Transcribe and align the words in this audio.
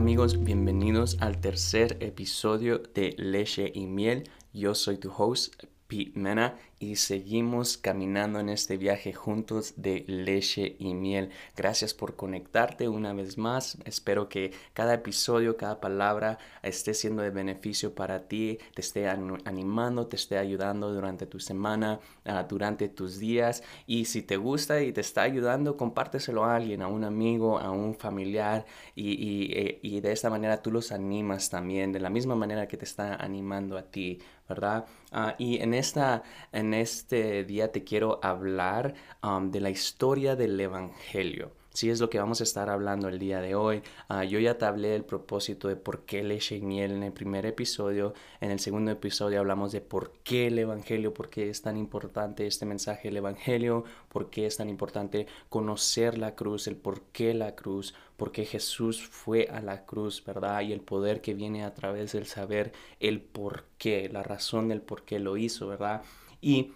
amigos, 0.00 0.42
bienvenidos 0.42 1.18
al 1.20 1.42
tercer 1.42 1.98
episodio 2.00 2.78
de 2.78 3.14
Leche 3.18 3.70
y 3.74 3.86
Miel. 3.86 4.30
Yo 4.54 4.74
soy 4.74 4.96
tu 4.96 5.12
host, 5.14 5.64
Pete 5.88 6.12
Mena, 6.14 6.56
y 6.80 6.96
seguimos 6.96 7.76
caminando 7.76 8.40
en 8.40 8.48
este 8.48 8.78
viaje 8.78 9.12
juntos 9.12 9.74
de 9.76 10.02
leche 10.06 10.76
y 10.78 10.94
miel. 10.94 11.28
Gracias 11.54 11.92
por 11.92 12.16
conectarte 12.16 12.88
una 12.88 13.12
vez 13.12 13.36
más. 13.36 13.76
Espero 13.84 14.30
que 14.30 14.52
cada 14.72 14.94
episodio, 14.94 15.58
cada 15.58 15.78
palabra 15.78 16.38
esté 16.62 16.94
siendo 16.94 17.22
de 17.22 17.28
beneficio 17.28 17.94
para 17.94 18.28
ti, 18.28 18.58
te 18.74 18.80
esté 18.80 19.10
animando, 19.10 20.06
te 20.06 20.16
esté 20.16 20.38
ayudando 20.38 20.90
durante 20.90 21.26
tu 21.26 21.38
semana, 21.38 22.00
ah, 22.24 22.44
durante 22.44 22.88
tus 22.88 23.18
días. 23.18 23.62
Y 23.86 24.06
si 24.06 24.22
te 24.22 24.38
gusta 24.38 24.80
y 24.80 24.92
te 24.92 25.02
está 25.02 25.20
ayudando, 25.20 25.76
compárteselo 25.76 26.44
a 26.44 26.56
alguien, 26.56 26.80
a 26.80 26.88
un 26.88 27.04
amigo, 27.04 27.58
a 27.58 27.70
un 27.72 27.94
familiar. 27.94 28.64
Y, 28.94 29.52
eh, 29.52 30.00
de 30.00 30.12
esta 30.12 30.30
manera 30.30 30.62
tú 30.62 30.70
los 30.70 30.92
animas 30.92 31.50
también, 31.50 31.92
de 31.92 32.00
la 32.00 32.08
misma 32.08 32.36
manera 32.36 32.66
que 32.66 32.78
te 32.78 32.86
está 32.86 33.16
animando 33.16 33.76
a 33.76 33.82
ti, 33.82 34.18
¿verdad? 34.48 34.86
Ah, 35.12 35.34
y 35.38 35.58
en 35.58 35.74
esta... 35.74 36.22
En 36.52 36.69
en 36.70 36.74
este 36.74 37.42
día 37.42 37.72
te 37.72 37.82
quiero 37.82 38.20
hablar 38.22 38.94
um, 39.24 39.50
de 39.50 39.60
la 39.60 39.70
historia 39.70 40.36
del 40.36 40.60
Evangelio. 40.60 41.50
Sí, 41.72 41.88
es 41.90 42.00
lo 42.00 42.10
que 42.10 42.18
vamos 42.18 42.40
a 42.40 42.44
estar 42.44 42.68
hablando 42.68 43.08
el 43.08 43.18
día 43.18 43.40
de 43.40 43.54
hoy. 43.54 43.82
Ah, 44.08 44.24
yo 44.24 44.38
ya 44.38 44.58
te 44.58 44.64
hablé 44.64 44.88
del 44.88 45.04
propósito 45.04 45.66
de 45.68 45.76
por 45.76 46.04
qué 46.04 46.22
leche 46.22 46.56
y 46.56 46.60
miel 46.60 46.92
en 46.92 47.02
el 47.02 47.12
primer 47.12 47.46
episodio. 47.46 48.12
En 48.40 48.50
el 48.50 48.60
segundo 48.60 48.90
episodio 48.92 49.40
hablamos 49.40 49.72
de 49.72 49.80
por 49.80 50.12
qué 50.24 50.48
el 50.48 50.58
Evangelio, 50.58 51.14
por 51.14 51.28
qué 51.28 51.48
es 51.48 51.62
tan 51.62 51.76
importante 51.76 52.46
este 52.46 52.66
mensaje 52.66 53.08
del 53.08 53.18
Evangelio, 53.18 53.84
por 54.08 54.30
qué 54.30 54.46
es 54.46 54.56
tan 54.56 54.68
importante 54.68 55.26
conocer 55.48 56.18
la 56.18 56.34
cruz, 56.34 56.66
el 56.66 56.76
por 56.76 57.02
qué 57.12 57.34
la 57.34 57.54
cruz, 57.54 57.94
por 58.16 58.32
qué 58.32 58.44
Jesús 58.44 59.08
fue 59.08 59.48
a 59.50 59.60
la 59.60 59.86
cruz, 59.86 60.24
¿verdad? 60.24 60.60
Y 60.62 60.72
el 60.72 60.80
poder 60.80 61.20
que 61.20 61.34
viene 61.34 61.64
a 61.64 61.74
través 61.74 62.12
del 62.12 62.26
saber 62.26 62.72
el 63.00 63.20
por 63.20 63.64
qué, 63.78 64.08
la 64.08 64.22
razón 64.22 64.68
del 64.68 64.82
por 64.82 65.04
qué 65.04 65.18
lo 65.18 65.36
hizo, 65.36 65.68
¿verdad? 65.68 66.02
Y 66.40 66.72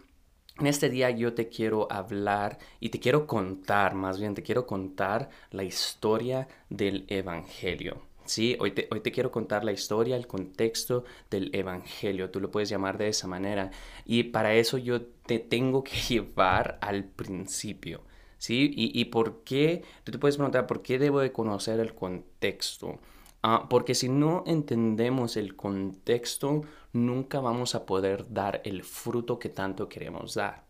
en 0.59 0.67
este 0.67 0.89
día 0.89 1.11
yo 1.11 1.35
te 1.35 1.49
quiero 1.49 1.91
hablar 1.91 2.59
y 2.81 2.91
te 2.91 3.01
quiero 3.01 3.27
contar, 3.27 3.95
más 3.95 4.21
bien 4.21 4.35
te 4.35 4.43
quiero 4.43 4.67
contar 4.67 5.31
la 5.51 5.65
historia 5.65 6.49
del 6.71 7.05
Evangelio. 7.09 8.03
Sí, 8.25 8.57
hoy 8.59 8.71
te, 8.71 8.89
hoy 8.91 9.01
te 9.01 9.13
quiero 9.13 9.31
contar 9.31 9.65
la 9.65 9.73
historia, 9.73 10.17
el 10.17 10.27
contexto 10.27 11.05
del 11.31 11.51
Evangelio. 11.55 12.31
Tú 12.31 12.41
lo 12.41 12.51
puedes 12.51 12.69
llamar 12.71 12.97
de 12.97 13.09
esa 13.09 13.27
manera. 13.27 13.71
Y 14.07 14.25
para 14.25 14.55
eso 14.55 14.79
yo 14.79 15.03
te 15.03 15.39
tengo 15.39 15.85
que 15.85 15.97
llevar 16.09 16.79
al 16.81 17.05
principio. 17.05 18.03
¿Sí? 18.39 18.73
¿Y, 18.77 18.99
y 18.99 19.07
por 19.07 19.43
qué? 19.45 19.83
Tú 20.05 20.13
te 20.13 20.19
puedes 20.19 20.37
preguntar, 20.37 20.67
¿por 20.67 20.83
qué 20.83 20.99
debo 20.99 21.21
de 21.21 21.33
conocer 21.33 21.81
el 21.81 21.95
contexto? 21.95 23.01
Ah, 23.43 23.67
porque 23.69 23.95
si 23.95 24.09
no 24.09 24.43
entendemos 24.47 25.37
el 25.37 25.55
contexto, 25.57 26.63
nunca 26.95 27.41
vamos 27.41 27.75
a 27.75 27.85
poder 27.85 28.33
dar 28.33 28.63
el 28.65 28.83
fruto 28.83 29.39
que 29.39 29.51
tanto 29.51 29.89
queremos 29.89 30.35
dar. 30.35 30.65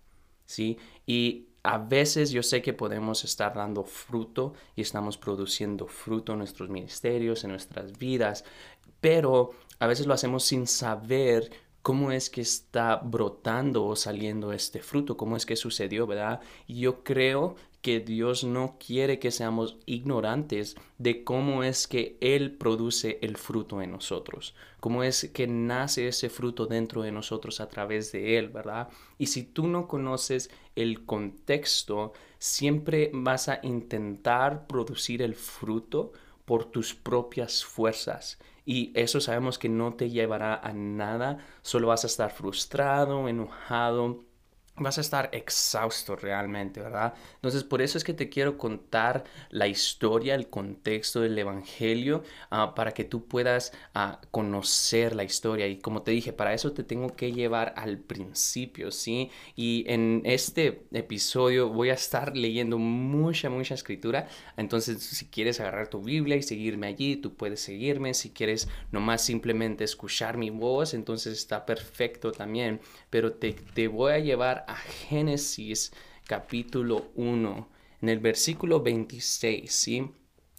¿sí? 0.46 0.78
Y 1.06 1.48
a 1.62 1.78
veces 1.78 2.30
yo 2.30 2.42
sé 2.42 2.62
que 2.62 2.72
podemos 2.72 3.24
estar 3.24 3.54
dando 3.54 3.84
fruto 3.84 4.54
y 4.74 4.82
estamos 4.82 5.16
produciendo 5.16 5.86
fruto 5.86 6.32
en 6.32 6.38
nuestros 6.38 6.68
ministerios, 6.68 7.44
en 7.44 7.50
nuestras 7.50 7.98
vidas, 7.98 8.44
pero 9.00 9.50
a 9.78 9.86
veces 9.86 10.06
lo 10.06 10.14
hacemos 10.14 10.44
sin 10.44 10.66
saber 10.66 11.50
cómo 11.82 12.10
es 12.12 12.30
que 12.30 12.40
está 12.40 12.96
brotando 12.96 13.84
o 13.84 13.96
saliendo 13.96 14.52
este 14.52 14.80
fruto, 14.80 15.16
cómo 15.16 15.36
es 15.36 15.44
que 15.44 15.56
sucedió, 15.56 16.06
¿verdad? 16.06 16.40
Y 16.66 16.80
yo 16.80 17.04
creo 17.04 17.56
que 17.84 18.00
Dios 18.00 18.44
no 18.44 18.78
quiere 18.78 19.18
que 19.18 19.30
seamos 19.30 19.76
ignorantes 19.84 20.74
de 20.96 21.22
cómo 21.22 21.62
es 21.62 21.86
que 21.86 22.16
Él 22.22 22.52
produce 22.52 23.18
el 23.20 23.36
fruto 23.36 23.82
en 23.82 23.90
nosotros, 23.90 24.54
cómo 24.80 25.02
es 25.02 25.30
que 25.34 25.46
nace 25.46 26.08
ese 26.08 26.30
fruto 26.30 26.64
dentro 26.64 27.02
de 27.02 27.12
nosotros 27.12 27.60
a 27.60 27.68
través 27.68 28.10
de 28.10 28.38
Él, 28.38 28.48
¿verdad? 28.48 28.88
Y 29.18 29.26
si 29.26 29.42
tú 29.42 29.68
no 29.68 29.86
conoces 29.86 30.48
el 30.74 31.04
contexto, 31.04 32.14
siempre 32.38 33.10
vas 33.12 33.50
a 33.50 33.60
intentar 33.62 34.66
producir 34.66 35.20
el 35.20 35.34
fruto 35.34 36.12
por 36.46 36.64
tus 36.64 36.94
propias 36.94 37.66
fuerzas. 37.66 38.38
Y 38.64 38.92
eso 38.94 39.20
sabemos 39.20 39.58
que 39.58 39.68
no 39.68 39.92
te 39.92 40.08
llevará 40.08 40.54
a 40.54 40.72
nada, 40.72 41.36
solo 41.60 41.88
vas 41.88 42.04
a 42.04 42.06
estar 42.06 42.30
frustrado, 42.30 43.28
enojado, 43.28 44.24
vas 44.76 44.98
a 44.98 45.02
estar 45.02 45.30
exhausto 45.32 46.16
realmente, 46.16 46.80
¿verdad? 46.80 47.14
Entonces, 47.36 47.62
por 47.62 47.80
eso 47.80 47.96
es 47.96 48.02
que 48.02 48.12
te 48.12 48.28
quiero 48.28 48.58
contar 48.58 49.24
la 49.50 49.68
historia, 49.68 50.34
el 50.34 50.48
contexto 50.48 51.20
del 51.20 51.38
Evangelio, 51.38 52.24
ah, 52.50 52.74
para 52.74 52.92
que 52.92 53.04
tú 53.04 53.26
puedas 53.26 53.72
ah, 53.94 54.20
conocer 54.32 55.14
la 55.14 55.22
historia. 55.22 55.68
Y 55.68 55.78
como 55.78 56.02
te 56.02 56.10
dije, 56.10 56.32
para 56.32 56.54
eso 56.54 56.72
te 56.72 56.82
tengo 56.82 57.14
que 57.14 57.32
llevar 57.32 57.72
al 57.76 57.98
principio, 57.98 58.90
¿sí? 58.90 59.30
Y 59.54 59.84
en 59.86 60.22
este 60.24 60.82
episodio 60.92 61.68
voy 61.68 61.90
a 61.90 61.94
estar 61.94 62.36
leyendo 62.36 62.76
mucha, 62.78 63.50
mucha 63.50 63.74
escritura. 63.74 64.26
Entonces, 64.56 65.02
si 65.04 65.26
quieres 65.26 65.60
agarrar 65.60 65.86
tu 65.86 66.00
Biblia 66.02 66.36
y 66.36 66.42
seguirme 66.42 66.88
allí, 66.88 67.14
tú 67.16 67.34
puedes 67.34 67.60
seguirme. 67.60 68.12
Si 68.12 68.30
quieres 68.30 68.68
nomás 68.90 69.22
simplemente 69.22 69.84
escuchar 69.84 70.36
mi 70.36 70.50
voz, 70.50 70.94
entonces 70.94 71.38
está 71.38 71.64
perfecto 71.64 72.32
también. 72.32 72.80
Pero 73.10 73.34
te, 73.34 73.52
te 73.52 73.86
voy 73.86 74.12
a 74.12 74.18
llevar 74.18 74.63
a 74.66 74.76
Génesis 74.76 75.92
capítulo 76.26 77.10
1, 77.14 77.68
en 78.02 78.08
el 78.08 78.18
versículo 78.18 78.82
26, 78.82 79.72
¿sí? 79.72 80.10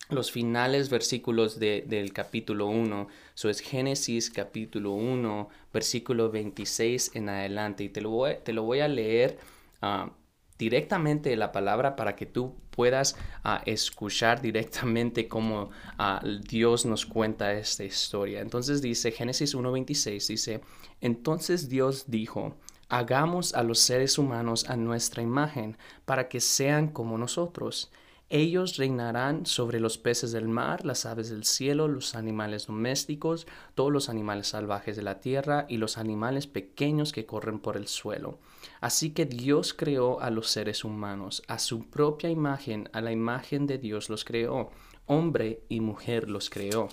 Los 0.09 0.31
finales 0.31 0.89
versículos 0.89 1.59
del 1.59 2.13
capítulo 2.13 2.67
1, 2.67 3.07
eso 3.33 3.49
es 3.49 3.59
Génesis 3.59 4.29
capítulo 4.29 4.91
1, 4.91 5.49
versículo 5.73 6.29
26 6.29 7.11
en 7.15 7.29
adelante. 7.29 7.83
Y 7.83 7.89
te 7.89 8.01
lo 8.01 8.11
voy, 8.11 8.35
te 8.43 8.53
lo 8.53 8.61
voy 8.61 8.81
a 8.81 8.87
leer 8.87 9.39
uh, 9.81 10.11
directamente 10.57 11.35
la 11.35 11.51
palabra 11.51 11.95
para 11.95 12.15
que 12.15 12.25
tú 12.25 12.55
puedas 12.69 13.17
ah, 13.43 13.61
escuchar 13.65 14.41
directamente 14.41 15.27
cómo 15.27 15.71
ah, 15.97 16.21
Dios 16.47 16.85
nos 16.85 17.05
cuenta 17.05 17.53
esta 17.53 17.83
historia. 17.83 18.41
Entonces 18.41 18.81
dice 18.81 19.11
Génesis 19.11 19.55
1.26, 19.55 20.27
dice, 20.27 20.61
entonces 21.01 21.67
Dios 21.67 22.05
dijo, 22.07 22.55
Hagamos 22.87 23.55
a 23.55 23.63
los 23.63 23.79
seres 23.79 24.19
humanos 24.19 24.69
a 24.69 24.75
nuestra 24.75 25.23
imagen, 25.23 25.75
para 26.05 26.29
que 26.29 26.39
sean 26.39 26.89
como 26.89 27.17
nosotros. 27.17 27.91
Ellos 28.29 28.77
reinarán 28.77 29.47
sobre 29.47 29.79
los 29.79 29.97
peces 29.97 30.31
del 30.31 30.47
mar, 30.47 30.85
las 30.85 31.07
aves 31.07 31.29
del 31.29 31.45
cielo, 31.45 31.87
los 31.87 32.13
animales 32.13 32.67
domésticos, 32.67 33.47
todos 33.73 33.91
los 33.91 34.07
animales 34.09 34.47
salvajes 34.49 34.95
de 34.95 35.01
la 35.01 35.19
tierra 35.19 35.65
y 35.67 35.77
los 35.77 35.97
animales 35.97 36.45
pequeños 36.45 37.11
que 37.11 37.25
corren 37.25 37.59
por 37.59 37.75
el 37.75 37.87
suelo. 37.87 38.37
Así 38.81 39.11
que 39.11 39.25
Dios 39.25 39.73
creó 39.73 40.19
a 40.21 40.29
los 40.29 40.49
seres 40.49 40.83
humanos, 40.83 41.41
a 41.47 41.57
su 41.57 41.89
propia 41.89 42.29
imagen, 42.29 42.89
a 42.93 43.01
la 43.01 43.11
imagen 43.11 43.65
de 43.65 43.79
Dios 43.79 44.09
los 44.09 44.25
creó, 44.25 44.71
hombre 45.07 45.61
y 45.69 45.79
mujer 45.79 46.29
los 46.29 46.51
creó. 46.51 46.89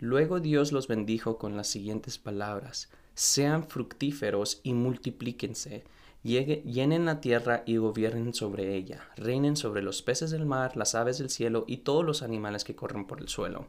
Luego 0.00 0.40
Dios 0.40 0.72
los 0.72 0.88
bendijo 0.88 1.38
con 1.38 1.56
las 1.56 1.68
siguientes 1.68 2.18
palabras 2.18 2.88
sean 3.14 3.68
fructíferos 3.68 4.60
y 4.62 4.74
multiplíquense, 4.74 5.84
llenen 6.22 7.04
la 7.04 7.20
tierra 7.20 7.62
y 7.66 7.76
gobiernen 7.78 8.32
sobre 8.32 8.76
ella, 8.76 9.08
reinen 9.16 9.56
sobre 9.56 9.82
los 9.82 10.02
peces 10.02 10.30
del 10.30 10.46
mar, 10.46 10.76
las 10.76 10.94
aves 10.94 11.18
del 11.18 11.30
cielo 11.30 11.64
y 11.66 11.78
todos 11.78 12.04
los 12.04 12.22
animales 12.22 12.64
que 12.64 12.76
corren 12.76 13.06
por 13.06 13.20
el 13.20 13.28
suelo. 13.28 13.66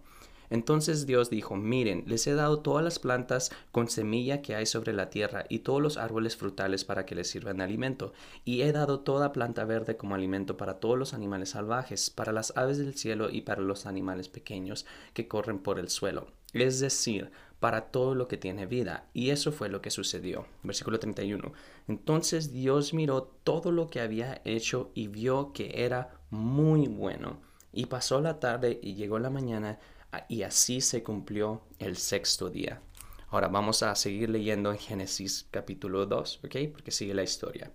Entonces 0.50 1.08
Dios 1.08 1.32
dijo, 1.32 1.56
miren, 1.56 2.04
les 2.06 2.28
he 2.28 2.36
dado 2.36 2.60
todas 2.60 2.84
las 2.84 3.00
plantas 3.00 3.52
con 3.72 3.88
semilla 3.88 4.44
que 4.44 4.54
hay 4.54 4.68
sobre 4.68 4.94
la 4.94 5.10
tierra 5.10 5.46
y 5.50 5.60
todos 5.60 5.82
los 5.82 5.98
árboles 5.98 6.38
frutales 6.38 6.86
para 6.86 7.08
que 7.08 7.16
les 7.16 7.28
sirvan 7.28 7.58
de 7.58 7.64
alimento, 7.64 8.14
y 8.46 8.62
he 8.62 8.72
dado 8.72 9.00
toda 9.00 9.34
planta 9.34 9.66
verde 9.66 9.98
como 9.98 10.14
alimento 10.14 10.56
para 10.56 10.80
todos 10.80 11.00
los 11.00 11.16
animales 11.16 11.52
salvajes, 11.52 12.12
para 12.12 12.32
las 12.32 12.56
aves 12.56 12.78
del 12.78 12.94
cielo 12.94 13.32
y 13.32 13.42
para 13.42 13.64
los 13.64 13.88
animales 13.88 14.30
pequeños 14.30 14.86
que 15.14 15.28
corren 15.28 15.58
por 15.58 15.80
el 15.80 15.90
suelo, 15.90 16.28
es 16.52 16.80
decir, 16.80 17.32
para 17.64 17.92
todo 17.92 18.14
lo 18.14 18.28
que 18.28 18.36
tiene 18.36 18.66
vida. 18.66 19.08
Y 19.14 19.30
eso 19.30 19.54
fue 19.54 19.70
lo 19.70 19.82
que 19.82 19.90
sucedió. 19.90 20.46
Versículo 20.64 21.00
31. 21.00 21.54
Entonces 21.88 22.52
Dios 22.52 22.94
miró 22.94 23.24
todo 23.24 23.72
lo 23.72 23.90
que 23.90 24.02
había 24.02 24.42
hecho 24.44 24.92
y 24.94 25.08
vio 25.08 25.54
que 25.54 25.72
era 25.86 26.14
muy 26.30 26.90
bueno. 26.90 27.40
Y 27.72 27.86
pasó 27.86 28.20
la 28.20 28.42
tarde 28.42 28.82
y 28.84 28.96
llegó 28.96 29.18
la 29.18 29.30
mañana 29.30 29.80
y 30.28 30.42
así 30.42 30.82
se 30.82 31.04
cumplió 31.04 31.62
el 31.80 31.96
sexto 31.96 32.50
día. 32.50 32.82
Ahora 33.30 33.48
vamos 33.48 33.82
a 33.82 33.96
seguir 33.96 34.30
leyendo 34.30 34.70
en 34.70 34.78
Génesis 34.78 35.48
capítulo 35.50 36.06
2, 36.06 36.42
¿ok? 36.44 36.56
Porque 36.70 36.92
sigue 36.92 37.14
la 37.14 37.24
historia. 37.24 37.72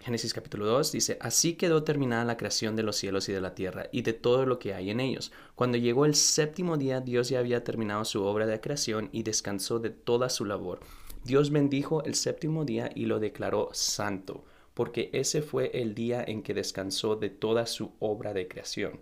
Génesis 0.00 0.32
capítulo 0.32 0.64
2 0.66 0.92
dice, 0.92 1.18
así 1.20 1.54
quedó 1.54 1.82
terminada 1.82 2.24
la 2.24 2.36
creación 2.36 2.76
de 2.76 2.84
los 2.84 2.96
cielos 2.96 3.28
y 3.28 3.32
de 3.32 3.40
la 3.40 3.54
tierra 3.54 3.88
y 3.90 4.02
de 4.02 4.12
todo 4.12 4.46
lo 4.46 4.58
que 4.58 4.72
hay 4.72 4.90
en 4.90 5.00
ellos. 5.00 5.32
Cuando 5.56 5.76
llegó 5.76 6.06
el 6.06 6.14
séptimo 6.14 6.76
día, 6.76 7.00
Dios 7.00 7.28
ya 7.28 7.40
había 7.40 7.64
terminado 7.64 8.04
su 8.04 8.22
obra 8.24 8.46
de 8.46 8.60
creación 8.60 9.10
y 9.12 9.24
descansó 9.24 9.80
de 9.80 9.90
toda 9.90 10.28
su 10.28 10.44
labor. 10.44 10.80
Dios 11.24 11.50
bendijo 11.50 12.04
el 12.04 12.14
séptimo 12.14 12.64
día 12.64 12.90
y 12.94 13.06
lo 13.06 13.18
declaró 13.18 13.70
santo, 13.72 14.44
porque 14.72 15.10
ese 15.12 15.42
fue 15.42 15.72
el 15.74 15.94
día 15.94 16.24
en 16.26 16.42
que 16.42 16.54
descansó 16.54 17.16
de 17.16 17.30
toda 17.30 17.66
su 17.66 17.92
obra 17.98 18.32
de 18.32 18.46
creación. 18.46 19.00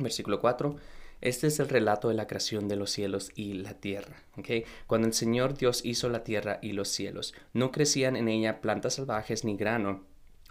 Versículo 0.00 0.40
4. 0.40 0.76
Este 1.20 1.46
es 1.46 1.60
el 1.60 1.68
relato 1.68 2.08
de 2.08 2.14
la 2.14 2.26
creación 2.26 2.68
de 2.68 2.76
los 2.76 2.90
cielos 2.90 3.30
y 3.36 3.54
la 3.54 3.74
tierra. 3.74 4.24
¿okay? 4.36 4.64
Cuando 4.86 5.06
el 5.06 5.14
Señor 5.14 5.56
Dios 5.56 5.82
hizo 5.84 6.08
la 6.08 6.24
tierra 6.24 6.58
y 6.60 6.72
los 6.72 6.88
cielos, 6.88 7.34
no 7.52 7.70
crecían 7.70 8.16
en 8.16 8.28
ella 8.28 8.60
plantas 8.60 8.94
salvajes 8.94 9.44
ni 9.44 9.56
grano, 9.56 10.04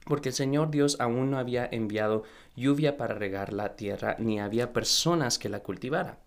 porque 0.06 0.30
el 0.30 0.36
Señor 0.36 0.72
Dios 0.72 0.98
aún 1.00 1.32
no 1.32 1.38
había 1.38 1.68
enviado 1.72 2.24
lluvia 2.56 2.98
para 2.98 3.16
regar 3.16 3.54
la 3.54 3.76
tierra, 3.76 4.16
ni 4.20 4.40
había 4.40 4.74
personas 4.74 5.40
que 5.40 5.50
la 5.50 5.62
cultivaran. 5.62 6.18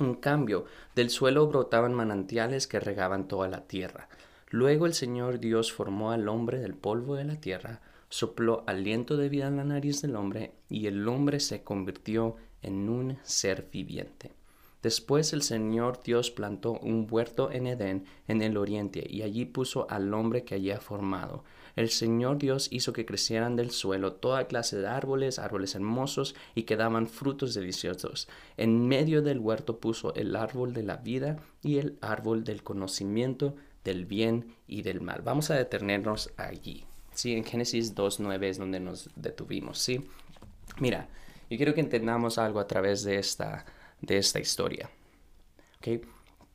En 0.00 0.14
cambio, 0.14 0.64
del 0.96 1.10
suelo 1.10 1.46
brotaban 1.46 1.94
manantiales 1.94 2.66
que 2.66 2.80
regaban 2.80 3.28
toda 3.28 3.48
la 3.48 3.66
tierra. 3.66 4.08
Luego 4.50 4.86
el 4.86 4.94
Señor 4.94 5.38
Dios 5.38 5.72
formó 5.72 6.10
al 6.10 6.28
hombre 6.28 6.58
del 6.58 6.74
polvo 6.74 7.14
de 7.14 7.24
la 7.24 7.40
tierra, 7.40 7.80
sopló 8.08 8.64
aliento 8.66 9.16
de 9.16 9.28
vida 9.28 9.46
en 9.46 9.56
la 9.56 9.64
nariz 9.64 10.02
del 10.02 10.16
hombre, 10.16 10.52
y 10.68 10.86
el 10.86 11.06
hombre 11.08 11.40
se 11.40 11.62
convirtió 11.62 12.36
en 12.62 12.88
un 12.88 13.18
ser 13.22 13.68
viviente. 13.70 14.32
Después 14.84 15.32
el 15.32 15.40
Señor 15.40 16.02
Dios 16.04 16.30
plantó 16.30 16.72
un 16.72 17.06
huerto 17.10 17.50
en 17.50 17.66
Edén, 17.66 18.04
en 18.28 18.42
el 18.42 18.58
oriente, 18.58 19.02
y 19.08 19.22
allí 19.22 19.46
puso 19.46 19.86
al 19.88 20.12
hombre 20.12 20.44
que 20.44 20.56
había 20.56 20.78
formado. 20.78 21.42
El 21.74 21.88
Señor 21.88 22.36
Dios 22.36 22.68
hizo 22.70 22.92
que 22.92 23.06
crecieran 23.06 23.56
del 23.56 23.70
suelo 23.70 24.12
toda 24.12 24.46
clase 24.46 24.76
de 24.76 24.86
árboles, 24.86 25.38
árboles 25.38 25.74
hermosos, 25.74 26.34
y 26.54 26.64
que 26.64 26.76
daban 26.76 27.06
frutos 27.06 27.54
deliciosos. 27.54 28.28
En 28.58 28.86
medio 28.86 29.22
del 29.22 29.38
huerto 29.38 29.80
puso 29.80 30.14
el 30.16 30.36
árbol 30.36 30.74
de 30.74 30.82
la 30.82 30.98
vida 30.98 31.38
y 31.62 31.78
el 31.78 31.96
árbol 32.02 32.44
del 32.44 32.62
conocimiento 32.62 33.56
del 33.84 34.04
bien 34.04 34.54
y 34.68 34.82
del 34.82 35.00
mal. 35.00 35.22
Vamos 35.22 35.50
a 35.50 35.54
detenernos 35.54 36.30
allí. 36.36 36.84
Sí, 37.14 37.32
en 37.32 37.44
Génesis 37.44 37.94
2.9 37.94 38.44
es 38.44 38.58
donde 38.58 38.80
nos 38.80 39.08
detuvimos, 39.16 39.78
¿sí? 39.78 40.06
Mira, 40.78 41.08
y 41.48 41.56
quiero 41.56 41.72
que 41.72 41.80
entendamos 41.80 42.36
algo 42.36 42.60
a 42.60 42.66
través 42.66 43.02
de 43.02 43.16
esta, 43.18 43.64
de 44.06 44.18
esta 44.18 44.40
historia. 44.40 44.90
¿okay? 45.78 46.00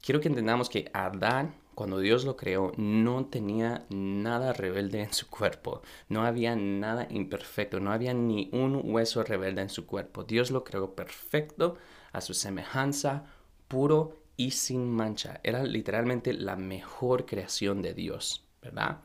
Quiero 0.01 0.21
que 0.21 0.27
entendamos 0.27 0.69
que 0.69 0.89
Adán, 0.93 1.55
cuando 1.75 1.99
Dios 1.99 2.25
lo 2.25 2.35
creó, 2.35 2.71
no 2.77 3.25
tenía 3.25 3.85
nada 3.89 4.53
rebelde 4.53 5.01
en 5.01 5.13
su 5.13 5.29
cuerpo. 5.29 5.81
No 6.07 6.23
había 6.23 6.55
nada 6.55 7.07
imperfecto. 7.09 7.79
No 7.79 7.91
había 7.91 8.13
ni 8.13 8.49
un 8.51 8.81
hueso 8.83 9.23
rebelde 9.23 9.61
en 9.61 9.69
su 9.69 9.85
cuerpo. 9.85 10.23
Dios 10.23 10.51
lo 10.51 10.63
creó 10.63 10.95
perfecto, 10.95 11.77
a 12.11 12.21
su 12.21 12.33
semejanza, 12.33 13.25
puro 13.67 14.17
y 14.35 14.51
sin 14.51 14.89
mancha. 14.89 15.39
Era 15.43 15.63
literalmente 15.63 16.33
la 16.33 16.55
mejor 16.55 17.25
creación 17.25 17.81
de 17.81 17.93
Dios, 17.93 18.45
¿verdad? 18.61 19.01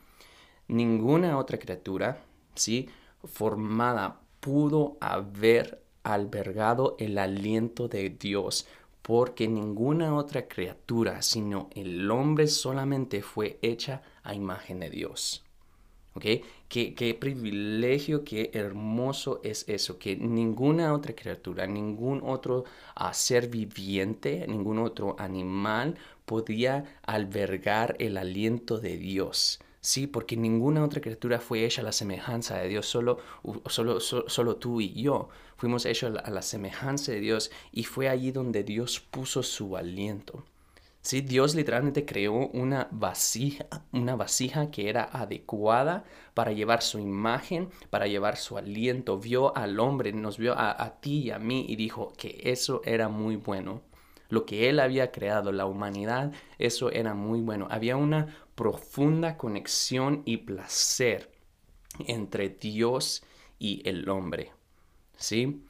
Ninguna 0.69 1.39
otra 1.39 1.59
criatura, 1.59 2.25
¿sí? 2.55 2.89
Formada 3.25 4.21
pudo 4.41 4.97
haber 5.01 5.84
albergado 6.05 6.97
el 7.01 7.19
aliento 7.19 7.89
de 7.89 8.11
Dios, 8.11 8.67
porque 9.03 9.49
ninguna 9.49 10.15
otra 10.17 10.47
criatura, 10.49 11.21
sino 11.23 11.69
el 11.75 12.11
hombre 12.11 12.47
solamente 12.47 13.23
fue 13.23 13.59
hecha 13.63 14.03
a 14.23 14.35
imagen 14.35 14.81
de 14.81 14.91
Dios. 14.91 15.45
¿Ok? 16.15 16.25
Qué, 16.69 17.17
privilegio, 17.21 18.25
qué 18.25 18.51
hermoso 18.55 19.41
es 19.45 19.69
eso, 19.69 19.99
que 19.99 20.17
ninguna 20.17 20.93
otra 20.95 21.15
criatura, 21.15 21.67
ningún 21.67 22.21
otro 22.25 22.65
ah, 22.95 23.13
ser 23.15 23.49
viviente, 23.49 24.47
ningún 24.49 24.79
otro 24.79 25.17
animal 25.19 25.97
podía 26.25 26.99
albergar 27.03 27.97
el 27.99 28.17
aliento 28.17 28.79
de 28.79 28.97
Dios. 28.97 29.61
Sí, 29.85 30.07
porque 30.07 30.35
ninguna 30.35 30.83
otra 30.83 31.03
criatura 31.03 31.41
fue 31.41 31.67
hecha 31.67 31.83
a 31.83 31.85
la 31.85 31.93
semejanza 31.93 32.57
de 32.57 32.69
Dios, 32.69 32.87
solo, 32.87 33.19
solo, 33.67 34.01
solo, 34.01 34.57
tú 34.57 34.81
y 34.81 34.95
yo 34.95 35.29
fuimos 35.59 35.85
hechos 35.85 36.17
a 36.25 36.31
la 36.31 36.41
semejanza 36.41 37.13
de 37.13 37.21
Dios 37.21 37.51
y 37.71 37.85
fue 37.85 38.09
allí 38.09 38.33
donde 38.33 38.65
Dios 38.65 39.01
puso 39.01 39.43
su 39.43 39.77
aliento. 39.77 40.43
Sí, 41.03 41.21
Dios 41.21 41.55
literalmente 41.55 42.07
creó 42.07 42.33
una 42.33 42.89
vasija, 42.93 43.67
una 43.93 44.17
vasija 44.17 44.71
que 44.71 44.89
era 44.89 45.05
adecuada 45.05 46.05
para 46.33 46.53
llevar 46.53 46.81
su 46.81 46.99
imagen, 46.99 47.69
para 47.91 48.07
llevar 48.07 48.39
su 48.39 48.57
aliento. 48.57 49.19
Vio 49.19 49.55
al 49.55 49.79
hombre, 49.79 50.15
nos 50.15 50.39
vio 50.39 50.55
a, 50.55 50.83
a 50.83 50.99
ti 50.99 51.25
y 51.25 51.31
a 51.31 51.39
mí 51.39 51.67
y 51.69 51.77
dijo 51.77 52.15
que 52.17 52.41
eso 52.45 52.81
era 52.87 53.11
muy 53.11 53.37
bueno 53.37 53.83
lo 54.35 54.47
que 54.47 54.69
Él 54.69 54.81
había 54.81 55.13
creado, 55.13 55.53
la 55.53 55.67
humanidad, 55.67 56.33
eso 56.59 56.91
era 56.91 57.15
muy 57.15 57.41
bueno. 57.41 57.69
Había 57.71 57.97
una 57.97 58.35
profunda 58.55 59.37
conexión 59.37 60.23
y 60.25 60.39
placer 60.39 61.31
entre 62.07 62.49
Dios 62.49 63.23
y 63.59 63.89
el 63.89 64.09
hombre. 64.09 64.53
¿Sí? 65.17 65.63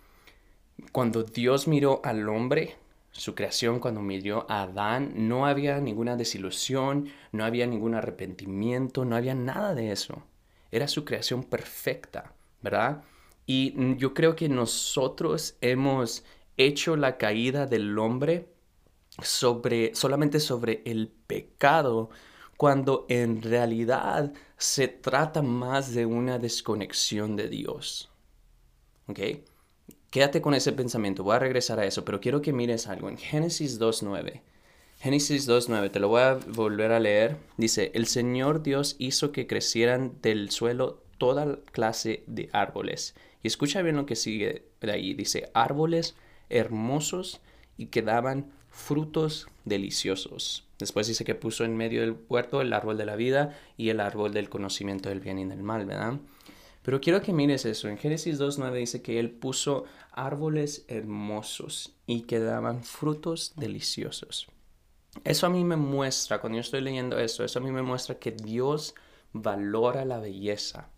Cuando 0.93 1.23
Dios 1.23 1.69
miró 1.69 2.01
al 2.05 2.29
hombre, 2.29 2.77
su 3.13 3.35
creación, 3.35 3.79
cuando 3.79 4.01
miró 4.01 4.45
a 4.49 4.63
Adán, 4.63 5.13
no 5.29 5.47
había 5.47 5.81
ninguna 5.81 6.17
desilusión, 6.17 7.09
no 7.31 7.45
había 7.45 7.67
ningún 7.67 7.95
arrepentimiento, 7.95 9.05
no 9.05 9.15
había 9.15 9.35
nada 9.35 9.75
de 9.75 9.93
eso. 9.93 10.25
Era 10.73 10.89
su 10.89 11.05
creación 11.05 11.45
perfecta, 11.45 12.35
¿verdad? 12.61 13.05
Y 13.47 13.97
yo 13.99 14.15
creo 14.15 14.35
que 14.35 14.49
nosotros 14.49 15.57
hemos 15.61 16.25
hecho 16.57 16.97
la 16.97 17.17
caída 17.17 17.67
del 17.67 17.97
hombre 17.99 18.49
sobre 19.23 19.95
solamente 19.95 20.41
sobre 20.41 20.83
el 20.85 21.09
pecado 21.09 22.11
cuando 22.57 23.07
en 23.09 23.43
realidad 23.43 24.33
se 24.57 24.89
trata 24.89 25.43
más 25.43 25.95
de 25.95 26.07
una 26.07 26.39
desconexión 26.39 27.37
de 27.37 27.49
Dios. 27.49 28.11
¿Ok? 29.07 29.21
Quédate 30.11 30.41
con 30.41 30.55
ese 30.55 30.73
pensamiento, 30.73 31.25
voy 31.25 31.37
a 31.37 31.41
regresar 31.41 31.81
a 31.81 31.87
eso, 31.87 32.05
pero 32.05 32.21
quiero 32.21 32.41
que 32.41 32.53
mires 32.53 32.87
algo 32.87 33.09
en 33.09 33.19
Génesis 33.19 33.81
2.9. 33.81 34.43
Génesis 35.01 35.49
2.9, 35.49 35.91
te 35.91 36.01
lo 36.01 36.09
voy 36.09 36.23
a 36.23 36.35
volver 36.35 36.93
a 36.93 37.01
leer. 37.01 37.37
Dice, 37.57 37.91
el 37.95 38.07
Señor 38.07 38.63
Dios 38.63 38.97
hizo 38.99 39.33
que 39.33 39.47
crecieran 39.47 40.21
del 40.23 40.51
suelo 40.51 41.03
toda 41.19 41.59
clase 41.73 42.23
de 42.27 42.49
árboles. 42.53 43.15
Y 43.43 43.49
escucha 43.49 43.83
bien 43.83 43.97
lo 43.97 44.07
que 44.07 44.17
sigue 44.17 44.67
de 44.81 44.93
ahí. 44.93 45.15
Dice, 45.15 45.51
árboles 45.53 46.15
hermosos 46.49 47.41
y 47.77 47.87
que 47.87 48.03
daban 48.03 48.53
frutos 48.71 49.49
deliciosos. 49.65 50.64
Después 50.79 51.07
dice 51.07 51.25
que 51.25 51.35
puso 51.35 51.65
en 51.65 51.77
medio 51.77 52.01
del 52.01 52.17
huerto 52.29 52.61
el 52.61 52.73
árbol 52.73 52.97
de 52.97 53.07
la 53.07 53.17
vida 53.17 53.57
y 53.77 53.91
el 53.91 54.01
árbol 54.01 54.33
del 54.33 54.49
conocimiento 54.49 55.09
del 55.09 55.21
bien 55.21 55.39
y 55.39 55.45
del 55.45 55.63
mal, 55.63 55.87
¿verdad? 55.87 56.19
Pero 56.83 57.01
quiero 57.01 57.23
que 57.23 57.33
mires 57.33 57.65
eso. 57.65 57.89
En 57.89 57.97
Génesis 57.97 58.39
2.9 58.39 58.75
dice 58.75 59.03
que 59.03 59.19
él 59.19 59.31
puso 59.31 59.85
árboles 60.13 60.85
hermosos 60.89 61.97
y 62.07 62.23
que 62.23 62.41
daban 62.41 62.85
frutos 62.85 63.55
deliciosos. 63.57 64.49
Eso 65.23 65.47
a 65.47 65.51
mí 65.51 65.65
me 65.65 65.77
muestra, 65.77 66.41
cuando 66.41 66.57
yo 66.57 66.61
estoy 66.61 66.81
leyendo 66.81 67.19
eso, 67.19 67.45
eso 67.45 67.59
a 67.59 67.63
mí 67.63 67.71
me 67.71 67.83
muestra 67.83 68.19
que 68.19 68.33
Dios 68.33 68.95
valora 69.33 70.05
la 70.05 70.19
belleza. 70.19 70.91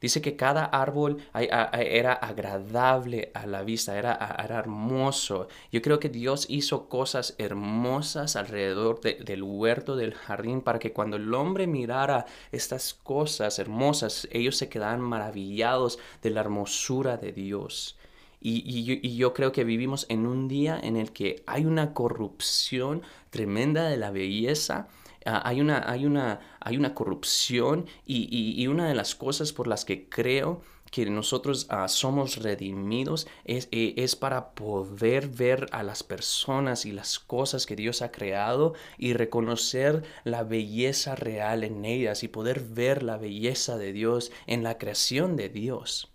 Dice 0.00 0.22
que 0.22 0.36
cada 0.36 0.64
árbol 0.64 1.18
era 1.34 2.12
agradable 2.12 3.32
a 3.34 3.46
la 3.46 3.62
vista, 3.62 3.98
era, 3.98 4.14
hermoso. 4.48 5.48
Yo 5.72 5.82
creo 5.82 5.98
que 5.98 6.08
Dios 6.08 6.46
hizo 6.48 6.88
cosas 6.88 7.34
hermosas 7.38 8.36
alrededor 8.36 9.00
del 9.00 9.42
huerto, 9.42 9.96
del 9.96 10.14
jardín, 10.14 10.60
para 10.60 10.78
que 10.78 10.92
cuando 10.92 11.16
el 11.16 11.34
hombre 11.34 11.66
mirara 11.66 12.26
estas 12.52 12.94
cosas 12.94 13.58
hermosas, 13.58 14.28
ellos 14.30 14.56
se 14.56 14.68
quedaran 14.68 15.00
maravillados 15.00 15.98
de 16.22 16.30
la 16.30 16.40
hermosura 16.40 17.16
de 17.16 17.32
Dios. 17.32 17.96
y, 18.40 19.16
yo 19.16 19.34
creo 19.34 19.50
que 19.50 19.64
vivimos 19.64 20.06
en 20.08 20.26
un 20.26 20.46
día 20.46 20.78
en 20.80 20.96
el 20.96 21.12
que 21.12 21.42
hay 21.46 21.64
una 21.64 21.92
corrupción 21.92 23.02
tremenda 23.30 23.88
de 23.88 23.96
la 23.96 24.12
belleza 24.12 24.88
Ah, 25.30 25.42
hay, 25.44 25.60
una, 25.60 25.84
hay, 25.86 26.06
una, 26.06 26.40
hay 26.58 26.78
una 26.78 26.94
corrupción 26.94 27.84
y, 28.06 28.66
una 28.66 28.88
de 28.88 28.94
las 28.94 29.14
cosas 29.14 29.52
por 29.52 29.66
las 29.66 29.84
que 29.84 30.08
creo 30.08 30.62
que 30.90 31.04
nosotros 31.04 31.66
ah, 31.68 31.86
somos 31.88 32.36
redimidos 32.42 33.26
es, 33.44 33.68
e, 33.70 33.92
es, 33.98 34.16
para 34.16 34.52
poder 34.52 35.28
ver 35.28 35.66
a 35.72 35.82
las 35.82 36.02
personas 36.02 36.86
y 36.86 36.92
las 36.92 37.18
cosas 37.18 37.66
que 37.66 37.76
Dios 37.76 38.00
ha 38.00 38.10
creado 38.10 38.72
y 38.96 39.12
reconocer 39.12 40.02
la 40.24 40.44
belleza 40.44 41.14
real 41.14 41.62
en 41.62 41.84
ellas 41.84 42.22
y 42.22 42.28
poder 42.28 42.60
ver 42.60 43.02
la 43.02 43.18
belleza 43.18 43.76
de 43.76 43.92
Dios 43.92 44.32
en 44.46 44.62
la 44.62 44.78
creación 44.78 45.36
de 45.36 45.50
Dios. 45.50 46.10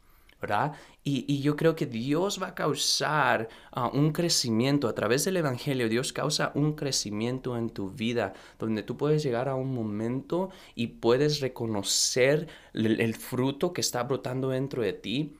Y, 1.05 1.41
yo 1.41 1.57
creo 1.57 1.75
que 1.75 1.85
Dios 1.85 2.41
va 2.41 2.47
a 2.49 2.55
causar 2.55 3.49
ah, 3.71 3.89
un 3.93 4.13
crecimiento 4.13 4.87
a 4.87 4.95
través 4.95 5.25
del 5.25 5.37
Evangelio. 5.37 5.89
Dios 5.89 6.13
causa 6.13 6.51
un 6.55 6.73
crecimiento 6.73 7.57
en 7.57 7.69
tu 7.69 7.89
vida 7.89 8.33
donde 8.57 8.83
tú 8.83 8.95
puedes 8.95 9.21
llegar 9.21 9.49
a 9.49 9.55
un 9.55 9.73
momento 9.73 10.49
y 10.75 10.87
puedes 10.87 11.41
reconocer 11.41 12.47
el, 12.73 13.15
fruto 13.15 13.73
que 13.73 13.81
está 13.81 14.03
brotando 14.03 14.49
dentro 14.49 14.81
de 14.81 14.93
ti 14.93 15.37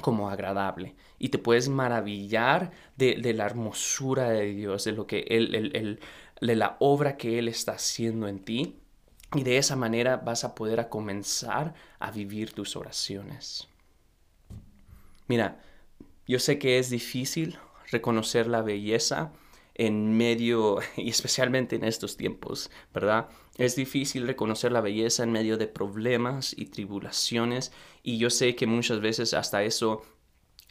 como 0.00 0.30
agradable. 0.30 0.94
Y 1.18 1.28
te 1.28 1.38
puedes 1.38 1.68
maravillar 1.68 2.72
de, 2.96 3.16
la 3.34 3.44
hermosura 3.44 4.30
de 4.30 4.46
Dios, 4.46 4.84
de 4.84 4.92
lo 4.92 5.06
que 5.06 5.24
él, 5.28 6.00
de 6.40 6.56
la 6.56 6.76
obra 6.80 7.16
que 7.16 7.38
Él 7.38 7.48
está 7.48 7.72
haciendo 7.72 8.26
en 8.26 8.40
ti. 8.40 8.78
Y 9.34 9.42
de 9.42 9.58
esa 9.58 9.76
manera 9.76 10.16
vas 10.16 10.44
a 10.44 10.54
poder 10.54 10.80
a 10.80 10.88
comenzar 10.88 11.74
a 11.98 12.10
vivir 12.10 12.52
tus 12.52 12.76
oraciones. 12.76 13.68
Mira, 15.26 15.60
yo 16.26 16.38
sé 16.38 16.58
que 16.58 16.78
es 16.78 16.90
difícil 16.90 17.58
reconocer 17.90 18.46
la 18.46 18.62
belleza 18.62 19.32
en 19.74 20.16
medio, 20.16 20.78
y 20.96 21.10
especialmente 21.10 21.76
en 21.76 21.84
estos 21.84 22.16
tiempos, 22.16 22.70
¿verdad? 22.92 23.28
Es 23.56 23.76
difícil 23.76 24.26
reconocer 24.26 24.72
la 24.72 24.80
belleza 24.80 25.22
en 25.24 25.32
medio 25.32 25.56
de 25.56 25.66
problemas 25.68 26.54
y 26.56 26.66
tribulaciones, 26.66 27.72
y 28.02 28.18
yo 28.18 28.30
sé 28.30 28.54
que 28.56 28.66
muchas 28.66 29.00
veces 29.00 29.34
hasta 29.34 29.62
eso 29.64 30.02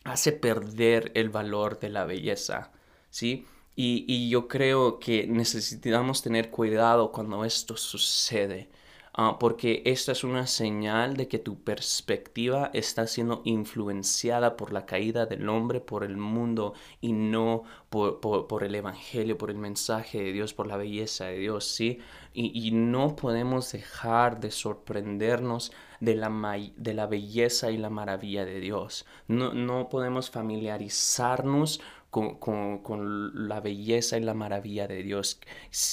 hace 0.04 0.32
perder 0.34 1.12
el 1.16 1.30
valor 1.30 1.80
de 1.80 1.90
la 1.90 2.06
belleza, 2.06 2.72
¿sí? 3.10 3.46
Y, 3.76 4.06
y 4.08 4.30
yo 4.30 4.48
creo 4.48 5.00
que 5.00 5.28
necesitamos 5.28 6.22
tener 6.22 6.52
cuidado 6.52 7.12
cuando 7.12 7.44
esto 7.46 7.76
sucede. 7.78 8.70
Ah, 9.16 9.38
porque 9.40 9.84
esta 9.86 10.12
es 10.12 10.24
una 10.24 10.48
señal 10.48 11.16
de 11.16 11.28
que 11.28 11.38
tu 11.38 11.64
perspectiva 11.64 12.72
está 12.74 13.06
siendo 13.06 13.44
influenciada 13.46 14.58
por 14.58 14.74
la 14.74 14.88
caída 14.88 15.28
del 15.28 15.48
hombre, 15.50 15.82
por 15.82 16.04
el 16.04 16.18
mundo 16.18 16.74
y 17.00 17.14
no 17.14 17.64
por, 17.92 18.20
por, 18.20 18.64
el 18.64 18.74
Evangelio, 18.74 19.38
por 19.38 19.52
el 19.52 19.58
mensaje 19.58 20.24
de 20.24 20.34
Dios, 20.34 20.56
por 20.56 20.66
la 20.66 20.78
belleza 20.78 21.26
de 21.26 21.38
Dios, 21.38 21.66
¿sí? 21.68 22.00
Y, 22.34 22.68
y 22.68 22.72
no 22.72 23.16
podemos 23.16 23.72
dejar 23.72 24.40
de 24.40 24.50
sorprendernos 24.50 25.72
de 26.00 26.16
la, 26.16 26.32
de 26.76 26.94
la 26.96 27.06
belleza 27.06 27.70
y 27.70 27.78
la 27.78 27.92
maravilla 27.92 28.46
de 28.46 28.60
Dios. 28.60 29.06
No, 29.28 29.54
no 29.54 29.90
podemos 29.90 30.32
familiarizarnos 30.32 31.82
con, 32.10 32.40
con, 32.40 32.80
con, 32.80 33.48
la 33.48 33.60
belleza 33.62 34.18
y 34.18 34.22
la 34.22 34.34
maravilla 34.34 34.88
de 34.88 35.04
Dios. 35.04 35.40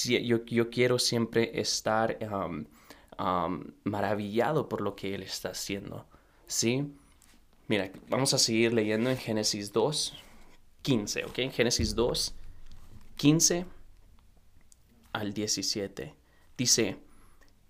yo, 0.05 0.43
yo 0.45 0.69
quiero 0.71 0.97
siempre 0.97 1.59
estar 1.59 2.17
maravillado 3.83 4.69
por 4.69 4.81
lo 4.81 4.95
que 4.95 5.15
Él 5.15 5.23
está 5.23 5.49
haciendo. 5.49 6.07
¿Sí? 6.47 6.91
Mira, 7.67 7.91
vamos 8.09 8.33
a 8.33 8.37
seguir 8.37 8.73
leyendo 8.73 9.09
en 9.09 9.17
Génesis 9.17 9.71
2, 9.71 10.13
15, 10.81 11.25
¿ok? 11.25 11.39
Génesis 11.51 11.95
2, 11.95 12.35
15 13.15 13.65
al 15.13 15.33
17. 15.33 16.15
Dice, 16.57 16.99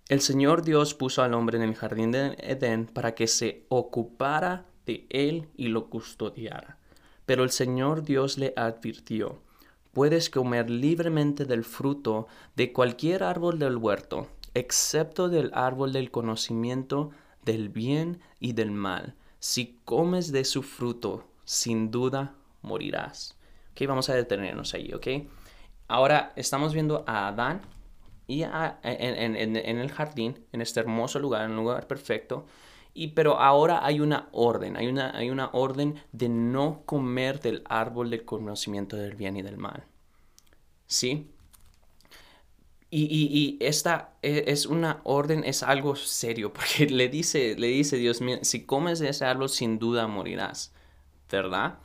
el 0.08 0.20
Señor 0.20 0.62
Dios 0.62 0.94
puso 0.94 1.22
al 1.22 1.34
hombre 1.34 1.58
en 1.58 1.62
el 1.62 1.74
jardín 1.74 2.10
de 2.10 2.36
Edén 2.38 2.86
para 2.86 3.14
que 3.14 3.26
se 3.26 3.64
ocupara 3.68 4.66
de 4.86 5.06
él 5.10 5.48
y 5.56 5.68
lo 5.68 5.88
custodiara. 5.88 6.78
Pero 7.24 7.44
el 7.44 7.50
Señor 7.50 8.02
Dios 8.02 8.36
le 8.36 8.52
advirtió, 8.56 9.40
puedes 9.92 10.28
comer 10.28 10.68
libremente 10.68 11.44
del 11.44 11.64
fruto 11.64 12.26
de 12.56 12.72
cualquier 12.72 13.22
árbol 13.22 13.58
del 13.58 13.76
huerto, 13.76 14.28
excepto 14.54 15.28
del 15.28 15.50
árbol 15.54 15.92
del 15.92 16.10
conocimiento 16.10 17.10
del 17.44 17.68
bien 17.68 18.20
y 18.40 18.52
del 18.52 18.70
mal. 18.70 19.14
Si 19.38 19.80
comes 19.84 20.32
de 20.32 20.44
su 20.44 20.62
fruto, 20.62 21.24
sin 21.44 21.90
duda 21.90 22.34
morirás. 22.62 23.36
Ok, 23.72 23.86
vamos 23.88 24.08
a 24.08 24.14
detenernos 24.14 24.74
ahí, 24.74 24.92
ok. 24.92 25.06
Ahora 25.88 26.32
estamos 26.36 26.72
viendo 26.72 27.04
a 27.06 27.28
Adán 27.28 27.62
y 28.26 28.42
en, 28.42 29.56
el 29.56 29.90
jardín, 29.90 30.38
en 30.52 30.62
este 30.62 30.80
hermoso 30.80 31.18
lugar, 31.18 31.44
en 31.44 31.52
un 31.52 31.56
lugar 31.56 31.86
perfecto. 31.86 32.46
Y, 32.94 33.08
pero 33.08 33.38
ahora 33.38 33.84
hay 33.84 34.00
una 34.00 34.28
orden, 34.32 34.76
hay 34.76 34.86
una, 34.86 35.16
hay 35.16 35.30
una 35.30 35.50
orden 35.52 36.00
de 36.12 36.28
no 36.28 36.82
comer 36.84 37.40
del 37.40 37.62
árbol 37.66 38.10
del 38.10 38.24
conocimiento 38.24 38.96
del 38.96 39.16
bien 39.16 39.36
y 39.36 39.42
del 39.42 39.56
mal. 39.56 39.84
¿Sí? 40.86 41.31
Y, 42.94 43.56
esta 43.60 44.12
e, 44.20 44.44
es 44.48 44.66
una 44.66 45.00
orden, 45.04 45.44
es 45.44 45.62
algo 45.62 45.96
serio, 45.96 46.52
porque 46.54 46.86
le 46.86 47.08
dice, 47.08 47.56
le 47.58 47.68
dice 47.68 47.96
Dios, 47.96 48.20
si 48.42 48.66
comes 48.66 48.98
de 48.98 49.08
ese 49.08 49.24
árbol 49.24 49.48
sin 49.48 49.78
duda 49.78 50.06
morirás, 50.06 50.74
¿verdad? 51.30 51.78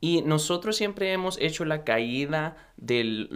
Y 0.00 0.20
nosotros 0.20 0.76
siempre 0.76 1.12
hemos 1.14 1.38
hecho 1.40 1.64
la 1.64 1.82
caída 1.82 2.58
del, 2.76 3.30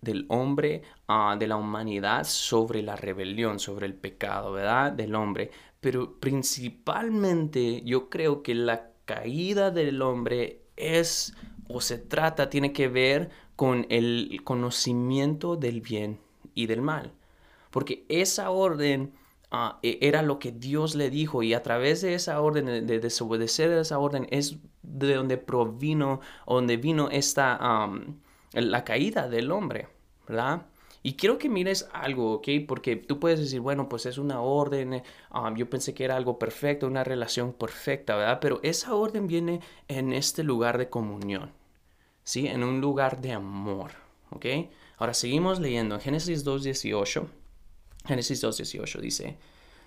del 0.00 0.26
hombre, 0.28 0.82
ah, 1.08 1.34
de 1.36 1.48
la 1.48 1.56
humanidad, 1.56 2.22
sobre 2.22 2.82
la 2.82 2.94
rebelión, 2.94 3.58
sobre 3.58 3.86
el 3.86 3.94
pecado, 3.94 4.52
¿verdad? 4.52 4.92
Del 4.92 5.16
hombre. 5.16 5.50
Pero 5.80 6.20
principalmente 6.20 7.82
yo 7.84 8.08
creo 8.10 8.44
que 8.44 8.54
la 8.54 8.92
caída 9.06 9.72
del 9.72 10.02
hombre 10.02 10.62
es 10.76 11.34
o 11.68 11.80
se 11.80 11.98
trata, 11.98 12.48
tiene 12.48 12.72
que 12.72 12.86
ver 12.86 13.30
con 13.56 13.86
el 13.88 14.42
conocimiento 14.44 15.56
del 15.56 15.80
bien 15.80 16.20
y 16.58 16.66
del 16.66 16.82
mal. 16.82 17.12
Porque 17.70 18.04
esa 18.08 18.50
orden 18.50 19.12
ah, 19.50 19.78
e, 19.82 19.98
era 20.02 20.22
lo 20.22 20.38
que 20.38 20.50
Dios 20.50 20.96
le 20.96 21.08
dijo 21.08 21.42
y 21.42 21.54
a 21.54 21.62
través 21.62 22.00
de 22.02 22.14
esa 22.14 22.40
orden, 22.40 22.86
de 22.86 23.00
desobedecer 23.00 23.70
esa 23.70 23.98
orden, 23.98 24.26
es 24.30 24.56
de 24.82 25.14
donde 25.14 25.38
provino, 25.38 26.20
donde 26.46 26.76
vino 26.76 27.10
esta, 27.10 27.88
la 28.52 28.84
caída 28.84 29.28
del 29.28 29.52
hombre, 29.52 29.88
¿verdad? 30.26 30.66
Y 31.04 31.14
quiero 31.14 31.38
que 31.38 31.48
mires 31.48 31.88
algo, 31.92 32.32
¿ok? 32.32 32.48
Porque 32.66 32.96
tú 32.96 33.20
puedes 33.20 33.38
decir, 33.38 33.60
bueno, 33.60 33.88
pues 33.88 34.04
es 34.06 34.18
una 34.18 34.40
orden, 34.40 35.02
yo 35.54 35.70
pensé 35.70 35.94
que 35.94 36.04
era 36.04 36.16
algo 36.16 36.38
perfecto, 36.40 36.88
una 36.88 37.04
relación 37.04 37.52
perfecta, 37.52 38.16
¿verdad? 38.16 38.40
Pero 38.40 38.58
esa 38.64 38.94
orden 38.94 39.28
viene 39.28 39.60
en 39.86 40.12
este 40.12 40.42
lugar 40.42 40.76
de 40.76 40.90
comunión, 40.90 41.52
¿sí? 42.24 42.48
En 42.48 42.64
un 42.64 42.80
lugar 42.80 43.20
de 43.20 43.32
amor, 43.32 43.92
¿ok? 44.30 44.46
Ahora 44.98 45.14
seguimos 45.14 45.60
leyendo 45.60 45.94
en 45.94 46.00
Génesis 46.00 46.44
2.18. 46.44 47.26
Génesis 48.06 48.42
2.18 48.42 49.00
dice, 49.00 49.36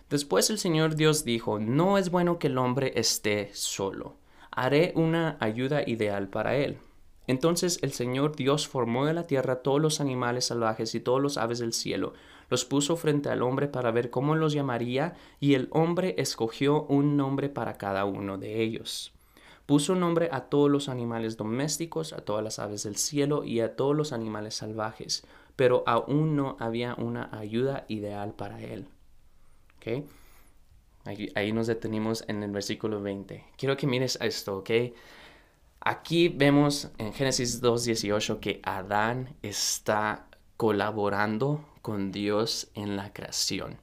Después 0.10 0.50
el 0.50 0.58
Señor 0.58 0.96
Dios 0.96 1.24
dijo, 1.24 1.60
no 1.60 1.98
es 1.98 2.12
bueno 2.12 2.40
que 2.40 2.48
el 2.48 2.58
hombre 2.58 2.94
esté 2.96 3.50
solo. 3.54 4.16
Haré 4.52 4.92
una 4.96 5.38
ayuda 5.40 5.84
ideal 5.88 6.28
para 6.28 6.56
él. 6.56 6.78
Entonces 7.28 7.80
el 7.82 7.94
Señor 7.94 8.36
Dios 8.36 8.68
formó 8.68 9.06
de 9.06 9.14
la 9.14 9.28
tierra 9.28 9.62
todos 9.62 9.80
los 9.80 10.02
animales 10.02 10.46
salvajes 10.46 10.96
y 10.96 11.00
todos 11.00 11.22
los 11.22 11.38
aves 11.38 11.60
del 11.60 11.72
cielo, 11.72 12.14
los 12.50 12.66
puso 12.66 12.98
frente 12.98 13.30
al 13.30 13.44
hombre 13.44 13.70
para 13.70 13.92
ver 13.92 14.10
cómo 14.10 14.36
los 14.36 14.52
llamaría, 14.52 15.16
y 15.40 15.54
el 15.54 15.70
hombre 15.72 16.16
escogió 16.18 16.84
un 16.84 17.16
nombre 17.16 17.48
para 17.48 17.78
cada 17.78 18.04
uno 18.04 18.38
de 18.38 18.62
ellos. 18.62 19.14
Puso 19.72 19.96
nombre 19.96 20.28
a 20.34 20.50
todos 20.50 20.70
los 20.70 20.90
animales 20.90 21.38
domésticos, 21.38 22.12
a 22.12 22.18
todas 22.18 22.44
las 22.44 22.60
aves 22.60 22.84
del 22.84 22.98
cielo 22.98 23.46
y 23.46 23.62
a 23.62 23.78
todos 23.78 23.96
los 23.96 24.12
animales 24.12 24.56
salvajes, 24.56 25.24
pero 25.56 25.86
aún 25.88 26.36
no 26.36 26.58
había 26.60 26.94
una 26.96 27.30
ayuda 27.32 27.86
ideal 27.88 28.34
para 28.34 28.60
él. 28.60 28.90
¿Okay? 29.78 30.06
Ahí, 31.06 31.54
nos 31.54 31.68
detenimos 31.68 32.26
en 32.28 32.44
el 32.44 32.52
versículo 32.52 33.02
20. 33.02 33.46
Quiero 33.58 33.78
que 33.78 33.88
mires 33.88 34.20
esto, 34.22 34.58
¿ok? 34.58 34.72
Aquí 35.80 36.28
vemos 36.28 36.90
en 36.98 37.14
Génesis 37.14 37.64
2.18 37.64 38.42
que 38.42 38.60
Adán 38.64 39.38
está 39.42 40.28
colaborando 40.58 41.64
con 41.82 42.12
Dios 42.12 42.70
en 42.74 42.98
la 42.98 43.14
creación. 43.14 43.78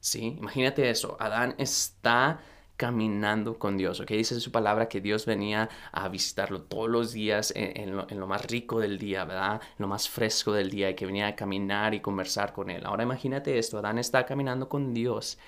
¿Sí? 0.00 0.34
Imagínate 0.40 0.90
eso. 0.90 1.16
Adán 1.20 1.54
está 1.58 2.40
caminando 2.82 3.60
con 3.60 3.76
Dios, 3.76 4.00
¿ok? 4.00 4.08
Dice 4.08 4.40
su 4.40 4.50
palabra 4.50 4.88
que 4.88 5.00
Dios 5.00 5.24
venía 5.24 5.70
a 5.92 6.08
visitarlo 6.08 6.62
todos 6.62 6.90
los 6.90 7.12
días 7.12 7.52
en, 7.54 7.96
lo, 7.96 8.26
más 8.26 8.44
rico 8.46 8.80
del 8.80 8.98
día, 8.98 9.24
¿verdad? 9.24 9.62
En 9.62 9.76
lo 9.78 9.86
más 9.86 10.08
fresco 10.08 10.52
del 10.52 10.68
día 10.68 10.90
y 10.90 10.96
que 10.96 11.06
venía 11.06 11.28
a 11.28 11.36
caminar 11.36 11.94
y 11.94 12.00
conversar 12.00 12.52
con 12.52 12.70
él. 12.70 12.84
Ahora 12.84 13.04
imagínate 13.04 13.56
esto, 13.56 13.78
Adán 13.78 14.00
está 14.00 14.26
caminando 14.26 14.68
con 14.68 14.92
Dios 14.94 15.38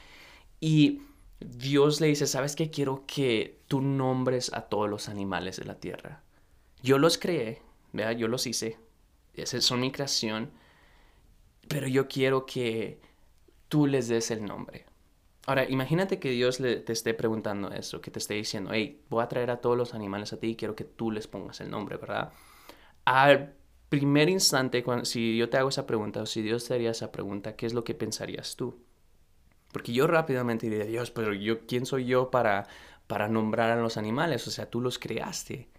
y 0.61 1.03
Dios 1.41 2.01
le 2.01 2.07
dice, 2.07 2.29
¿sabes 2.29 2.55
qué? 2.55 2.71
Quiero 2.71 3.03
que 3.05 3.59
tú 3.67 3.81
nombres 3.81 4.53
a 4.55 4.69
todos 4.69 4.89
los 4.89 5.09
animales 5.09 5.57
de 5.57 5.65
la 5.65 5.75
tierra. 5.75 6.23
Yo 6.85 6.99
los 6.99 7.19
creé, 7.19 7.63
¿verdad? 7.93 8.13
Yo 8.13 8.29
los 8.29 8.47
hice, 8.47 8.79
Esas 9.35 9.65
son 9.65 9.81
mi 9.81 9.91
creación, 9.91 10.53
pero 11.67 11.89
yo 11.89 12.07
quiero 12.07 12.47
que 12.47 13.01
tú 13.69 13.89
les 13.89 14.07
des 14.07 14.31
el 14.31 14.45
nombre. 14.45 14.87
Ahora, 15.47 15.69
imagínate 15.69 16.19
que 16.19 16.31
Dios 16.31 16.57
te 16.59 16.91
esté 16.93 17.13
preguntando 17.13 17.71
eso, 17.71 18.01
que 18.01 18.11
te 18.11 18.19
esté 18.19 18.35
diciendo, 18.35 18.71
hey, 18.73 19.03
voy 19.11 19.23
a 19.23 19.29
traer 19.29 19.51
a 19.51 19.61
todos 19.61 19.77
los 19.77 19.93
animales 19.93 20.33
a 20.33 20.39
ti 20.41 20.49
y 20.49 20.57
quiero 20.57 20.75
que 20.75 20.85
tú 20.85 21.11
les 21.11 21.27
pongas 21.27 21.61
el 21.61 21.71
nombre, 21.71 21.99
¿verdad? 21.99 22.33
Al 23.05 23.55
primer 23.91 24.29
instante, 24.31 24.85
si 25.05 25.37
yo 25.37 25.51
te 25.51 25.59
hago 25.59 25.71
esa 25.71 25.87
pregunta 25.87 26.23
o 26.23 26.27
si 26.27 26.43
Dios 26.43 26.67
te 26.67 26.75
haría 26.75 26.91
esa 26.93 27.13
pregunta, 27.13 27.57
¿qué 27.57 27.67
es 27.67 27.75
lo 27.75 27.85
que 27.85 27.95
pensarías 27.95 28.57
tú? 28.57 28.81
Porque 29.73 29.93
yo 29.93 30.07
rápidamente 30.07 30.69
diría, 30.71 30.87
Dios, 30.87 31.11
pero 31.11 31.35
yo, 31.35 31.67
¿quién 31.67 31.87
soy 31.87 32.07
yo 32.07 32.31
para, 32.31 32.67
para 33.07 33.29
nombrar 33.29 33.71
a 33.71 33.83
los 33.83 33.97
animales? 33.99 34.47
O 34.49 34.51
sea, 34.53 34.71
tú 34.71 34.81
los 34.81 34.99
creaste. 34.99 35.71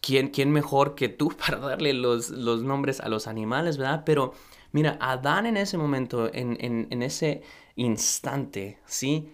¿Quién, 0.00 0.28
quién 0.28 0.50
mejor 0.52 0.94
que 0.94 1.08
tú 1.08 1.28
para 1.46 1.58
darle 1.58 1.92
los, 1.92 2.30
los 2.30 2.62
nombres 2.62 3.00
a 3.00 3.08
los 3.08 3.26
animales, 3.26 3.76
verdad? 3.78 4.02
Pero 4.06 4.32
mira, 4.72 4.96
Adán 5.00 5.46
en 5.46 5.56
ese 5.56 5.78
momento, 5.78 6.30
en, 6.32 6.56
en, 6.60 6.88
en 6.90 7.02
ese 7.02 7.42
instante, 7.78 8.78
¿sí? 8.84 9.32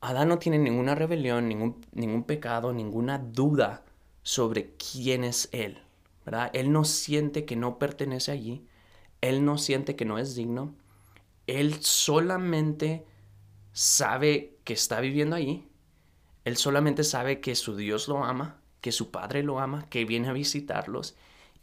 Adán 0.00 0.28
no 0.28 0.38
tiene 0.38 0.58
ninguna 0.58 0.94
rebelión, 0.94 1.48
ningún, 1.48 1.84
ningún 1.92 2.24
pecado, 2.24 2.72
ninguna 2.72 3.18
duda 3.18 3.84
sobre 4.22 4.74
quién 4.76 5.24
es 5.24 5.48
él, 5.52 5.78
¿verdad? 6.24 6.50
Él 6.54 6.72
no 6.72 6.84
siente 6.84 7.44
que 7.44 7.56
no 7.56 7.78
pertenece 7.78 8.30
allí, 8.30 8.66
él 9.20 9.44
no 9.44 9.58
siente 9.58 9.96
que 9.96 10.04
no 10.04 10.18
es 10.18 10.36
digno, 10.36 10.74
él 11.46 11.82
solamente 11.82 13.04
sabe 13.72 14.56
que 14.64 14.74
está 14.74 15.00
viviendo 15.00 15.36
allí, 15.36 15.68
Él 16.44 16.56
solamente 16.56 17.04
sabe 17.04 17.40
que 17.40 17.54
su 17.54 17.76
Dios 17.76 18.08
lo 18.08 18.24
ama, 18.24 18.60
que 18.80 18.92
su 18.92 19.10
Padre 19.10 19.42
lo 19.42 19.60
ama, 19.60 19.88
que 19.90 20.04
viene 20.04 20.28
a 20.28 20.32
visitarlos. 20.32 21.16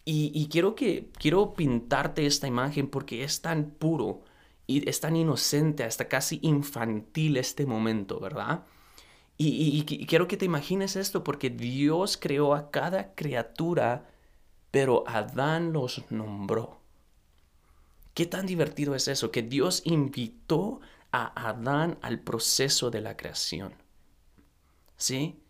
Y, 0.06 0.48
quiero, 0.50 0.76
que, 0.76 1.10
quiero 1.18 1.56
pintarte 1.56 2.28
esta 2.28 2.48
imagen 2.48 2.88
porque 2.90 3.24
es 3.24 3.42
tan 3.42 3.72
puro 3.72 4.24
y 4.68 4.88
es 4.90 5.00
tan 5.00 5.16
inocente, 5.16 5.84
hasta 5.84 6.08
casi 6.08 6.40
infantil 6.42 7.38
este 7.38 7.66
momento, 7.66 8.20
¿verdad? 8.20 8.66
Y, 9.38 9.84
quiero 10.08 10.28
que 10.28 10.38
te 10.38 10.46
imagines 10.46 10.96
esto 10.96 11.24
porque 11.24 11.50
Dios 11.50 12.18
creó 12.18 12.54
a 12.56 12.72
cada 12.72 13.14
criatura, 13.16 14.10
pero 14.72 15.04
Adán 15.08 15.74
los 15.74 16.10
nombró. 16.10 16.80
¿Qué 18.14 18.26
tan 18.26 18.46
divertido 18.46 18.96
es 18.96 19.10
eso? 19.10 19.32
Que 19.32 19.42
Dios 19.42 19.82
invitó 19.86 20.80
a 21.12 21.50
Adán 21.50 21.98
al 22.02 22.22
proceso 22.22 22.90
de 22.92 23.02
la 23.02 23.18
creación. 23.18 23.74
¿Sí? 24.96 25.42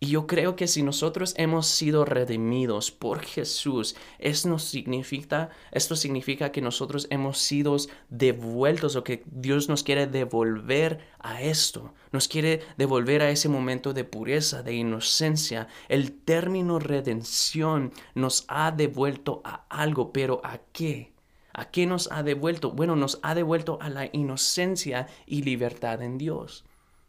Y 0.00 0.10
yo 0.10 0.28
creo 0.28 0.54
que 0.54 0.68
si 0.68 0.84
nosotros 0.84 1.34
hemos 1.36 1.66
sido 1.66 2.04
redimidos 2.04 2.92
por 2.92 3.20
Jesús, 3.20 3.96
esto 4.20 4.56
significa, 4.60 5.50
esto 5.72 5.96
significa 5.96 6.52
que 6.52 6.60
nosotros 6.60 7.08
hemos 7.10 7.38
sido 7.38 7.76
devueltos 8.08 8.94
o 8.94 9.02
que 9.02 9.24
Dios 9.26 9.68
nos 9.68 9.82
quiere 9.82 10.06
devolver 10.06 11.00
a 11.18 11.42
esto, 11.42 11.94
nos 12.12 12.28
quiere 12.28 12.60
devolver 12.76 13.22
a 13.22 13.30
ese 13.30 13.48
momento 13.48 13.92
de 13.92 14.04
pureza, 14.04 14.62
de 14.62 14.74
inocencia. 14.74 15.66
El 15.88 16.12
término 16.12 16.78
redención 16.78 17.92
nos 18.14 18.44
ha 18.46 18.70
devuelto 18.70 19.42
a 19.44 19.66
algo, 19.68 20.12
pero 20.12 20.40
¿a 20.44 20.58
qué? 20.72 21.12
¿A 21.52 21.70
qué 21.70 21.86
nos 21.86 22.08
ha 22.12 22.22
devuelto? 22.22 22.70
Bueno, 22.70 22.94
nos 22.94 23.18
ha 23.24 23.34
devuelto 23.34 23.78
a 23.80 23.90
la 23.90 24.08
inocencia 24.12 25.08
y 25.26 25.42
libertad 25.42 26.02
en 26.02 26.18
Dios. 26.18 26.64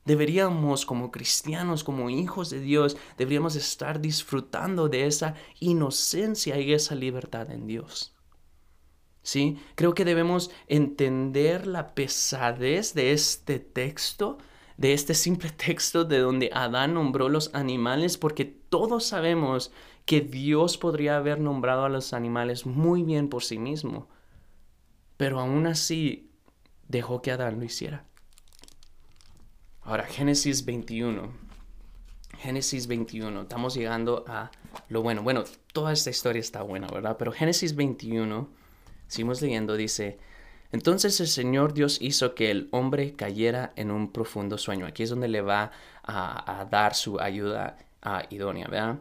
Deberíamos 0.10 0.88
como 0.88 1.12
cristianos, 1.12 1.84
como 1.84 2.10
hijos 2.10 2.50
de 2.50 2.60
Dios, 2.60 2.98
deberíamos 3.16 3.56
estar 3.56 4.02
disfrutando 4.02 4.90
de 4.90 5.06
esa 5.06 5.36
inocencia 5.60 6.60
y 6.60 6.74
esa 6.74 6.96
libertad 6.96 7.52
en 7.52 7.68
Dios. 7.68 8.16
¿Sí? 9.22 9.60
Creo 9.76 9.94
que 9.94 10.06
debemos 10.06 10.50
entender 10.66 11.68
la 11.68 11.94
pesadez 11.94 12.96
de 12.96 13.12
este 13.12 13.60
texto, 13.60 14.40
de 14.78 14.94
este 14.94 15.14
simple 15.14 15.52
texto 15.68 16.06
de 16.06 16.18
donde 16.18 16.50
Adán 16.56 16.96
nombró 16.96 17.30
los 17.30 17.54
animales, 17.54 18.18
porque 18.18 18.46
todos 18.46 19.06
sabemos 19.06 19.72
que 20.06 20.22
Dios 20.22 20.80
podría 20.80 21.18
haber 21.18 21.40
nombrado 21.40 21.86
a 21.86 21.90
los 21.90 22.14
animales 22.14 22.66
muy 22.66 23.04
bien 23.04 23.30
por 23.30 23.44
sí 23.44 23.60
mismo, 23.60 24.10
pero 25.18 25.40
aún 25.40 25.68
así 25.68 26.32
dejó 26.88 27.22
que 27.22 27.30
Adán 27.30 27.60
lo 27.60 27.66
hiciera. 27.66 28.09
Ahora, 29.90 30.06
Génesis 30.06 30.66
21. 30.66 31.34
Génesis 32.38 32.86
21. 32.86 33.42
Estamos 33.42 33.74
llegando 33.74 34.24
a 34.28 34.52
lo 34.88 35.02
bueno. 35.02 35.24
Bueno, 35.24 35.46
toda 35.74 35.94
esta 35.94 36.12
historia 36.12 36.40
está 36.40 36.62
buena, 36.62 36.88
¿verdad? 36.90 37.16
Pero 37.18 37.32
Génesis 37.32 37.76
21, 37.76 38.48
seguimos 39.08 39.42
leyendo, 39.42 39.76
dice, 39.76 40.20
entonces 40.72 41.20
el 41.22 41.28
Señor 41.28 41.74
Dios 41.74 41.98
hizo 42.02 42.36
que 42.36 42.52
el 42.52 42.70
hombre 42.70 43.16
cayera 43.16 43.74
en 43.78 43.90
un 43.90 44.12
profundo 44.12 44.60
sueño. 44.60 44.86
Aquí 44.86 45.02
es 45.02 45.10
donde 45.10 45.28
le 45.28 45.42
va 45.42 45.72
a, 46.04 46.68
dar 46.70 46.94
su 46.94 47.20
ayuda 47.20 47.80
a 48.04 48.26
idónea, 48.30 48.68
¿verdad? 48.68 49.00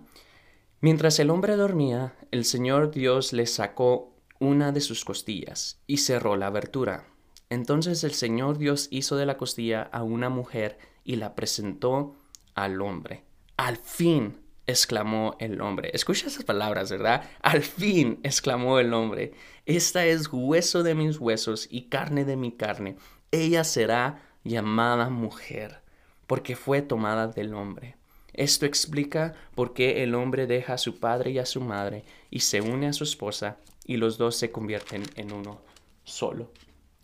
Mientras 0.80 1.18
el 1.18 1.28
hombre 1.28 1.56
dormía, 1.56 2.14
el 2.30 2.46
Señor 2.46 2.92
Dios 2.92 3.34
le 3.34 3.44
sacó 3.44 4.14
una 4.40 4.72
de 4.72 4.80
sus 4.80 5.04
costillas 5.04 5.82
y 5.86 5.98
cerró 5.98 6.34
la 6.36 6.46
abertura. 6.46 7.04
Entonces 7.50 8.04
el 8.04 8.12
Señor 8.12 8.58
Dios 8.58 8.88
hizo 8.90 9.16
de 9.16 9.26
la 9.26 9.36
costilla 9.36 9.82
a 9.82 10.02
una 10.02 10.28
mujer 10.28 10.78
y 11.04 11.16
la 11.16 11.34
presentó 11.34 12.16
al 12.54 12.80
hombre. 12.82 13.24
Al 13.56 13.76
fin, 13.76 14.40
exclamó 14.66 15.34
el 15.40 15.60
hombre. 15.60 15.90
Escucha 15.94 16.26
esas 16.26 16.44
palabras, 16.44 16.90
¿verdad? 16.90 17.28
Al 17.40 17.62
fin, 17.62 18.20
exclamó 18.22 18.78
el 18.78 18.92
hombre. 18.92 19.32
Esta 19.64 20.04
es 20.04 20.28
hueso 20.30 20.82
de 20.82 20.94
mis 20.94 21.18
huesos 21.18 21.66
y 21.70 21.88
carne 21.88 22.24
de 22.24 22.36
mi 22.36 22.52
carne. 22.52 22.96
Ella 23.30 23.64
será 23.64 24.22
llamada 24.44 25.08
mujer, 25.08 25.80
porque 26.26 26.54
fue 26.54 26.82
tomada 26.82 27.28
del 27.28 27.54
hombre. 27.54 27.96
Esto 28.34 28.66
explica 28.66 29.34
por 29.54 29.72
qué 29.72 30.02
el 30.02 30.14
hombre 30.14 30.46
deja 30.46 30.74
a 30.74 30.78
su 30.78 31.00
padre 31.00 31.32
y 31.32 31.38
a 31.38 31.46
su 31.46 31.60
madre 31.60 32.04
y 32.30 32.40
se 32.40 32.60
une 32.60 32.86
a 32.86 32.92
su 32.92 33.04
esposa 33.04 33.56
y 33.84 33.96
los 33.96 34.18
dos 34.18 34.36
se 34.36 34.52
convierten 34.52 35.02
en 35.16 35.32
uno 35.32 35.60
solo. 36.04 36.52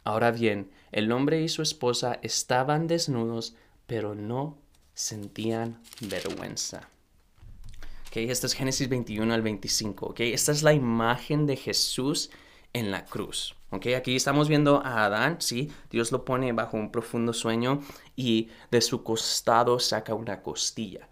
Ahora 0.04 0.30
bien, 0.30 0.70
el 0.92 1.10
hombre 1.10 1.42
y 1.42 1.48
su 1.48 1.62
esposa 1.62 2.18
estaban 2.22 2.86
desnudos, 2.86 3.56
pero 3.86 4.14
no 4.14 4.58
sentían 4.94 5.80
vergüenza. 6.00 6.88
Okay, 8.08 8.30
esto 8.30 8.46
es 8.46 8.52
Génesis 8.52 8.88
21 8.88 9.34
al 9.34 9.42
25. 9.42 10.06
Okay, 10.06 10.32
esta 10.32 10.52
es 10.52 10.62
la 10.62 10.72
imagen 10.72 11.46
de 11.46 11.56
Jesús 11.56 12.30
en 12.72 12.90
la 12.90 13.04
cruz. 13.04 13.56
Okay, 13.70 13.94
aquí 13.94 14.14
estamos 14.14 14.48
viendo 14.48 14.84
a 14.84 15.06
Adán, 15.06 15.40
¿sí? 15.40 15.72
Dios 15.90 16.12
lo 16.12 16.24
pone 16.24 16.52
bajo 16.52 16.76
un 16.76 16.92
profundo 16.92 17.32
sueño 17.32 17.80
y 18.14 18.50
de 18.70 18.80
su 18.82 19.02
costado 19.02 19.80
saca 19.80 20.14
una 20.14 20.42
costilla. 20.42 21.08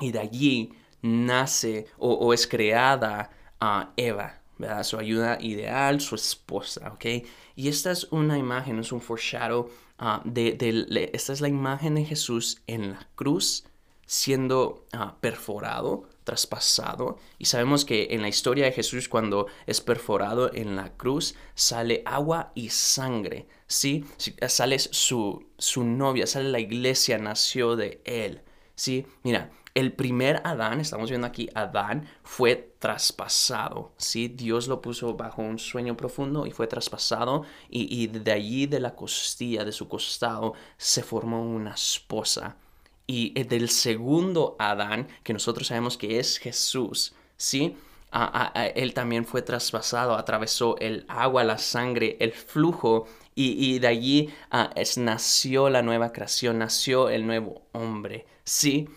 Y 0.00 0.12
de 0.12 0.20
allí 0.20 0.72
nace 1.02 1.86
o, 1.98 2.32
es 2.32 2.46
creada 2.46 3.30
a 3.60 3.92
Eva, 3.96 4.40
Su 4.82 4.98
ayuda 4.98 5.38
ideal, 5.40 6.00
su 6.00 6.14
esposa, 6.14 6.92
¿ok? 6.92 7.26
Y 7.56 7.68
esta 7.68 7.90
es 7.90 8.04
una 8.10 8.38
imagen, 8.38 8.78
es 8.78 8.92
un 8.92 9.00
foreshadow 9.00 9.70
ah, 9.98 10.22
de, 10.24 10.56
esta 11.12 11.32
es 11.32 11.40
la 11.40 11.48
imagen 11.48 11.94
de 11.94 12.04
Jesús 12.04 12.62
en 12.66 12.92
la 12.92 13.06
cruz 13.14 13.64
siendo 14.06 14.86
ah, 14.92 15.16
perforado, 15.20 16.08
traspasado. 16.24 17.18
Y 17.38 17.46
sabemos 17.46 17.84
que 17.84 18.08
en 18.10 18.22
la 18.22 18.28
historia 18.28 18.64
de 18.64 18.72
Jesús 18.72 19.08
cuando 19.08 19.46
es 19.66 19.80
perforado 19.80 20.52
en 20.54 20.76
la 20.76 20.96
cruz 20.96 21.34
sale 21.54 22.02
agua 22.06 22.52
y 22.54 22.70
sangre, 22.70 23.46
¿sí? 23.66 24.04
Sale 24.48 24.78
su, 24.78 25.44
su 25.58 25.84
novia, 25.84 26.26
sale 26.26 26.50
la 26.50 26.60
iglesia, 26.60 27.18
nació 27.18 27.76
de 27.76 28.00
él, 28.04 28.42
¿sí? 28.76 29.06
Mira, 29.24 29.50
el 29.74 29.92
primer 29.92 30.40
Adán, 30.44 30.80
estamos 30.80 31.10
viendo 31.10 31.26
aquí, 31.26 31.50
Adán 31.54 32.08
fue 32.22 32.74
traspasado, 32.78 33.92
¿sí? 33.98 34.28
Dios 34.28 34.68
lo 34.68 34.80
puso 34.80 35.14
bajo 35.16 35.42
un 35.42 35.58
sueño 35.58 35.96
profundo 35.98 36.46
y 36.46 36.50
fue 36.50 36.66
traspasado 36.66 37.44
y, 37.68 38.06
de 38.06 38.32
allí 38.32 38.66
de 38.66 38.80
la 38.80 38.94
costilla, 38.94 39.64
de 39.64 39.72
su 39.72 39.88
costado, 39.88 40.54
se 40.78 41.02
formó 41.02 41.42
una 41.42 41.74
esposa. 41.74 42.56
Y 43.06 43.34
del 43.44 43.68
segundo 43.68 44.56
Adán, 44.58 45.08
que 45.22 45.32
nosotros 45.34 45.68
sabemos 45.68 45.98
que 45.98 46.18
es 46.18 46.38
Jesús, 46.38 47.14
¿sí? 47.36 47.76
él 48.74 48.94
también 48.94 49.26
fue 49.26 49.42
traspasado, 49.42 50.14
atravesó 50.14 50.78
el 50.78 51.04
agua, 51.06 51.44
la 51.44 51.58
sangre, 51.58 52.16
el 52.20 52.32
flujo 52.32 53.06
y, 53.34 53.78
de 53.78 53.88
allí 53.88 54.30
nació 54.96 55.68
la 55.68 55.82
nueva 55.82 56.12
creación, 56.12 56.58
nació 56.58 57.10
el 57.10 57.26
nuevo 57.26 57.60
hombre, 57.72 58.24
¿sí? 58.46 58.88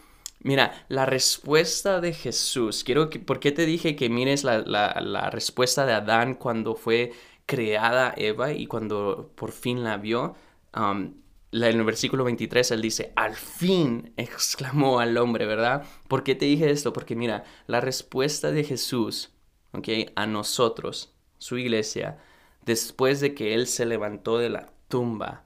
Mira, 0.41 0.85
la 0.87 1.05
respuesta 1.05 1.99
de 1.99 2.13
Jesús, 2.13 2.85
quiero 2.85 3.09
que, 3.09 3.19
¿por 3.19 3.41
qué 3.41 3.51
te 3.51 3.65
dije 3.65 3.97
que 3.97 4.09
mires 4.09 4.45
la, 4.45 5.29
respuesta 5.31 5.85
de 5.85 5.93
Adán 5.93 6.35
cuando 6.35 6.75
fue 6.75 7.11
creada 7.45 8.13
Eva 8.15 8.53
y 8.53 8.67
cuando 8.67 9.31
por 9.35 9.51
fin 9.51 9.83
la 9.83 9.97
vio? 9.97 10.35
Um, 10.75 11.15
en 11.51 11.63
el 11.63 11.83
versículo 11.83 12.23
23 12.23 12.71
él 12.71 12.81
dice, 12.81 13.11
al 13.15 13.35
fin 13.35 14.13
exclamó 14.17 14.99
al 14.99 15.17
hombre, 15.17 15.45
¿verdad? 15.45 15.83
¿Por 16.07 16.23
qué 16.23 16.35
te 16.35 16.45
dije 16.45 16.69
esto? 16.69 16.93
Porque 16.93 17.15
mira, 17.15 17.43
la 17.67 17.81
respuesta 17.81 18.51
de 18.51 18.63
Jesús, 18.63 19.31
¿ok? 19.73 19.89
A 20.15 20.25
nosotros, 20.25 21.13
su 21.37 21.57
iglesia, 21.57 22.19
después 22.65 23.19
de 23.19 23.33
que 23.33 23.55
él 23.55 23.67
se 23.67 23.85
levantó 23.85 24.37
de 24.37 24.49
la 24.49 24.71
tumba, 24.87 25.45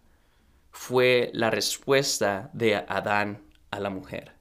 fue 0.72 1.32
la 1.34 1.50
respuesta 1.50 2.52
de 2.54 2.76
Adán 2.76 3.53
a 3.74 3.80
la 3.80 3.90
mujer. 3.90 4.36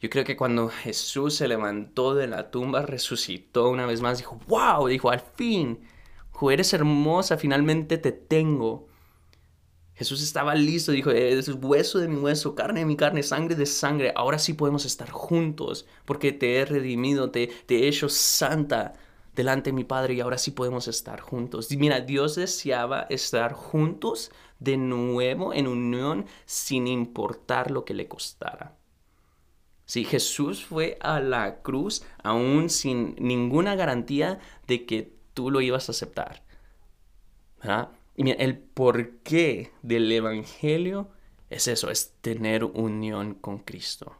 Yo 0.00 0.08
creo 0.08 0.24
que 0.24 0.36
cuando 0.36 0.68
Jesús 0.68 1.34
se 1.34 1.48
levantó 1.48 2.14
de 2.14 2.26
la 2.26 2.50
tumba, 2.50 2.82
resucitó 2.82 3.68
una 3.68 3.86
vez 3.86 4.00
más, 4.00 4.18
dijo, 4.18 4.40
wow, 4.48 4.86
dijo, 4.86 5.10
al 5.10 5.20
fin, 5.20 5.80
eres 6.48 6.72
hermosa, 6.72 7.36
finalmente 7.36 7.98
te 7.98 8.12
tengo. 8.12 8.88
Jesús 9.92 10.22
estaba 10.22 10.54
listo, 10.54 10.92
dijo, 10.92 11.10
es 11.10 11.48
hueso 11.48 11.98
de 11.98 12.08
mi 12.08 12.16
hueso, 12.16 12.54
carne 12.54 12.80
de 12.80 12.86
mi 12.86 12.96
carne, 12.96 13.22
sangre 13.22 13.54
de 13.54 13.66
sangre, 13.66 14.14
ahora 14.16 14.38
sí 14.38 14.54
podemos 14.54 14.86
estar 14.86 15.10
juntos, 15.10 15.86
porque 16.06 16.32
te 16.32 16.56
he 16.56 16.64
redimido, 16.64 17.30
te, 17.30 17.48
te 17.66 17.80
he 17.80 17.88
hecho 17.88 18.08
santa 18.08 18.94
delante 19.34 19.70
de 19.70 19.74
mi 19.74 19.84
Padre 19.84 20.14
y 20.14 20.20
ahora 20.20 20.38
sí 20.38 20.50
podemos 20.50 20.88
estar 20.88 21.20
juntos. 21.20 21.70
Y 21.70 21.76
mira, 21.76 22.00
Dios 22.00 22.34
deseaba 22.34 23.06
estar 23.10 23.52
juntos 23.52 24.30
de 24.58 24.76
nuevo 24.76 25.54
en 25.54 25.66
unión 25.66 26.26
sin 26.46 26.86
importar 26.86 27.70
lo 27.70 27.84
que 27.84 27.94
le 27.94 28.08
costara. 28.08 28.76
Si 29.86 30.04
Jesús 30.04 30.64
fue 30.64 30.98
a 31.00 31.18
la 31.18 31.62
cruz 31.62 32.04
aún 32.22 32.70
sin 32.70 33.16
ninguna 33.18 33.74
garantía 33.74 34.38
de 34.68 34.86
que 34.86 35.12
tú 35.34 35.50
lo 35.50 35.60
ibas 35.60 35.88
a 35.88 35.92
aceptar. 35.92 36.44
Y 38.16 38.22
mira, 38.22 38.36
el 38.38 38.56
porqué 38.58 39.72
del 39.82 40.10
Evangelio 40.12 41.08
es 41.48 41.66
eso, 41.66 41.90
es 41.90 42.14
tener 42.20 42.64
unión 42.64 43.34
con 43.34 43.58
Cristo. 43.58 44.16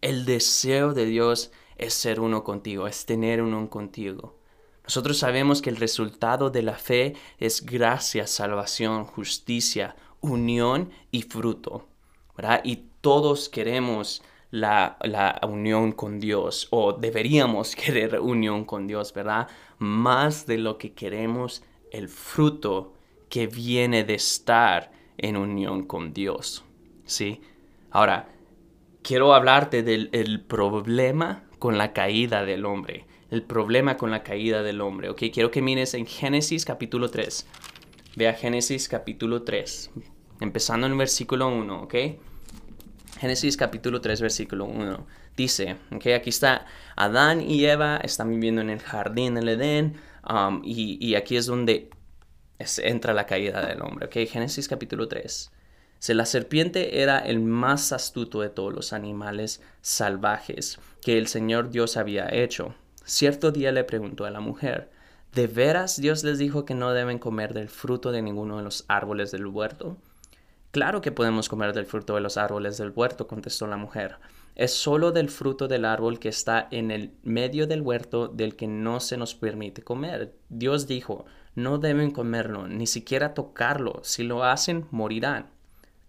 El 0.00 0.24
deseo 0.24 0.94
de 0.94 1.04
Dios 1.06 1.50
es 1.80 1.94
ser 1.94 2.20
uno 2.20 2.44
contigo, 2.44 2.86
es 2.86 3.06
tener 3.06 3.42
uno 3.42 3.68
contigo. 3.70 4.36
Nosotros 4.84 5.18
sabemos 5.18 5.62
que 5.62 5.70
el 5.70 5.76
resultado 5.76 6.50
de 6.50 6.62
la 6.62 6.74
fe 6.74 7.14
es 7.38 7.64
gracia, 7.64 8.26
salvación, 8.26 9.04
justicia, 9.04 9.96
unión 10.20 10.90
y 11.10 11.22
fruto. 11.22 11.88
¿verdad? 12.36 12.60
Y 12.64 12.84
todos 13.00 13.48
queremos 13.48 14.22
la, 14.50 14.98
la, 15.02 15.40
unión 15.48 15.92
con 15.92 16.20
Dios 16.20 16.68
o 16.70 16.92
deberíamos 16.92 17.74
querer 17.76 18.20
unión 18.20 18.64
con 18.64 18.86
Dios, 18.86 19.14
¿verdad? 19.14 19.48
Más 19.78 20.46
de 20.46 20.58
lo 20.58 20.76
que 20.76 20.92
queremos 20.92 21.62
el 21.92 22.08
fruto 22.08 22.92
que 23.28 23.46
viene 23.46 24.04
de 24.04 24.14
estar 24.14 24.92
en 25.16 25.36
unión 25.36 25.84
con 25.86 26.12
Dios. 26.12 26.64
¿Sí? 27.04 27.40
Ahora, 27.90 28.28
quiero 29.02 29.34
hablarte 29.34 29.82
del 29.82 30.44
problema 30.46 31.44
con 31.60 31.78
la 31.78 31.92
caída 31.92 32.44
del 32.44 32.64
hombre. 32.64 33.04
El 33.30 33.42
problema 33.42 33.96
con 33.96 34.10
la 34.10 34.24
caída 34.24 34.64
del 34.64 34.80
hombre, 34.80 35.10
¿ok? 35.10 35.22
Quiero 35.32 35.52
que 35.52 35.62
mires 35.62 35.94
en 35.94 36.06
Génesis 36.06 36.64
capítulo 36.64 37.10
3. 37.10 37.46
Vea 38.16 38.32
Génesis 38.32 38.88
capítulo 38.88 39.42
3, 39.44 39.90
empezando 40.40 40.88
en 40.88 40.98
versículo 40.98 41.46
1, 41.46 41.82
¿ok? 41.82 41.94
Génesis 43.20 43.56
capítulo 43.56 44.00
3, 44.00 44.20
versículo 44.20 44.64
1. 44.64 45.06
Dice, 45.36 45.76
ok, 45.92 46.06
aquí 46.16 46.30
está 46.30 46.66
Adán 46.96 47.40
y 47.40 47.64
Eva, 47.66 47.98
están 47.98 48.30
viviendo 48.30 48.62
en 48.62 48.70
el 48.70 48.80
jardín 48.80 49.34
del 49.34 49.50
Edén, 49.50 50.00
um, 50.28 50.62
y, 50.64 51.14
aquí 51.14 51.36
es 51.36 51.46
donde 51.46 51.90
entra 52.78 53.14
la 53.14 53.26
caída 53.26 53.64
del 53.64 53.80
hombre, 53.82 54.06
ok, 54.06 54.28
Génesis 54.28 54.66
capítulo 54.66 55.06
3. 55.06 55.52
Si 56.00 56.14
la 56.14 56.24
serpiente 56.24 57.02
era 57.02 57.18
el 57.18 57.40
más 57.40 57.92
astuto 57.92 58.40
de 58.40 58.48
todos 58.48 58.72
los 58.72 58.94
animales 58.94 59.60
salvajes 59.82 60.78
que 61.02 61.18
el 61.18 61.26
Señor 61.26 61.68
Dios 61.68 61.98
había 61.98 62.26
hecho. 62.32 62.74
Cierto 63.04 63.52
día 63.52 63.70
le 63.70 63.84
preguntó 63.84 64.24
a 64.24 64.30
la 64.30 64.40
mujer, 64.40 64.90
¿de 65.34 65.46
veras 65.46 66.00
Dios 66.00 66.24
les 66.24 66.38
dijo 66.38 66.64
que 66.64 66.74
no 66.74 66.92
deben 66.92 67.18
comer 67.18 67.52
del 67.52 67.68
fruto 67.68 68.12
de 68.12 68.22
ninguno 68.22 68.56
de 68.56 68.62
los 68.62 68.86
árboles 68.88 69.30
del 69.30 69.46
huerto? 69.46 69.98
Claro 70.70 71.02
que 71.02 71.12
podemos 71.12 71.50
comer 71.50 71.74
del 71.74 71.84
fruto 71.84 72.14
de 72.14 72.22
los 72.22 72.38
árboles 72.38 72.78
del 72.78 72.92
huerto, 72.96 73.26
contestó 73.26 73.66
la 73.66 73.76
mujer. 73.76 74.16
Es 74.54 74.72
solo 74.72 75.12
del 75.12 75.28
fruto 75.28 75.68
del 75.68 75.84
árbol 75.84 76.18
que 76.18 76.30
está 76.30 76.66
en 76.70 76.90
el 76.90 77.12
medio 77.24 77.66
del 77.66 77.82
huerto 77.82 78.26
del 78.26 78.56
que 78.56 78.68
no 78.68 79.00
se 79.00 79.18
nos 79.18 79.34
permite 79.34 79.82
comer. 79.82 80.32
Dios 80.48 80.86
dijo, 80.86 81.26
no 81.54 81.76
deben 81.76 82.10
comerlo, 82.10 82.66
ni 82.68 82.86
siquiera 82.86 83.34
tocarlo. 83.34 84.00
Si 84.02 84.22
lo 84.22 84.44
hacen, 84.44 84.86
morirán. 84.90 85.59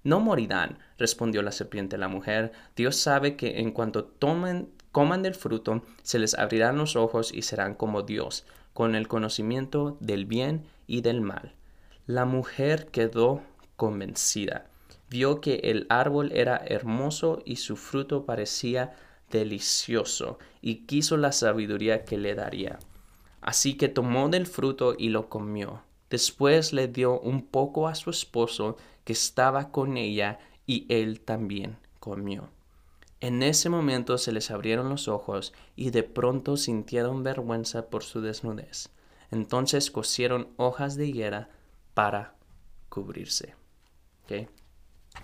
No 0.04 0.20
morirán, 0.20 0.80
respondió 0.98 1.42
la 1.42 1.52
serpiente 1.52 1.96
a 1.96 2.00
la 2.00 2.08
mujer. 2.08 2.52
Dios 2.76 2.96
sabe 2.96 3.36
que 3.36 3.60
en 3.60 3.72
cuanto 3.72 4.04
tomen, 4.04 4.70
coman 4.92 5.22
del 5.22 5.36
fruto, 5.36 5.84
se 6.02 6.20
les 6.20 6.34
abrirán 6.34 6.78
los 6.78 6.96
ojos 6.96 7.32
y 7.34 7.44
serán 7.44 7.76
como 7.76 8.02
Dios, 8.02 8.46
con 8.74 8.96
el 8.96 9.08
conocimiento 9.08 9.98
del 10.00 10.26
bien 10.26 10.66
y 10.88 11.02
del 11.02 11.22
mal. 11.22 11.54
La 12.08 12.26
mujer 12.26 12.88
quedó 12.88 13.44
convencida. 13.76 14.66
Vio 15.10 15.40
que 15.40 15.56
el 15.64 15.86
árbol 15.90 16.32
era 16.34 16.58
hermoso 16.58 17.42
y 17.46 17.58
su 17.58 17.76
fruto 17.76 18.26
parecía 18.26 18.96
delicioso, 19.30 20.40
y 20.62 20.86
quiso 20.86 21.18
la 21.18 21.32
sabiduría 21.32 22.06
que 22.06 22.18
le 22.18 22.34
daría. 22.34 22.80
Así 23.42 23.76
que 23.76 23.88
tomó 23.88 24.30
del 24.30 24.46
fruto 24.46 24.96
y 24.98 25.10
lo 25.10 25.30
comió. 25.30 25.84
Después 26.12 26.74
le 26.74 26.88
dio 26.88 27.20
un 27.20 27.44
poco 27.44 27.88
a 27.88 27.96
su 27.96 28.12
esposo 28.12 28.78
que 29.04 29.14
estaba 29.14 29.72
con 29.72 29.98
ella, 29.98 30.40
y 30.68 30.86
él 30.90 31.22
también 31.22 31.78
comió. 32.00 32.50
En 33.20 33.44
ese 33.44 33.70
momento 33.70 34.18
se 34.18 34.32
les 34.32 34.52
abrieron 34.52 34.90
los 34.90 35.08
ojos 35.08 35.54
y 35.76 35.92
de 35.92 36.04
pronto 36.04 36.58
sintieron 36.58 37.24
vergüenza 37.24 37.90
por 37.90 38.04
su 38.04 38.22
desnudez. 38.22 38.90
Entonces 39.32 39.92
cosieron 39.92 40.50
hojas 40.58 40.96
de 40.96 41.08
higuera 41.08 41.50
para 41.94 42.36
cubrirse. 42.90 43.56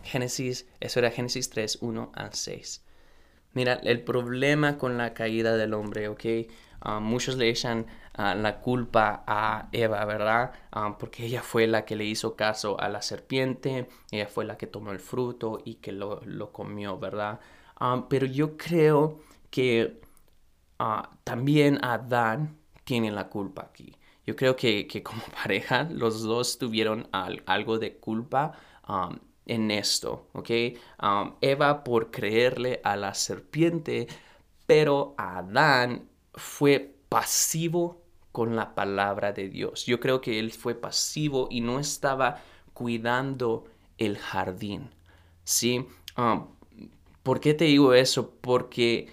Génesis, 0.04 0.67
eso 0.80 1.00
era 1.00 1.12
Génesis 1.12 1.50
3, 1.50 1.80
1 1.82 2.12
a 2.13 2.32
6. 2.32 2.84
Mira, 3.54 3.73
el 3.84 4.04
problema 4.04 4.78
con 4.78 4.97
la 4.97 5.13
caída 5.13 5.58
del 5.58 5.73
hombre, 5.73 6.08
¿ok? 6.10 6.26
Ah, 6.82 7.00
muchos 7.00 7.38
le 7.38 7.50
echan 7.50 7.88
ah, 8.17 8.36
la 8.36 8.60
culpa 8.62 9.23
a 9.27 9.69
Eva, 9.71 10.03
¿verdad? 10.06 10.51
Ah, 10.71 10.97
porque 10.99 11.25
ella 11.25 11.41
fue 11.41 11.67
la 11.67 11.86
que 11.86 11.95
le 11.95 12.06
hizo 12.06 12.36
caso 12.36 12.80
a 12.80 12.89
la 12.89 13.01
serpiente, 13.01 13.89
ella 14.12 14.27
fue 14.27 14.45
la 14.45 14.58
que 14.58 14.67
tomó 14.67 14.91
el 14.91 14.99
fruto 14.99 15.62
y 15.63 15.75
que 15.75 15.91
lo, 15.91 16.21
comió, 16.51 16.97
¿verdad? 16.99 17.39
pero 18.10 18.25
yo 18.25 18.58
creo 18.58 19.19
que 19.51 20.01
también 21.23 21.80
Adán 21.84 22.58
tiene 22.84 23.12
la 23.12 23.30
culpa 23.30 23.63
aquí. 23.63 23.95
Yo 24.25 24.36
creo 24.36 24.56
que, 24.56 24.88
que 24.88 25.03
como 25.03 25.21
pareja 25.43 25.84
los 25.84 26.23
dos 26.23 26.58
tuvieron 26.58 27.08
algo 27.12 27.80
de 27.80 27.97
culpa 27.97 28.53
en 29.45 29.71
esto, 29.71 30.27
¿ok? 30.34 30.49
Eva 31.41 31.84
por 31.84 32.12
creerle 32.12 32.82
a 32.84 32.95
la 32.95 33.13
serpiente, 33.13 34.08
pero 34.65 35.15
Adán 35.17 36.10
fue 36.34 36.95
pasivo 37.10 38.07
con 38.38 38.56
la 38.56 38.76
palabra 38.76 39.32
de 39.34 39.50
Dios. 39.50 39.88
Yo 39.88 40.00
creo 40.00 40.21
que 40.21 40.38
él 40.38 40.52
fue 40.52 40.76
pasivo 40.76 41.47
y 41.50 41.62
no 41.62 41.80
estaba 41.80 42.43
cuidando 42.76 43.65
el 43.97 44.19
jardín, 44.19 44.91
¿sí? 45.43 45.88
Um, 46.15 46.45
¿Por 47.23 47.39
qué 47.39 47.56
te 47.56 47.65
digo 47.65 47.95
eso? 47.95 48.36
Porque 48.39 49.10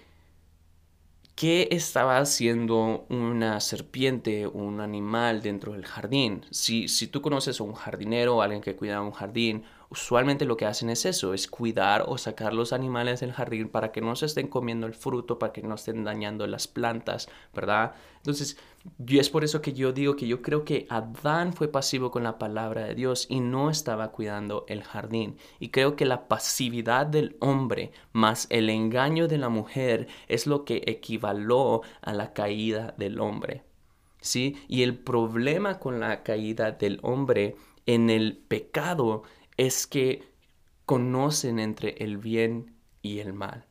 ¿qué 1.35 1.69
estaba 1.71 2.19
haciendo 2.19 3.07
una 3.09 3.61
serpiente, 3.61 4.47
un 4.47 4.83
animal 4.83 5.41
dentro 5.41 5.73
del 5.73 5.87
jardín? 5.87 6.45
Si, 6.51 6.89
si 6.89 7.07
tú 7.07 7.23
conoces 7.23 7.59
a 7.61 7.65
un 7.65 7.73
jardinero, 7.73 8.43
alguien 8.43 8.61
que 8.61 8.77
cuida 8.77 9.01
un 9.01 9.13
jardín, 9.13 9.65
usualmente 9.95 10.45
lo 10.45 10.57
que 10.57 10.67
hacen 10.67 10.91
es 10.91 11.05
eso, 11.05 11.35
es 11.35 11.47
cuidar 11.47 12.05
o 12.09 12.19
sacar 12.19 12.53
los 12.53 12.73
animales 12.73 13.21
del 13.21 13.33
jardín 13.33 13.69
para 13.69 13.93
que 13.93 14.01
no 14.01 14.17
se 14.17 14.27
estén 14.27 14.49
comiendo 14.49 14.89
el 14.89 14.95
fruto, 14.95 15.39
para 15.39 15.53
que 15.53 15.63
no 15.63 15.77
estén 15.77 16.03
dañando 16.03 16.49
las 16.49 16.67
plantas, 16.67 17.29
¿verdad? 17.55 17.95
Entonces, 18.17 18.57
y 19.07 19.19
es 19.21 19.31
por 19.31 19.45
eso 19.45 19.63
que 19.63 19.73
yo 19.73 19.93
digo 19.93 20.17
que 20.17 20.27
yo 20.27 20.43
creo 20.43 20.65
que 20.65 20.89
Adán 20.91 21.53
fue 21.53 21.69
pasivo 21.69 22.11
con 22.11 22.25
la 22.25 22.39
palabra 22.39 22.85
de 22.87 22.97
Dios 22.97 23.27
y 23.29 23.39
no 23.39 23.71
estaba 23.71 24.11
cuidando 24.11 24.65
el 24.69 24.83
jardín. 24.83 25.37
Y 25.61 25.69
creo 25.69 25.95
que 25.95 26.07
la 26.07 26.27
pasividad 26.27 27.07
del 27.07 27.37
hombre 27.39 27.93
más 28.13 28.49
el 28.51 28.71
engaño 28.71 29.29
de 29.29 29.39
la 29.39 29.49
mujer 29.49 30.09
es 30.27 30.49
lo 30.49 30.65
que 30.65 30.83
equivaló 30.87 31.83
a 32.03 32.13
la 32.13 32.33
caída 32.33 32.95
del 32.99 33.21
hombre. 33.21 33.63
¿Sí? 34.21 34.57
Y 34.67 34.83
el 34.83 34.99
problema 34.99 35.79
con 35.79 36.01
la 36.01 36.25
caída 36.25 36.73
del 36.73 36.99
hombre 37.03 37.57
en 37.87 38.11
el 38.11 38.37
pecado 38.37 39.23
es 39.57 39.87
que 39.87 40.29
conocen 40.87 41.59
entre 41.59 41.90
el 42.05 42.19
bien 42.19 42.75
y 43.03 43.21
el 43.21 43.33
mal. 43.33 43.67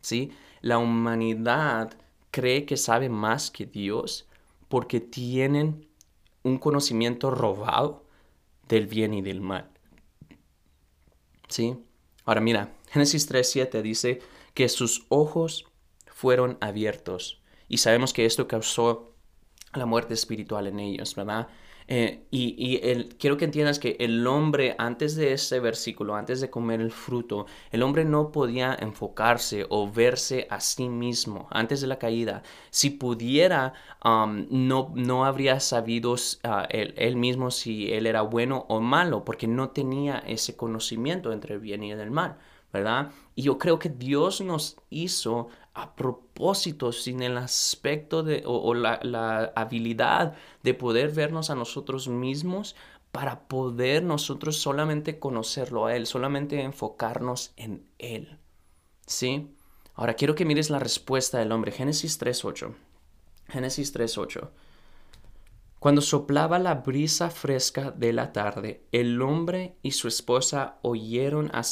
¿Sí? 0.00 0.32
La 0.60 0.78
humanidad 0.78 1.96
cree 2.30 2.66
que 2.66 2.76
sabe 2.76 3.08
más 3.08 3.50
que 3.50 3.66
Dios 3.66 4.26
porque 4.68 5.00
tienen 5.00 5.86
un 6.42 6.58
conocimiento 6.58 7.30
robado 7.30 8.04
del 8.68 8.86
bien 8.86 9.14
y 9.14 9.22
del 9.22 9.40
mal. 9.40 9.70
¿Sí? 11.48 11.76
Ahora 12.24 12.40
mira, 12.40 12.74
Génesis 12.90 13.30
3.7 13.30 13.82
dice 13.82 14.20
que 14.54 14.68
sus 14.68 15.06
ojos 15.08 15.66
fueron 16.06 16.58
abiertos 16.60 17.42
y 17.68 17.78
sabemos 17.78 18.12
que 18.12 18.24
esto 18.24 18.46
causó 18.46 19.14
la 19.74 19.86
muerte 19.86 20.14
espiritual 20.14 20.66
en 20.66 20.80
ellos, 20.80 21.14
¿verdad? 21.14 21.48
Eh, 21.86 22.26
y, 22.30 22.78
quiero 23.18 23.36
que 23.36 23.44
entiendas 23.44 23.78
que 23.78 23.96
el 24.00 24.26
hombre, 24.26 24.74
antes 24.78 25.16
de 25.16 25.32
ese 25.34 25.60
versículo, 25.60 26.14
antes 26.14 26.40
de 26.40 26.48
comer 26.48 26.80
el 26.80 26.90
fruto, 26.90 27.46
el 27.70 27.82
hombre 27.82 28.04
no 28.04 28.32
podía 28.32 28.74
enfocarse 28.74 29.66
o 29.68 29.90
verse 29.90 30.46
a 30.50 30.60
sí 30.60 30.88
mismo 30.88 31.46
antes 31.50 31.80
de 31.82 31.86
la 31.86 31.98
caída. 31.98 32.42
Si 32.70 32.90
pudiera, 32.90 33.74
um, 34.04 34.46
no, 34.50 34.92
no 34.94 35.24
habría 35.26 35.60
sabido 35.60 36.12
uh, 36.12 36.16
él, 36.70 37.16
mismo 37.16 37.50
si 37.50 37.92
él 37.92 38.06
era 38.06 38.22
bueno 38.22 38.64
o 38.68 38.80
malo, 38.80 39.24
porque 39.24 39.46
no 39.46 39.70
tenía 39.70 40.18
ese 40.26 40.56
conocimiento 40.56 41.32
entre 41.32 41.54
el 41.54 41.60
bien 41.60 41.82
y 41.82 41.92
el 41.92 42.10
mal, 42.10 42.38
¿verdad? 42.72 43.10
Y 43.34 43.42
yo 43.42 43.58
creo 43.58 43.78
que 43.78 43.88
Dios 43.90 44.40
nos 44.40 44.76
hizo 44.90 45.48
a 45.74 45.96
propósito, 45.96 46.92
sin 46.92 47.22
el 47.22 47.36
aspecto 47.36 48.22
de, 48.22 48.42
o, 48.46 48.72
la, 48.74 49.00
la, 49.02 49.52
habilidad 49.56 50.34
de 50.62 50.72
poder 50.72 51.10
vernos 51.10 51.50
a 51.50 51.56
nosotros 51.56 52.06
mismos 52.06 52.76
para 53.10 53.48
poder 53.48 54.04
nosotros 54.04 54.56
solamente 54.56 55.18
conocerlo 55.18 55.86
a 55.86 55.96
Él, 55.96 56.06
solamente 56.06 56.62
enfocarnos 56.62 57.52
en 57.56 57.88
Él. 57.98 58.38
¿Sí? 59.06 59.54
Ahora 59.94 60.14
quiero 60.14 60.34
que 60.34 60.44
mires 60.44 60.70
la 60.70 60.78
respuesta 60.78 61.38
del 61.38 61.52
hombre. 61.52 61.72
Génesis 61.72 62.20
3.8. 62.20 62.74
Génesis 63.48 63.94
3.8. 63.94 64.50
Cuando 65.78 66.00
soplaba 66.00 66.58
la 66.58 66.76
brisa 66.76 67.30
fresca 67.30 67.90
de 67.90 68.12
la 68.12 68.32
tarde, 68.32 68.86
el 68.90 69.20
hombre 69.20 69.76
y 69.82 69.90
su 69.90 70.08
esposa 70.08 70.78
oyeron 70.82 71.50
a, 71.52 71.62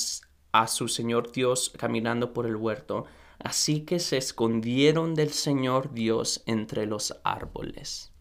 a 0.52 0.68
su 0.68 0.88
Señor 0.88 1.32
Dios 1.32 1.72
caminando 1.78 2.32
por 2.32 2.46
el 2.46 2.56
huerto 2.56 3.06
Así 3.42 3.80
que 3.80 3.98
se 3.98 4.18
escondieron 4.18 5.14
del 5.14 5.32
Señor 5.32 5.92
Dios 5.92 6.44
entre 6.46 6.86
los 6.86 7.16
árboles. 7.24 8.12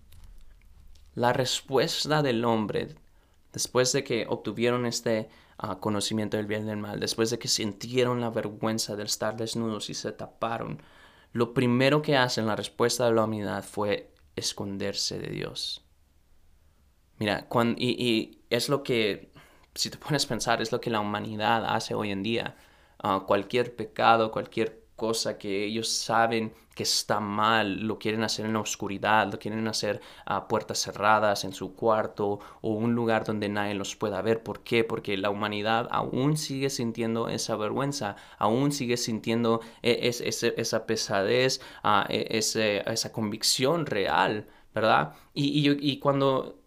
La 1.14 1.32
respuesta 1.32 2.24
del 2.24 2.44
hombre, 2.44 2.96
después 3.54 3.92
de 3.92 4.04
que 4.04 4.26
obtuvieron 4.28 4.88
este 4.88 5.30
ah, 5.60 5.80
conocimiento 5.80 6.38
del 6.38 6.48
bien 6.48 6.64
y 6.64 6.70
del 6.70 6.78
mal, 6.78 7.00
después 7.00 7.30
de 7.30 7.38
que 7.38 7.50
sintieron 7.50 8.20
la 8.20 8.32
vergüenza 8.32 8.96
de 8.96 9.04
estar 9.04 9.38
desnudos 9.38 9.92
y 9.92 9.94
se 9.94 10.12
taparon, 10.12 10.82
lo 11.34 11.54
primero 11.54 12.02
que 12.02 12.18
hacen, 12.18 12.48
la 12.48 12.56
respuesta 12.56 13.06
de 13.06 13.14
la 13.14 13.24
humanidad 13.24 13.64
fue 13.64 14.12
esconderse 14.36 15.20
de 15.20 15.30
Dios. 15.30 15.86
Mira, 17.20 17.48
y, 17.78 18.40
es 18.50 18.70
lo 18.70 18.82
que, 18.82 19.32
si 19.76 19.92
te 19.92 19.98
pones 20.00 20.26
a 20.26 20.30
pensar, 20.30 20.62
es 20.64 20.72
lo 20.72 20.82
que 20.82 20.90
la 20.90 21.00
humanidad 21.00 21.64
hace 21.66 21.94
hoy 21.94 22.10
en 22.10 22.24
día. 22.24 22.58
Ah, 22.98 23.24
cualquier 23.28 23.76
pecado, 23.76 24.32
cualquier 24.32 24.81
cosa 25.02 25.40
que 25.40 25.66
ellos 25.66 25.90
saben 25.90 26.54
que 26.76 26.84
está 26.84 27.20
mal, 27.20 27.82
lo 27.88 27.98
quieren 27.98 28.22
hacer 28.24 28.46
en 28.46 28.54
la 28.54 28.60
oscuridad, 28.60 29.32
lo 29.32 29.40
quieren 29.40 29.68
hacer 29.68 30.00
a 30.26 30.48
puertas 30.48 30.78
cerradas 30.78 31.44
en 31.44 31.54
su 31.54 31.74
cuarto 31.74 32.40
o 32.62 32.70
un 32.74 32.94
lugar 32.94 33.26
donde 33.26 33.50
nadie 33.50 33.74
los 33.74 33.96
pueda 33.96 34.22
ver. 34.22 34.44
¿Por 34.44 34.60
qué? 34.60 34.84
Porque 34.84 35.18
la 35.18 35.32
humanidad 35.32 35.88
aún 35.90 36.38
sigue 36.38 36.70
sintiendo 36.70 37.30
esa 37.30 37.56
vergüenza, 37.56 38.16
aún 38.38 38.72
sigue 38.72 38.96
sintiendo 38.96 39.62
e, 39.82 40.08
esa 40.08 40.86
pesadez, 40.86 41.62
ah, 41.82 42.06
e, 42.08 42.38
esa 42.38 43.12
convicción 43.12 43.88
real, 43.88 44.48
¿verdad? 44.76 45.16
Y, 45.34 45.68
y 45.68 45.98
cuando 45.98 46.60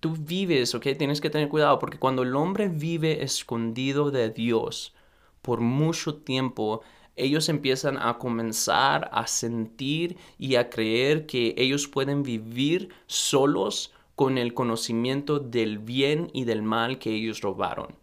tú 0.00 0.16
vives, 0.18 0.74
¿ok? 0.74 0.86
Tienes 0.96 1.20
que 1.20 1.28
tener 1.28 1.50
cuidado 1.50 1.78
porque 1.78 1.98
cuando 1.98 2.22
el 2.22 2.34
hombre 2.34 2.68
vive 2.68 3.22
escondido 3.22 4.10
de 4.10 4.30
Dios 4.30 4.94
por 5.42 5.60
mucho 5.60 6.16
tiempo, 6.16 6.80
ellos 7.16 7.48
empiezan 7.48 7.96
a 7.98 8.18
comenzar 8.18 9.08
a 9.12 9.26
sentir 9.26 10.16
y 10.38 10.56
a 10.56 10.70
creer 10.70 11.26
que 11.26 11.54
ellos 11.56 11.88
pueden 11.88 12.22
vivir 12.22 12.90
solos 13.06 13.92
con 14.16 14.38
el 14.38 14.54
conocimiento 14.54 15.38
del 15.38 15.78
bien 15.78 16.30
y 16.32 16.44
del 16.44 16.62
mal 16.62 16.98
que 16.98 17.10
ellos 17.10 17.40
robaron. 17.40 17.96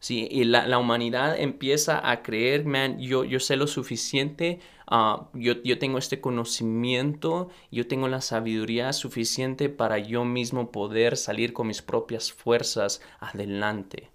Sí, 0.00 0.26
y 0.30 0.44
la, 0.44 0.78
humanidad 0.78 1.38
empieza 1.38 2.10
a 2.10 2.22
creer, 2.22 2.64
man, 2.64 2.98
yo, 2.98 3.24
yo 3.24 3.38
sé 3.38 3.56
lo 3.56 3.66
suficiente, 3.66 4.58
ah, 4.86 5.28
yo, 5.34 5.62
yo 5.62 5.78
tengo 5.78 5.98
este 5.98 6.22
conocimiento, 6.22 7.50
yo 7.70 7.86
tengo 7.86 8.08
la 8.08 8.22
sabiduría 8.22 8.94
suficiente 8.94 9.68
para 9.68 9.98
yo 9.98 10.24
mismo 10.24 10.72
poder 10.72 11.18
salir 11.18 11.52
con 11.52 11.66
mis 11.66 11.82
propias 11.82 12.32
fuerzas 12.32 13.02
adelante. 13.18 14.08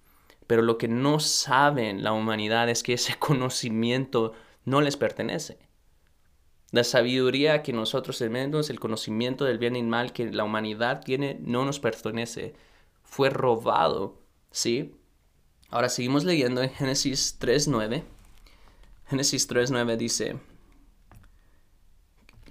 Pero 0.48 0.62
lo 0.62 0.78
que 0.78 0.88
no 0.88 1.20
saben 1.20 2.04
la 2.04 2.14
humanidad 2.14 2.70
es 2.70 2.84
que 2.84 2.94
ese 2.94 3.16
conocimiento 3.20 4.34
no 4.64 4.82
les 4.82 4.98
pertenece. 4.98 5.60
La 6.72 6.84
sabiduría 6.84 7.64
que 7.64 7.74
nosotros 7.74 8.18
tenemos, 8.18 8.70
el 8.70 8.80
conocimiento 8.80 9.46
del 9.46 9.60
bien 9.60 9.76
y 9.76 9.84
mal 9.84 10.12
que 10.12 10.32
la 10.32 10.44
humanidad 10.44 11.02
tiene, 11.04 11.38
no 11.42 11.64
nos 11.64 11.80
pertenece. 11.80 12.54
Fue 13.04 13.30
robado, 13.30 14.20
¿sí? 14.52 14.96
Ahora 15.70 15.90
seguimos 15.90 16.26
leyendo 16.26 16.62
en 16.62 16.70
Génesis 16.72 17.40
3.9. 17.40 18.04
Génesis 19.08 19.50
3.9 19.50 19.98
dice, 19.98 20.38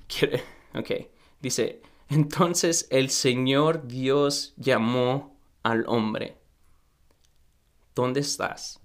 ok, 0.75 0.91
dice, 1.41 1.83
entonces 2.09 2.87
el 2.91 3.11
Señor 3.11 3.87
Dios 3.87 4.55
llamó 4.57 5.37
al 5.63 5.85
hombre 5.87 6.44
¿Dónde 7.95 8.21
estás? 8.21 8.81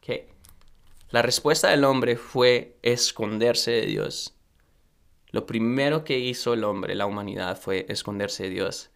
¿Qué? 0.00 0.32
La 1.10 1.22
respuesta 1.22 1.68
del 1.70 1.84
hombre 1.84 2.16
fue 2.16 2.78
esconderse 2.82 3.72
de 3.72 3.86
Dios. 3.86 4.36
Lo 5.30 5.44
primero 5.44 6.04
que 6.04 6.18
hizo 6.18 6.54
el 6.54 6.62
hombre, 6.62 6.94
la 6.94 7.06
humanidad, 7.06 7.60
fue 7.60 7.84
esconderse 7.88 8.44
de 8.44 8.50
Dios. 8.50 8.90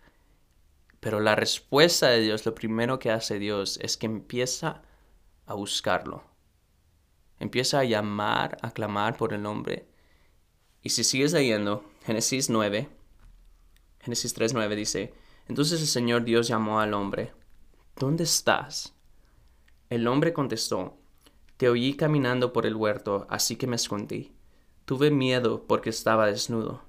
Pero 1.00 1.18
la 1.18 1.34
respuesta 1.34 2.08
de 2.08 2.20
Dios, 2.20 2.46
lo 2.46 2.54
primero 2.54 3.00
que 3.00 3.10
hace 3.10 3.40
Dios 3.40 3.80
es 3.82 3.96
que 3.96 4.06
empieza 4.06 4.82
a 5.46 5.54
buscarlo. 5.54 6.22
Empieza 7.40 7.80
a 7.80 7.84
llamar, 7.84 8.58
a 8.62 8.70
clamar 8.70 9.16
por 9.16 9.32
el 9.32 9.44
hombre. 9.44 9.88
Y 10.82 10.90
si 10.90 11.02
sigues 11.02 11.32
leyendo, 11.32 11.84
Génesis 12.06 12.48
9, 12.48 12.88
Génesis 14.00 14.36
3.9 14.36 14.76
dice, 14.76 15.14
entonces 15.48 15.80
el 15.80 15.88
Señor 15.88 16.22
Dios 16.24 16.46
llamó 16.46 16.78
al 16.80 16.94
hombre 16.94 17.32
¿Dónde 18.02 18.24
estás? 18.24 18.96
El 19.88 20.08
hombre 20.08 20.32
contestó, 20.32 20.96
Te 21.56 21.68
oí 21.68 21.94
caminando 21.94 22.52
por 22.52 22.66
el 22.66 22.74
huerto, 22.74 23.28
así 23.30 23.54
que 23.54 23.68
me 23.68 23.76
escondí. 23.76 24.32
Tuve 24.86 25.12
miedo 25.12 25.68
porque 25.68 25.90
estaba 25.90 26.26
desnudo. 26.26 26.82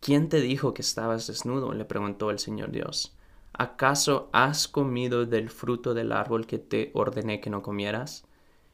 ¿Quién 0.00 0.30
te 0.30 0.40
dijo 0.40 0.72
que 0.72 0.80
estabas 0.80 1.26
desnudo? 1.26 1.74
le 1.74 1.84
preguntó 1.84 2.30
el 2.30 2.38
Señor 2.38 2.70
Dios. 2.70 3.14
¿Acaso 3.52 4.30
has 4.32 4.66
comido 4.66 5.26
del 5.26 5.50
fruto 5.50 5.92
del 5.92 6.12
árbol 6.12 6.46
que 6.46 6.58
te 6.58 6.90
ordené 6.94 7.42
que 7.42 7.50
no 7.50 7.60
comieras? 7.60 8.24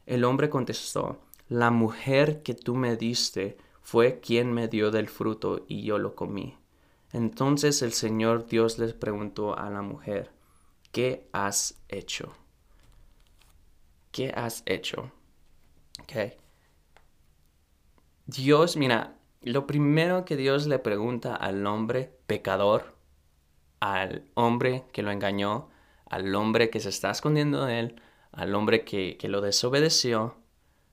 El 0.06 0.22
hombre 0.22 0.48
contestó, 0.48 1.18
La 1.48 1.72
mujer 1.72 2.44
que 2.44 2.54
tú 2.54 2.76
me 2.76 2.94
diste 2.94 3.58
fue 3.82 4.20
quien 4.20 4.52
me 4.52 4.68
dio 4.68 4.92
del 4.92 5.08
fruto 5.08 5.64
y 5.66 5.82
yo 5.82 5.98
lo 5.98 6.14
comí. 6.14 6.56
Entonces 7.12 7.82
el 7.82 7.92
Señor 7.94 8.46
Dios 8.46 8.78
les 8.78 8.92
preguntó 8.92 9.58
a 9.58 9.68
la 9.70 9.82
mujer, 9.82 10.30
¿Qué 10.92 11.28
has 11.32 11.80
hecho? 11.88 12.34
¿Qué 14.10 14.32
has 14.34 14.62
hecho? 14.66 15.12
Okay. 16.02 16.32
Dios, 18.26 18.76
mira, 18.76 19.16
lo 19.42 19.66
primero 19.66 20.24
que 20.24 20.36
Dios 20.36 20.66
le 20.66 20.78
pregunta 20.78 21.36
al 21.36 21.64
hombre 21.66 22.18
pecador, 22.26 22.96
al 23.78 24.24
hombre 24.34 24.84
que 24.92 25.02
lo 25.02 25.12
engañó, 25.12 25.68
al 26.06 26.34
hombre 26.34 26.70
que 26.70 26.80
se 26.80 26.88
está 26.88 27.10
escondiendo 27.10 27.64
de 27.64 27.80
él, 27.80 28.02
al 28.32 28.54
hombre 28.54 28.84
que, 28.84 29.16
que 29.16 29.28
lo 29.28 29.40
desobedeció, 29.40 30.36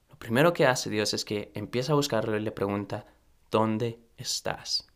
lo 0.09 0.19
primero 0.19 0.53
que 0.53 0.67
hace 0.67 0.89
Dios 0.89 1.13
es 1.13 1.25
que 1.25 1.51
empieza 1.55 1.93
a 1.93 1.95
buscarlo 1.95 2.37
y 2.37 2.41
le 2.41 2.51
pregunta, 2.51 3.05
¿dónde 3.49 3.99
estás? 4.17 4.87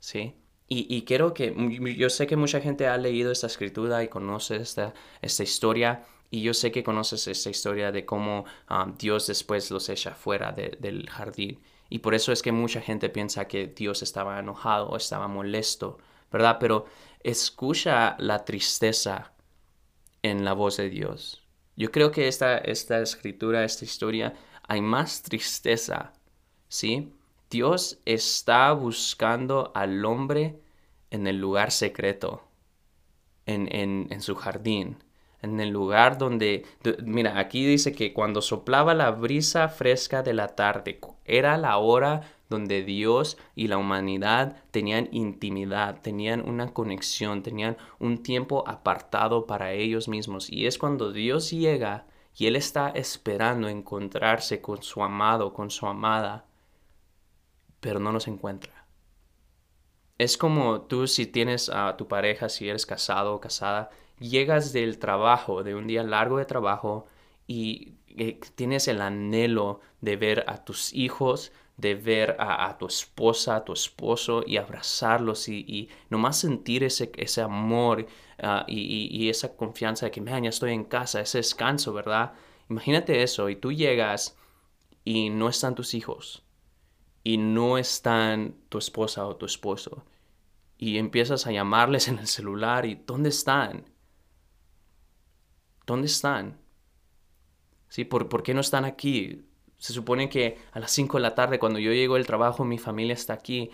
¿Sí? 0.00 0.41
Y, 0.74 1.02
quiero 1.02 1.34
que, 1.34 1.54
yo 1.98 2.08
sé 2.08 2.26
que 2.26 2.36
mucha 2.36 2.60
gente 2.60 2.86
ha 2.86 2.96
leído 2.96 3.30
esta 3.30 3.46
escritura 3.46 4.02
y 4.02 4.08
conoce 4.08 4.56
esta, 4.56 4.94
esta 5.20 5.42
historia, 5.42 6.04
y 6.30 6.40
yo 6.40 6.54
sé 6.54 6.72
que 6.72 6.82
conoces 6.82 7.28
esta 7.28 7.50
historia 7.50 7.92
de 7.92 8.06
cómo 8.06 8.46
um, 8.70 8.96
Dios 8.96 9.26
después 9.26 9.70
los 9.70 9.90
echa 9.90 10.14
fuera 10.14 10.50
del 10.52 11.10
jardín. 11.10 11.60
Y 11.90 11.98
por 11.98 12.14
eso 12.14 12.32
es 12.32 12.40
que 12.40 12.52
mucha 12.52 12.80
gente 12.80 13.10
piensa 13.10 13.46
que 13.46 13.66
Dios 13.66 14.02
estaba 14.02 14.38
enojado 14.38 14.88
o 14.88 14.96
estaba 14.96 15.28
molesto, 15.28 15.98
¿verdad? 16.30 16.56
Pero 16.58 16.86
escucha 17.22 18.16
la 18.18 18.46
tristeza 18.46 19.34
en 20.22 20.42
la 20.42 20.54
voz 20.54 20.78
de 20.78 20.88
Dios. 20.88 21.42
Yo 21.76 21.90
creo 21.90 22.10
que 22.10 22.28
esta, 22.28 22.56
esta 22.56 22.98
escritura, 23.00 23.62
esta 23.62 23.84
historia, 23.84 24.32
hay 24.66 24.80
más 24.80 25.22
tristeza, 25.22 26.14
¿sí? 26.68 27.12
Dios 27.50 27.98
está 28.06 28.72
buscando 28.72 29.70
al 29.74 30.02
hombre 30.06 30.61
en 31.12 31.26
el 31.26 31.38
lugar 31.38 31.70
secreto, 31.70 32.42
en, 33.46 34.20
su 34.20 34.34
jardín, 34.34 34.96
en 35.42 35.60
el 35.60 35.68
lugar 35.68 36.18
donde, 36.18 36.64
mira, 37.04 37.38
aquí 37.38 37.64
dice 37.64 37.92
que 37.92 38.12
cuando 38.12 38.42
soplaba 38.42 38.94
la 38.94 39.10
brisa 39.10 39.68
fresca 39.68 40.22
de 40.22 40.34
la 40.34 40.48
tarde, 40.48 40.98
era 41.24 41.56
la 41.58 41.78
hora 41.78 42.22
donde 42.48 42.82
Dios 42.82 43.38
y 43.54 43.68
la 43.68 43.78
humanidad 43.78 44.56
tenían 44.70 45.08
intimidad, 45.12 46.00
tenían 46.02 46.48
una 46.48 46.72
conexión, 46.72 47.42
tenían 47.42 47.76
un 47.98 48.22
tiempo 48.22 48.64
apartado 48.66 49.46
para 49.46 49.72
ellos 49.72 50.08
mismos. 50.08 50.50
Y 50.50 50.66
es 50.66 50.78
cuando 50.78 51.12
Dios 51.12 51.50
llega 51.50 52.06
y 52.36 52.46
Él 52.46 52.56
está 52.56 52.90
esperando 52.90 53.68
encontrarse 53.68 54.60
con 54.60 54.82
su 54.82 55.02
amado, 55.02 55.52
con 55.52 55.70
su 55.70 55.86
amada 55.86 56.46
pero 57.82 57.98
no 57.98 58.12
nos 58.12 58.28
encuentra. 58.28 58.81
Es 60.22 60.38
como 60.38 60.82
tú 60.82 61.08
si 61.08 61.26
tienes 61.26 61.68
a 61.68 61.96
tu 61.96 62.06
pareja, 62.06 62.48
si 62.48 62.68
eres 62.68 62.86
casado 62.86 63.34
o 63.34 63.40
casada, 63.40 63.90
llegas 64.20 64.72
del 64.72 65.00
trabajo, 65.00 65.64
de 65.64 65.74
un 65.74 65.88
día 65.88 66.04
largo 66.04 66.38
de 66.38 66.44
trabajo 66.44 67.06
y 67.48 67.94
eh, 68.06 68.38
tienes 68.54 68.86
el 68.86 69.00
anhelo 69.00 69.80
de 70.00 70.14
ver 70.16 70.44
a 70.46 70.64
tus 70.64 70.92
hijos, 70.94 71.50
de 71.76 71.96
ver 71.96 72.36
a, 72.38 72.78
tu 72.78 72.86
esposa, 72.86 73.56
a 73.56 73.64
tu 73.64 73.72
esposo 73.72 74.44
y 74.46 74.58
abrazarlos 74.58 75.48
y, 75.48 75.88
nomás 76.08 76.38
sentir 76.38 76.84
ese, 76.84 77.10
ese 77.16 77.40
amor 77.40 78.06
ah, 78.40 78.64
y, 78.68 79.28
esa 79.28 79.56
confianza 79.56 80.06
de 80.06 80.12
que, 80.12 80.20
man, 80.20 80.44
ya 80.44 80.50
estoy 80.50 80.72
en 80.72 80.84
casa, 80.84 81.20
ese 81.20 81.38
descanso, 81.38 81.92
¿verdad? 81.92 82.34
Imagínate 82.70 83.24
eso 83.24 83.48
y 83.48 83.56
tú 83.56 83.72
llegas 83.72 84.36
y 85.04 85.30
no 85.30 85.48
están 85.48 85.74
tus 85.74 85.94
hijos 85.94 86.44
y 87.24 87.38
no 87.38 87.76
están 87.76 88.54
tu 88.68 88.78
esposa 88.78 89.26
o 89.26 89.34
tu 89.34 89.46
esposo 89.46 90.04
y 90.82 90.98
empiezas 90.98 91.46
a 91.46 91.52
llamarles 91.52 92.08
en 92.08 92.18
el 92.18 92.26
celular 92.26 92.86
y 92.86 93.00
¿dónde 93.06 93.28
están? 93.28 93.84
¿Dónde 95.86 96.08
están? 96.08 96.58
¿Sí? 97.88 98.04
¿Por, 98.04 98.28
¿Por, 98.28 98.42
qué 98.42 98.52
no 98.52 98.62
están 98.62 98.84
aquí? 98.84 99.46
Se 99.78 99.92
supone 99.92 100.28
que 100.28 100.58
a 100.72 100.80
las 100.80 100.90
5 100.90 101.18
de 101.18 101.22
la 101.22 101.36
tarde, 101.36 101.60
cuando 101.60 101.78
yo 101.78 101.92
llego 101.92 102.16
del 102.16 102.26
trabajo, 102.26 102.64
mi 102.64 102.78
familia 102.78 103.14
está 103.14 103.32
aquí 103.32 103.70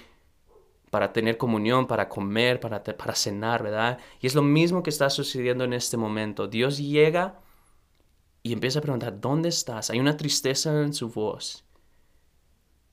para 0.91 1.15
tener 1.15 1.39
comunión, 1.39 1.87
para 1.87 2.11
comer, 2.11 2.61
para, 2.61 2.85
para 2.85 3.15
cenar, 3.15 3.63
¿verdad? 3.63 3.99
Y 4.21 4.27
es 4.27 4.35
lo 4.35 4.43
mismo 4.43 4.83
que 4.83 4.91
está 4.91 5.09
sucediendo 5.09 5.65
en 5.65 5.73
este 5.73 5.97
momento. 5.97 6.47
Dios 6.47 6.77
llega 6.77 7.41
y 8.43 8.53
empieza 8.53 8.81
a 8.81 8.83
preguntar, 8.83 9.19
¿dónde 9.19 9.49
estás? 9.49 9.89
Hay 9.89 9.99
una 9.99 10.19
tristeza 10.19 10.83
en 10.83 10.93
su 10.93 11.09
voz. 11.09 11.65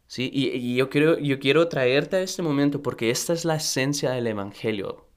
¿Sí? 0.07 0.29
Y, 0.31 0.75
yo, 0.75 0.89
quiero, 0.89 1.17
yo 1.17 1.39
quiero 1.39 1.67
traerte 1.67 2.17
a 2.17 2.21
este 2.21 2.41
momento 2.41 2.81
porque 2.81 3.09
esta 3.09 3.33
es 3.33 3.43
la 3.43 3.55
esencia 3.55 4.11
del 4.11 4.27
Evangelio. 4.27 5.07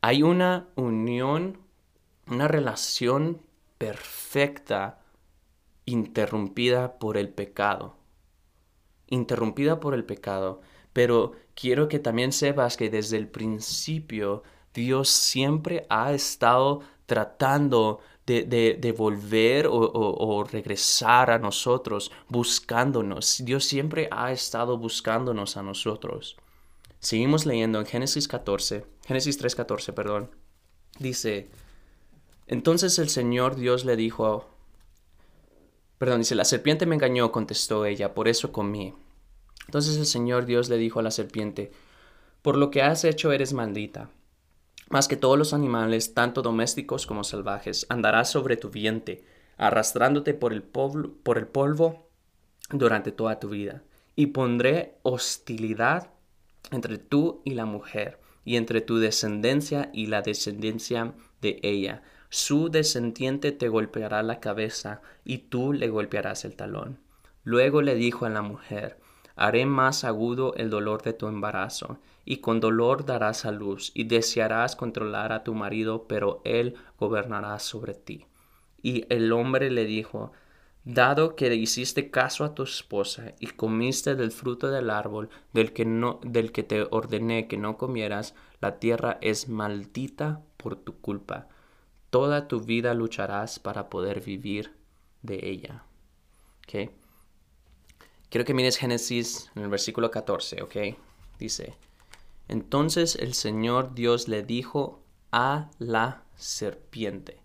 Hay 0.00 0.22
una 0.22 0.68
unión, 0.74 1.58
una 2.26 2.48
relación 2.48 3.42
perfecta 3.78 5.00
interrumpida 5.84 6.98
por 6.98 7.16
el 7.16 7.28
pecado. 7.28 7.96
Interrumpida 9.06 9.80
por 9.80 9.94
el 9.94 10.04
pecado. 10.04 10.60
Pero 10.92 11.32
quiero 11.54 11.88
que 11.88 11.98
también 11.98 12.32
sepas 12.32 12.76
que 12.76 12.90
desde 12.90 13.16
el 13.16 13.28
principio 13.28 14.42
Dios 14.74 15.08
siempre 15.08 15.86
ha 15.88 16.12
estado 16.12 16.80
tratando 17.06 18.00
de, 18.30 18.94
volver 18.96 19.66
o, 19.66 19.74
o, 19.74 20.44
regresar 20.44 21.30
a 21.30 21.38
nosotros, 21.38 22.12
buscándonos. 22.28 23.42
Dios 23.44 23.64
siempre 23.64 24.08
ha 24.10 24.32
estado 24.32 24.78
buscándonos 24.78 25.56
a 25.56 25.62
nosotros. 25.62 26.36
Seguimos 27.00 27.46
leyendo 27.46 27.80
en 27.80 27.86
Génesis 27.86 28.28
14, 28.28 28.84
Génesis 29.06 29.42
3.14, 29.42 29.94
perdón. 29.94 30.30
Dice, 30.98 31.48
entonces 32.46 32.98
el 32.98 33.08
Señor 33.08 33.56
Dios 33.56 33.84
le 33.84 33.96
dijo, 33.96 34.48
perdón, 35.98 36.20
dice, 36.20 36.34
la 36.34 36.44
serpiente 36.44 36.86
me 36.86 36.94
engañó, 36.94 37.32
contestó 37.32 37.86
ella, 37.86 38.12
por 38.12 38.28
eso 38.28 38.52
comí. 38.52 38.94
Entonces 39.66 39.96
el 39.96 40.06
Señor 40.06 40.46
Dios 40.46 40.68
le 40.68 40.76
dijo 40.76 41.00
a 41.00 41.02
la 41.02 41.10
serpiente, 41.10 41.72
por 42.42 42.56
lo 42.56 42.70
que 42.70 42.82
has 42.82 43.04
hecho 43.04 43.32
eres 43.32 43.52
maldita. 43.52 44.10
Más 44.90 45.06
que 45.06 45.16
todos 45.16 45.38
los 45.38 45.54
animales, 45.54 46.14
tanto 46.14 46.42
domésticos 46.42 47.06
como 47.06 47.22
salvajes, 47.22 47.86
andarás 47.88 48.28
sobre 48.28 48.56
tu 48.56 48.70
vientre, 48.70 49.22
arrastrándote 49.56 50.34
por 50.34 50.52
el, 50.52 50.64
polvo, 50.64 51.14
por 51.22 51.38
el 51.38 51.46
polvo 51.46 52.08
durante 52.70 53.12
toda 53.12 53.38
tu 53.38 53.50
vida. 53.50 53.84
Y 54.16 54.26
pondré 54.26 54.96
hostilidad 55.02 56.10
entre 56.72 56.98
tú 56.98 57.40
y 57.44 57.54
la 57.54 57.66
mujer, 57.66 58.18
y 58.44 58.56
entre 58.56 58.80
tu 58.80 58.98
descendencia 58.98 59.90
y 59.92 60.06
la 60.06 60.22
descendencia 60.22 61.14
de 61.40 61.60
ella. 61.62 62.02
Su 62.28 62.68
descendiente 62.68 63.52
te 63.52 63.68
golpeará 63.68 64.24
la 64.24 64.40
cabeza, 64.40 65.02
y 65.24 65.38
tú 65.38 65.72
le 65.72 65.88
golpearás 65.88 66.44
el 66.44 66.56
talón. 66.56 66.98
Luego 67.44 67.80
le 67.80 67.94
dijo 67.94 68.26
a 68.26 68.28
la 68.28 68.42
mujer, 68.42 68.98
haré 69.40 69.64
más 69.64 70.04
agudo 70.04 70.54
el 70.54 70.70
dolor 70.70 71.02
de 71.02 71.14
tu 71.14 71.26
embarazo, 71.26 71.98
y 72.24 72.36
con 72.36 72.60
dolor 72.60 73.06
darás 73.06 73.46
a 73.46 73.50
luz, 73.50 73.90
y 73.94 74.04
desearás 74.04 74.76
controlar 74.76 75.32
a 75.32 75.42
tu 75.42 75.54
marido, 75.54 76.06
pero 76.06 76.42
él 76.44 76.74
gobernará 76.98 77.58
sobre 77.58 77.94
ti. 77.94 78.26
Y 78.82 79.06
el 79.08 79.32
hombre 79.32 79.70
le 79.70 79.86
dijo, 79.86 80.32
Dado 80.84 81.36
que 81.36 81.54
hiciste 81.54 82.10
caso 82.10 82.44
a 82.44 82.54
tu 82.54 82.62
esposa 82.62 83.34
y 83.38 83.48
comiste 83.48 84.14
del 84.14 84.30
fruto 84.30 84.70
del 84.70 84.88
árbol 84.88 85.28
del 85.52 85.74
que, 85.74 85.84
no, 85.84 86.20
del 86.22 86.52
que 86.52 86.62
te 86.62 86.86
ordené 86.90 87.48
que 87.48 87.58
no 87.58 87.76
comieras, 87.76 88.34
la 88.60 88.78
tierra 88.78 89.18
es 89.20 89.48
maldita 89.48 90.40
por 90.56 90.76
tu 90.76 90.98
culpa. 91.00 91.48
Toda 92.08 92.48
tu 92.48 92.60
vida 92.60 92.94
lucharás 92.94 93.58
para 93.58 93.90
poder 93.90 94.22
vivir 94.22 94.72
de 95.22 95.48
ella. 95.48 95.84
¿Okay? 96.64 96.90
Quiero 98.30 98.44
que 98.44 98.54
mires 98.54 98.76
Génesis 98.76 99.50
en 99.56 99.64
el 99.64 99.68
versículo 99.68 100.12
14, 100.12 100.62
¿ok? 100.62 100.76
Dice, 101.40 101.74
entonces 102.46 103.16
el 103.16 103.34
Señor 103.34 103.92
Dios 103.92 104.28
le 104.28 104.44
dijo 104.44 105.02
a 105.32 105.68
la 105.80 106.22
serpiente, 106.36 107.40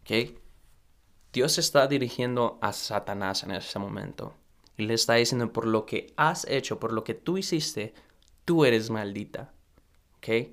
¿ok? 0.00 0.34
Dios 1.30 1.58
está 1.58 1.86
dirigiendo 1.88 2.58
a 2.62 2.72
Satanás 2.72 3.42
en 3.42 3.50
ese 3.50 3.78
momento 3.78 4.32
y 4.78 4.86
le 4.86 4.94
está 4.94 5.14
diciendo, 5.16 5.52
por 5.52 5.66
lo 5.66 5.84
que 5.84 6.14
has 6.16 6.46
hecho, 6.46 6.80
por 6.80 6.94
lo 6.94 7.04
que 7.04 7.12
tú 7.12 7.36
hiciste, 7.36 7.92
tú 8.46 8.64
eres 8.64 8.88
maldita, 8.88 9.52
¿ok? 10.16 10.48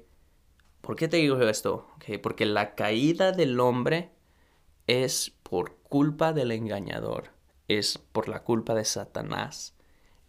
¿Por 0.82 0.98
qué 0.98 1.08
te 1.08 1.16
digo 1.16 1.40
esto? 1.40 1.88
Porque 2.22 2.46
la 2.46 2.76
caída 2.76 3.32
del 3.32 3.58
hombre 3.62 4.12
es 4.88 5.32
por 5.44 5.78
culpa 5.78 6.34
del 6.34 6.52
engañador 6.52 7.32
es 7.78 7.98
por 7.98 8.28
la 8.28 8.44
culpa 8.44 8.74
de 8.74 8.86
Satanás. 8.86 9.74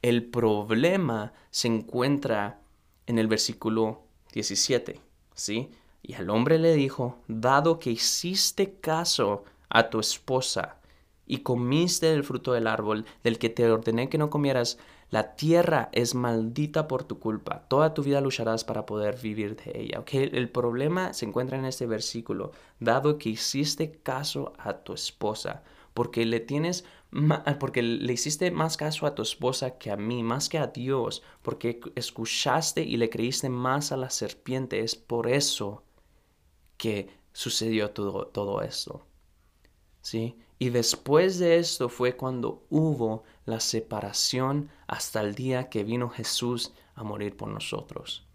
El 0.02 0.24
problema 0.24 1.32
se 1.50 1.68
encuentra 1.68 2.60
en 3.06 3.18
el 3.18 3.28
versículo 3.28 4.02
17, 4.32 5.00
¿sí? 5.34 5.70
Y 6.02 6.14
el 6.14 6.30
hombre 6.30 6.58
le 6.58 6.74
dijo, 6.74 7.18
dado 7.28 7.78
que 7.78 7.90
hiciste 7.90 8.74
caso 8.80 9.44
a 9.68 9.88
tu 9.90 10.00
esposa 10.00 10.78
y 11.26 11.38
comiste 11.38 12.06
del 12.06 12.24
fruto 12.24 12.52
del 12.52 12.66
árbol 12.66 13.04
del 13.22 13.38
que 13.38 13.48
te 13.48 13.70
ordené 13.70 14.08
que 14.08 14.18
no 14.18 14.28
comieras, 14.28 14.78
la 15.10 15.36
tierra 15.36 15.90
es 15.92 16.14
maldita 16.14 16.88
por 16.88 17.04
tu 17.04 17.18
culpa. 17.18 17.64
Toda 17.68 17.94
tu 17.94 18.02
vida 18.02 18.20
lucharás 18.20 18.64
para 18.64 18.86
poder 18.86 19.20
vivir 19.20 19.56
de 19.56 19.78
ella. 19.78 20.00
¿okay? 20.00 20.30
El 20.32 20.48
problema 20.48 21.12
se 21.12 21.26
encuentra 21.26 21.58
en 21.58 21.66
este 21.66 21.86
versículo, 21.86 22.52
dado 22.80 23.18
que 23.18 23.28
hiciste 23.28 23.92
caso 24.02 24.54
a 24.58 24.78
tu 24.78 24.94
esposa, 24.94 25.62
porque 25.94 26.24
le 26.24 26.40
tienes 26.40 26.84
porque 27.58 27.82
le 27.82 28.12
hiciste 28.12 28.50
más 28.50 28.76
caso 28.76 29.06
a 29.06 29.14
tu 29.14 29.22
esposa 29.22 29.76
que 29.76 29.90
a 29.90 29.96
mí, 29.96 30.22
más 30.22 30.48
que 30.48 30.58
a 30.58 30.68
Dios, 30.68 31.22
porque 31.42 31.80
escuchaste 31.94 32.82
y 32.82 32.96
le 32.96 33.10
creíste 33.10 33.50
más 33.50 33.92
a 33.92 33.98
la 33.98 34.08
serpiente. 34.08 34.80
Es 34.80 34.96
por 34.96 35.28
eso 35.28 35.82
que 36.78 37.10
sucedió 37.32 37.90
todo, 37.90 38.28
todo 38.28 38.62
esto. 38.62 39.04
¿Sí? 40.00 40.36
Y 40.58 40.70
después 40.70 41.38
de 41.38 41.58
esto 41.58 41.88
fue 41.88 42.16
cuando 42.16 42.64
hubo 42.70 43.24
la 43.44 43.60
separación 43.60 44.70
hasta 44.86 45.20
el 45.20 45.34
día 45.34 45.68
que 45.68 45.84
vino 45.84 46.08
Jesús 46.08 46.72
a 46.94 47.02
morir 47.02 47.36
por 47.36 47.48
nosotros. 47.48 48.26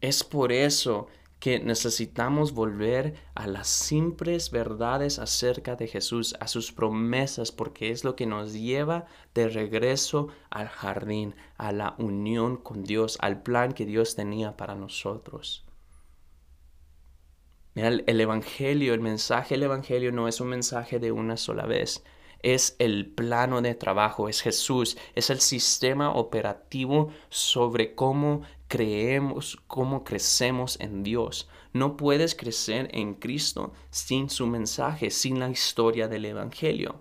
Es 0.00 0.24
por 0.24 0.52
eso 0.52 1.08
que 1.40 1.60
necesitamos 1.60 2.52
volver 2.52 3.14
a 3.34 3.46
las 3.46 3.68
simples 3.68 4.50
verdades 4.50 5.18
acerca 5.18 5.76
de 5.76 5.86
Jesús, 5.86 6.34
a 6.40 6.48
sus 6.48 6.72
promesas, 6.72 7.52
porque 7.52 7.90
es 7.90 8.04
lo 8.04 8.16
que 8.16 8.26
nos 8.26 8.52
lleva 8.52 9.06
de 9.34 9.48
regreso 9.48 10.28
al 10.50 10.68
jardín, 10.68 11.36
a 11.56 11.70
la 11.72 11.94
unión 11.98 12.56
con 12.56 12.82
Dios, 12.82 13.18
al 13.20 13.42
plan 13.42 13.72
que 13.72 13.86
Dios 13.86 14.16
tenía 14.16 14.56
para 14.56 14.74
nosotros. 14.74 15.64
Mira, 17.74 17.88
el 17.88 18.20
Evangelio, 18.20 18.92
el 18.92 19.00
mensaje 19.00 19.54
del 19.54 19.64
Evangelio 19.64 20.10
no 20.10 20.26
es 20.26 20.40
un 20.40 20.48
mensaje 20.48 20.98
de 20.98 21.12
una 21.12 21.36
sola 21.36 21.66
vez, 21.66 22.02
es 22.42 22.76
el 22.78 23.06
plano 23.06 23.62
de 23.62 23.74
trabajo, 23.74 24.28
es 24.28 24.40
Jesús, 24.40 24.96
es 25.14 25.30
el 25.30 25.40
sistema 25.40 26.12
operativo 26.12 27.12
sobre 27.28 27.94
cómo 27.94 28.42
creemos, 28.68 29.58
cómo 29.66 30.04
crecemos 30.04 30.78
en 30.80 31.02
Dios. 31.02 31.48
No 31.72 31.96
puedes 31.96 32.34
crecer 32.34 32.88
en 32.92 33.14
Cristo 33.14 33.72
sin 33.90 34.30
su 34.30 34.46
mensaje, 34.46 35.10
sin 35.10 35.38
la 35.38 35.50
historia 35.50 36.08
del 36.08 36.26
Evangelio. 36.26 37.00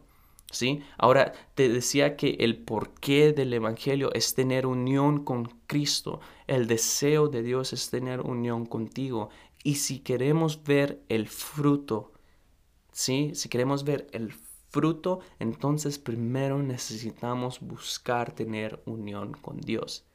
¿Sí? 0.49 0.81
Ahora 0.97 1.33
te 1.55 1.67
decía 1.67 2.15
que 2.15 2.37
el 2.39 2.57
porqué 2.57 3.33
del 3.33 3.53
Evangelio 3.53 4.13
es 4.13 4.33
tener 4.33 4.65
unión 4.65 5.25
con 5.25 5.45
Cristo. 5.67 6.21
El 6.47 6.67
deseo 6.67 7.27
de 7.27 7.43
Dios 7.43 7.73
es 7.73 7.89
tener 7.89 8.21
unión 8.21 8.65
contigo. 8.65 9.29
Y 9.61 9.75
si 9.75 9.99
queremos 9.99 10.63
ver 10.63 11.01
el 11.09 11.27
fruto, 11.27 12.13
¿sí? 12.93 13.31
Si 13.35 13.49
queremos 13.49 13.83
ver 13.83 14.07
el 14.13 14.31
fruto, 14.31 14.46
entonces 15.39 15.97
primero 15.97 16.61
necesitamos 16.61 17.59
buscar 17.61 18.31
tener 18.33 18.81
unión 18.85 19.33
con 19.33 19.57
Dios. 19.57 20.05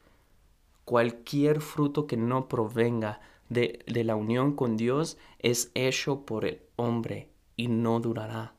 Cualquier 0.85 1.61
fruto 1.61 2.07
que 2.07 2.17
no 2.17 2.49
provenga 2.49 3.21
de, 3.49 3.85
la 3.87 4.17
unión 4.17 4.55
con 4.55 4.77
Dios 4.77 5.19
es 5.39 5.71
hecho 5.75 6.25
por 6.25 6.45
el 6.45 6.63
hombre 6.77 7.31
y 7.57 7.69
no 7.69 8.01
durará. 8.01 8.55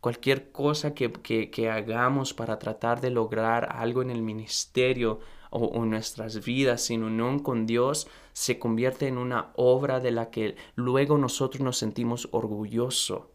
Cualquier 0.00 0.52
cosa 0.52 0.94
que, 0.94 1.10
que, 1.12 1.70
hagamos 1.70 2.34
para 2.34 2.58
tratar 2.58 3.00
de 3.00 3.10
lograr 3.10 3.68
algo 3.72 4.02
en 4.02 4.10
el 4.10 4.20
ministerio 4.20 5.20
o, 5.50 5.82
en 5.82 5.90
nuestras 5.90 6.44
vidas 6.44 6.82
sin 6.82 7.02
unión 7.02 7.38
con 7.38 7.64
Dios 7.64 8.06
se 8.34 8.58
convierte 8.58 9.06
en 9.06 9.16
una 9.16 9.52
obra 9.56 10.00
de 10.00 10.10
la 10.10 10.30
que 10.30 10.56
luego 10.74 11.16
nosotros 11.16 11.62
nos 11.62 11.78
sentimos 11.78 12.28
orgullosos. 12.32 13.33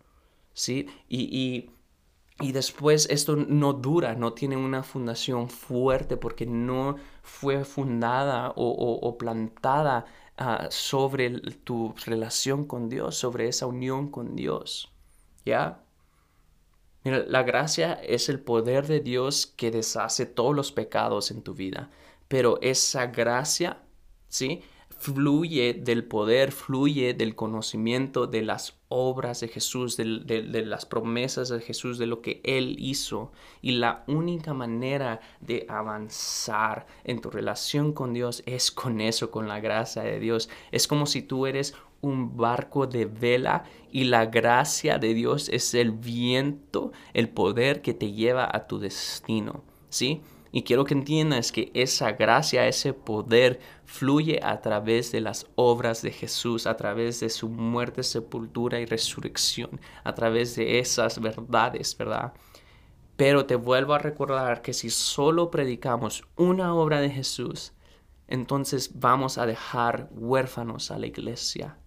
¿Sí? 0.60 0.88
Y, 1.08 1.72
y, 2.42 2.52
después 2.52 3.08
esto 3.10 3.36
no 3.38 3.74
dura, 3.74 4.16
no 4.16 4.34
tiene 4.34 4.58
una 4.58 4.84
fundación 4.84 5.50
fuerte 5.50 6.18
porque 6.18 6.46
no 6.46 6.98
fue 7.24 7.64
fundada 7.64 8.54
o, 8.56 9.18
plantada 9.18 10.06
ah, 10.38 10.68
sobre 10.70 11.30
tu 11.64 11.94
relación 12.06 12.66
con 12.66 12.90
Dios, 12.90 13.16
sobre 13.16 13.48
esa 13.48 13.68
unión 13.68 14.10
con 14.12 14.36
Dios. 14.36 14.92
¿Ya? 15.46 15.82
Mira, 17.04 17.20
la 17.26 17.44
gracia 17.44 17.94
es 17.94 18.28
el 18.28 18.42
poder 18.42 18.88
de 18.88 19.00
Dios 19.00 19.48
que 19.48 19.72
deshace 19.72 20.26
todos 20.26 20.54
los 20.56 20.74
pecados 20.74 21.32
en 21.32 21.42
tu 21.42 21.54
vida, 21.54 21.90
pero 22.28 22.60
esa 22.62 23.08
gracia, 23.08 23.82
¿sí? 24.28 24.62
Fluye 25.00 25.74
del 25.74 26.04
poder, 26.04 26.52
fluye 26.52 27.14
del 27.14 27.34
conocimiento 27.34 28.28
de 28.28 28.42
las 28.42 28.78
obras 28.90 29.40
de 29.40 29.48
Jesús, 29.48 29.96
de, 29.96 30.06
las 30.66 30.86
promesas 30.86 31.50
de 31.50 31.62
Jesús, 31.62 31.98
de 31.98 32.06
lo 32.06 32.22
que 32.22 32.42
Él 32.44 32.76
hizo. 32.78 33.32
Y 33.62 33.72
la 33.72 34.04
única 34.08 34.54
manera 34.54 35.22
de 35.40 35.66
avanzar 35.70 36.86
en 37.06 37.22
tu 37.22 37.30
relación 37.30 37.94
con 37.94 38.14
Dios 38.14 38.44
es 38.46 38.72
con 38.72 39.00
eso, 39.00 39.32
con 39.32 39.48
la 39.48 39.62
gracia 39.62 40.04
de 40.04 40.20
Dios. 40.20 40.50
Es 40.72 40.86
como 40.86 41.06
si 41.06 41.22
tú 41.22 41.46
eres 41.48 41.76
un 42.02 42.36
barco 42.36 42.86
de 42.86 43.06
vela 43.06 43.64
y 43.92 44.04
la 44.04 44.26
gracia 44.26 45.00
de 45.00 45.14
Dios 45.14 45.48
es 45.50 45.74
el 45.74 45.92
viento, 45.92 46.92
el 47.14 47.30
poder 47.30 47.82
que 47.82 47.94
te 47.94 48.12
lleva 48.12 48.50
a 48.52 48.68
tu 48.68 48.80
destino. 48.80 49.64
¿Sí? 49.90 50.22
Y 50.52 50.64
quiero 50.64 50.84
que 50.84 50.94
entiendas 50.94 51.52
que 51.52 51.72
esa 51.74 52.14
gracia, 52.14 52.68
ese 52.68 52.94
poder 52.94 53.60
fluye 53.86 54.40
a 54.42 54.62
través 54.62 55.12
de 55.12 55.22
las 55.22 55.48
obras 55.56 56.02
de 56.02 56.12
Jesús, 56.12 56.66
a 56.66 56.76
través 56.76 57.20
de 57.20 57.30
su 57.30 57.50
muerte, 57.50 58.04
sepultura 58.04 58.80
y 58.80 58.86
resurrección, 58.86 59.80
a 60.04 60.16
través 60.16 60.56
de 60.56 60.80
esas 60.80 61.20
verdades, 61.22 61.96
¿verdad? 61.98 62.34
Pero 63.16 63.46
te 63.46 63.56
vuelvo 63.56 63.94
a 63.94 64.00
recordar 64.00 64.62
que 64.62 64.74
si 64.74 64.90
solo 64.90 65.52
predicamos 65.52 66.24
una 66.36 66.74
obra 66.74 67.02
de 67.02 67.10
Jesús, 67.10 67.74
entonces 68.28 68.92
vamos 69.00 69.38
a 69.38 69.46
dejar 69.46 70.08
huérfanos 70.12 70.92
a 70.92 71.00
la 71.00 71.08
iglesia. 71.08 71.78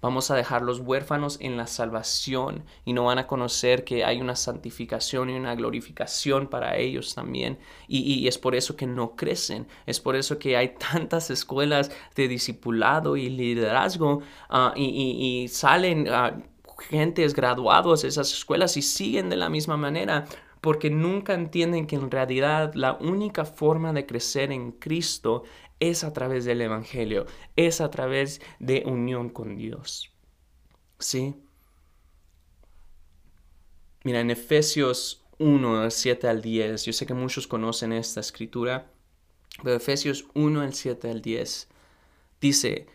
Vamos 0.00 0.30
a 0.30 0.36
dejar 0.36 0.62
los 0.62 0.78
huérfanos 0.78 1.38
en 1.40 1.56
la 1.56 1.66
salvación 1.66 2.64
y 2.84 2.92
no 2.92 3.04
van 3.04 3.18
a 3.18 3.26
conocer 3.26 3.82
que 3.82 4.04
hay 4.04 4.20
una 4.20 4.36
santificación 4.36 5.28
y 5.28 5.34
una 5.34 5.56
glorificación 5.56 6.46
para 6.46 6.76
ellos 6.76 7.16
también. 7.16 7.58
Y, 7.88 8.28
es 8.28 8.38
por 8.38 8.54
eso 8.54 8.76
que 8.76 8.86
no 8.86 9.16
crecen. 9.16 9.66
Es 9.86 9.98
por 9.98 10.14
eso 10.14 10.38
que 10.38 10.56
hay 10.56 10.74
tantas 10.92 11.30
escuelas 11.30 11.90
de 12.14 12.28
discipulado 12.28 13.16
y 13.16 13.28
liderazgo 13.28 14.22
ah, 14.48 14.72
y, 14.76 15.48
salen 15.48 16.08
uh, 16.08 16.42
gentes 16.90 17.34
graduados 17.34 18.02
de 18.02 18.08
esas 18.08 18.32
escuelas 18.32 18.76
y 18.76 18.82
siguen 18.82 19.28
de 19.28 19.36
la 19.36 19.48
misma 19.48 19.76
manera 19.76 20.26
porque 20.60 20.90
nunca 20.90 21.34
entienden 21.34 21.86
que 21.86 21.96
en 21.96 22.10
realidad 22.10 22.74
la 22.74 22.94
única 22.94 23.44
forma 23.44 23.92
de 23.92 24.06
crecer 24.06 24.52
en 24.52 24.72
Cristo 24.72 25.44
es 25.80 26.04
a 26.04 26.12
través 26.12 26.44
del 26.44 26.60
Evangelio, 26.60 27.26
es 27.56 27.80
a 27.80 27.90
través 27.90 28.40
de 28.58 28.82
unión 28.86 29.30
con 29.30 29.56
Dios. 29.56 30.12
¿Sí? 30.98 31.34
Mira, 34.04 34.20
en 34.20 34.30
Efesios 34.30 35.24
1, 35.38 35.90
7 35.90 36.28
al 36.28 36.42
10, 36.42 36.84
yo 36.84 36.92
sé 36.92 37.06
que 37.06 37.14
muchos 37.14 37.46
conocen 37.46 37.92
esta 37.92 38.20
escritura, 38.20 38.90
pero 39.62 39.76
Efesios 39.76 40.26
1, 40.34 40.62
el 40.64 40.74
7 40.74 41.10
al 41.10 41.22
10, 41.22 41.68
dice, 42.40 42.86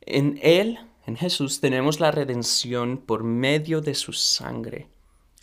en 0.00 0.38
Él, 0.42 0.78
en 1.06 1.16
Jesús, 1.16 1.60
tenemos 1.60 2.00
la 2.00 2.10
redención 2.10 2.98
por 2.98 3.22
medio 3.22 3.80
de 3.80 3.94
su 3.94 4.12
sangre, 4.12 4.88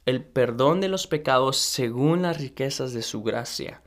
el 0.05 0.23
perdón 0.23 0.81
de 0.81 0.89
los 0.89 1.07
pecados 1.07 1.57
según 1.57 2.23
las 2.23 2.37
riquezas 2.37 2.91
de 2.93 3.01
su 3.01 3.23
gracia 3.23 3.82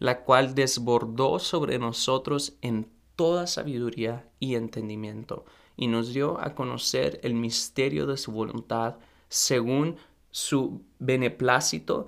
la 0.00 0.24
cual 0.24 0.54
desbordó 0.54 1.38
sobre 1.38 1.78
nosotros 1.78 2.54
en 2.62 2.90
toda 3.14 3.46
sabiduría 3.46 4.28
y 4.40 4.54
entendimiento, 4.56 5.44
y 5.76 5.86
nos 5.86 6.12
dio 6.12 6.40
a 6.40 6.54
conocer 6.54 7.20
el 7.22 7.34
misterio 7.34 8.06
de 8.06 8.16
su 8.16 8.32
voluntad 8.32 8.96
según 9.28 9.96
su 10.30 10.82
beneplácito, 10.98 12.06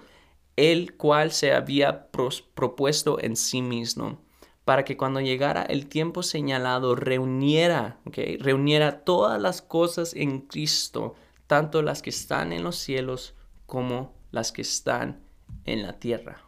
el 0.56 0.96
cual 0.96 1.32
se 1.32 1.52
había 1.52 2.10
propuesto 2.10 3.20
en 3.20 3.36
sí 3.36 3.60
mismo, 3.60 4.18
para 4.64 4.84
que 4.84 4.96
cuando 4.96 5.20
llegara 5.20 5.62
el 5.62 5.86
tiempo 5.86 6.22
señalado 6.22 6.94
reuniera, 6.94 8.00
reuniera 8.38 9.04
todas 9.04 9.40
las 9.40 9.60
cosas 9.60 10.14
en 10.14 10.40
Cristo, 10.40 11.14
tanto 11.46 11.82
las 11.82 12.00
que 12.00 12.10
están 12.10 12.54
en 12.54 12.62
los 12.62 12.76
cielos 12.76 13.34
como 13.66 14.14
las 14.30 14.50
que 14.50 14.62
están 14.62 15.20
en 15.66 15.82
la 15.82 15.98
tierra. 15.98 16.42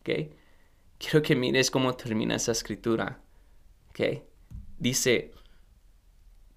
¿okay? 0.00 0.34
Quiero 1.02 1.22
que 1.22 1.34
mires 1.34 1.70
cómo 1.70 1.94
termina 1.94 2.36
esa 2.36 2.52
escritura. 2.52 3.20
¿Ok? 3.90 4.22
Dice, 4.78 5.32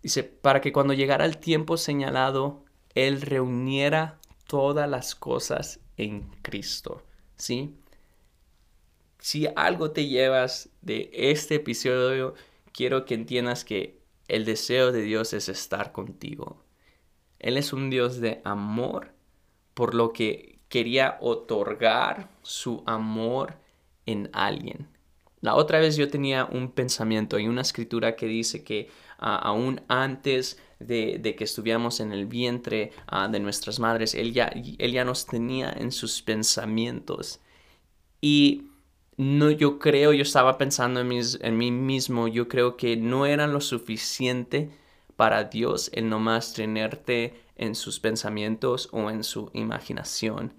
dice, 0.01 0.23
para 0.23 0.61
que 0.61 0.71
cuando 0.71 0.93
llegara 0.93 1.25
el 1.25 1.37
tiempo 1.37 1.77
señalado, 1.77 2.63
Él 2.93 3.21
reuniera 3.21 4.19
todas 4.47 4.89
las 4.89 5.15
cosas 5.15 5.79
en 5.97 6.29
Cristo. 6.41 7.03
¿Sí? 7.35 7.75
Si 9.19 9.47
algo 9.55 9.91
te 9.91 10.07
llevas 10.07 10.69
de 10.81 11.09
este 11.11 11.55
episodio, 11.55 12.35
quiero 12.71 13.05
que 13.05 13.15
entiendas 13.15 13.65
que 13.65 13.99
el 14.27 14.45
deseo 14.45 14.91
de 14.91 15.01
Dios 15.01 15.33
es 15.33 15.49
estar 15.49 15.91
contigo. 15.91 16.63
Él 17.39 17.57
es 17.57 17.73
un 17.73 17.89
Dios 17.89 18.21
de 18.21 18.41
amor, 18.43 19.13
por 19.73 19.93
lo 19.95 20.13
que 20.13 20.59
quería 20.69 21.17
otorgar 21.21 22.29
su 22.43 22.83
amor 22.85 23.64
en 24.05 24.29
alguien. 24.33 24.87
La 25.41 25.55
otra 25.55 25.79
vez 25.79 25.95
yo 25.95 26.09
tenía 26.09 26.45
un 26.45 26.71
pensamiento 26.71 27.37
y 27.37 27.47
una 27.47 27.61
escritura 27.61 28.15
que 28.15 28.25
dice 28.25 28.63
que 28.63 28.89
ah, 29.19 29.35
aún 29.35 29.81
antes 29.87 30.59
de, 30.79 31.35
que 31.37 31.43
estuviéramos 31.43 31.99
en 31.99 32.11
el 32.11 32.25
vientre 32.25 32.91
ah, 33.07 33.27
de 33.27 33.39
nuestras 33.39 33.79
madres, 33.79 34.15
él 34.15 34.33
ya, 34.33 34.45
él 34.47 34.91
ya 34.91 35.05
nos 35.05 35.25
tenía 35.25 35.71
en 35.71 35.91
sus 35.91 36.21
pensamientos. 36.21 37.41
Y 38.21 38.69
no, 39.17 39.51
yo 39.51 39.79
creo, 39.79 40.13
yo 40.13 40.23
estaba 40.23 40.57
pensando 40.57 40.99
en, 40.99 41.07
mis, 41.07 41.39
en 41.41 41.57
mí 41.57 41.71
mismo, 41.71 42.27
yo 42.27 42.47
creo 42.47 42.75
que 42.75 42.97
no 42.97 43.25
era 43.25 43.47
lo 43.47 43.61
suficiente 43.61 44.71
para 45.15 45.45
Dios 45.45 45.89
el 45.93 46.09
nomás 46.09 46.53
tenerte 46.53 47.35
en 47.55 47.75
sus 47.75 47.99
pensamientos 47.99 48.89
o 48.91 49.09
en 49.09 49.23
su 49.23 49.51
imaginación. 49.53 50.53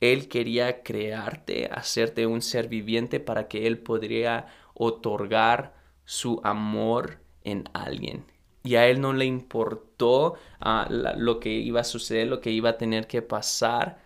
Él 0.00 0.28
quería 0.28 0.82
crearte, 0.82 1.66
hacerte 1.66 2.26
un 2.26 2.40
ser 2.42 2.68
viviente 2.68 3.20
para 3.20 3.48
que 3.48 3.66
Él 3.66 3.78
podría 3.78 4.46
otorgar 4.74 5.74
su 6.04 6.40
amor 6.42 7.20
en 7.44 7.64
alguien. 7.74 8.24
Y 8.62 8.76
a 8.76 8.88
Él 8.88 9.00
no 9.00 9.12
le 9.12 9.26
importó 9.26 10.34
ah, 10.58 10.88
lo 10.90 11.38
que 11.38 11.50
iba 11.50 11.80
a 11.80 11.84
suceder, 11.84 12.28
lo 12.28 12.40
que 12.40 12.50
iba 12.50 12.70
a 12.70 12.78
tener 12.78 13.06
que 13.06 13.22
pasar. 13.22 14.02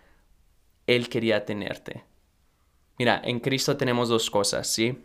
Él 0.85 1.09
quería 1.09 1.45
tenerte. 1.45 2.03
Mira, 2.97 3.21
en 3.23 3.39
Cristo 3.39 3.75
tenemos 3.75 4.07
dos 4.09 4.29
cosas, 4.29 4.67
¿sí? 4.67 5.03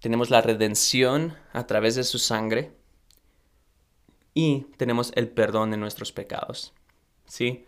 Tenemos 0.00 0.30
la 0.30 0.40
redención 0.40 1.36
a 1.52 1.66
través 1.66 1.94
de 1.94 2.04
su 2.04 2.18
sangre 2.18 2.72
y 4.34 4.66
tenemos 4.76 5.12
el 5.14 5.28
perdón 5.28 5.70
de 5.70 5.76
nuestros 5.76 6.12
pecados, 6.12 6.74
¿sí? 7.26 7.66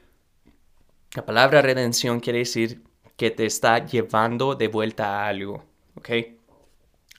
La 1.15 1.25
palabra 1.25 1.63
redención 1.63 2.19
quiere 2.19 2.41
decir 2.41 2.83
que 3.17 3.31
te 3.31 3.47
está 3.47 3.87
llevando 3.87 4.57
de 4.57 4.67
vuelta 4.67 5.21
a 5.21 5.29
algo, 5.29 5.63
¿ok? 5.95 6.11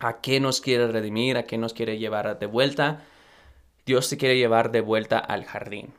¿A 0.01 0.19
qué 0.19 0.41
nos 0.41 0.59
quiere 0.59 0.87
redimir? 0.87 1.37
¿A 1.37 1.43
qué 1.43 1.57
nos 1.57 1.73
quiere 1.73 1.97
llevar 1.97 2.37
de 2.37 2.45
vuelta? 2.45 3.05
Dios 3.85 4.09
te 4.09 4.17
quiere 4.17 4.37
llevar 4.37 4.73
de 4.73 4.81
vuelta 4.81 5.17
al 5.17 5.45
jardín, 5.45 5.93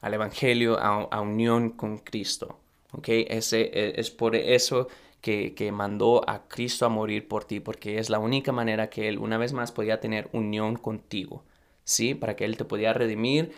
al 0.00 0.14
Evangelio, 0.14 0.78
a, 0.80 1.20
unión 1.20 1.68
con 1.68 1.98
Cristo, 1.98 2.60
¿ok? 2.92 3.08
Ese, 3.08 3.60
e, 3.60 4.00
es 4.00 4.10
por 4.10 4.36
eso 4.36 4.88
que, 5.20 5.70
mandó 5.70 6.26
a 6.26 6.48
Cristo 6.48 6.86
a 6.86 6.88
morir 6.88 7.28
por 7.28 7.44
ti, 7.44 7.60
porque 7.60 7.98
es 7.98 8.08
la 8.08 8.20
única 8.20 8.52
manera 8.52 8.88
que 8.88 9.06
Él 9.06 9.18
una 9.18 9.36
vez 9.36 9.52
más 9.52 9.70
podía 9.70 10.00
tener 10.00 10.30
unión 10.32 10.76
contigo, 10.76 11.44
¿sí? 11.84 12.14
Para 12.14 12.36
que 12.36 12.46
Él 12.46 12.56
te 12.56 12.64
podía 12.64 12.94
redimir, 12.94 13.52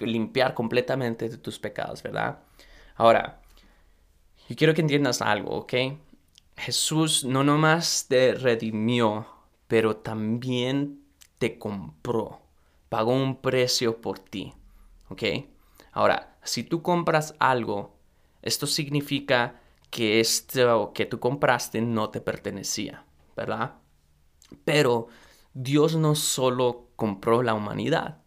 limpiar 0.00 0.54
completamente 0.54 1.28
de 1.28 1.36
tus 1.36 1.58
pecados, 1.58 2.02
¿verdad? 2.02 2.38
Ahora, 3.02 3.42
yo 4.48 4.54
quiero 4.54 4.74
que 4.74 4.80
entiendas 4.80 5.22
algo, 5.22 5.50
¿ok? 5.56 5.74
Jesús 6.56 7.24
no 7.24 7.42
nomás 7.42 8.06
te 8.08 8.32
redimió, 8.32 9.26
pero 9.66 9.96
también 9.96 11.02
te 11.38 11.58
compró, 11.58 12.42
pagó 12.88 13.10
un 13.10 13.40
precio 13.40 14.00
por 14.00 14.20
ti, 14.20 14.54
¿ok? 15.08 15.22
Ahora, 15.90 16.36
si 16.44 16.62
tú 16.62 16.80
compras 16.82 17.34
algo, 17.40 17.96
esto 18.40 18.68
significa 18.68 19.60
que 19.90 20.20
esto 20.20 20.92
que 20.94 21.04
tú 21.04 21.18
compraste 21.18 21.80
no 21.80 22.10
te 22.10 22.20
pertenecía, 22.20 23.04
¿verdad? 23.34 23.74
Pero 24.64 25.08
Dios 25.54 25.96
no 25.96 26.14
solo 26.14 26.86
compró 26.94 27.42
la 27.42 27.54
humanidad, 27.54 28.22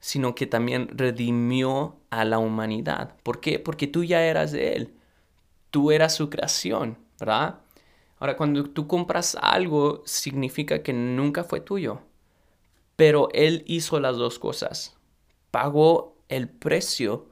sino 0.00 0.34
que 0.34 0.46
también 0.46 0.88
redimió 0.96 1.98
a 2.20 2.24
la 2.24 2.38
humanidad. 2.38 3.16
¿Por 3.22 3.40
qué? 3.40 3.58
Porque 3.58 3.86
tú 3.86 4.04
ya 4.04 4.22
eras 4.22 4.52
de 4.52 4.74
Él. 4.74 4.94
Tú 5.70 5.90
eras 5.90 6.14
su 6.14 6.30
creación, 6.30 6.98
¿verdad? 7.18 7.60
Ahora, 8.18 8.36
cuando 8.36 8.64
tú 8.64 8.86
compras 8.86 9.36
algo, 9.40 10.02
significa 10.06 10.82
que 10.82 10.92
nunca 10.92 11.44
fue 11.44 11.60
tuyo. 11.60 12.00
Pero 12.96 13.28
Él 13.32 13.62
hizo 13.66 14.00
las 14.00 14.16
dos 14.16 14.38
cosas. 14.38 14.96
Pagó 15.50 16.16
el 16.28 16.48
precio 16.48 17.28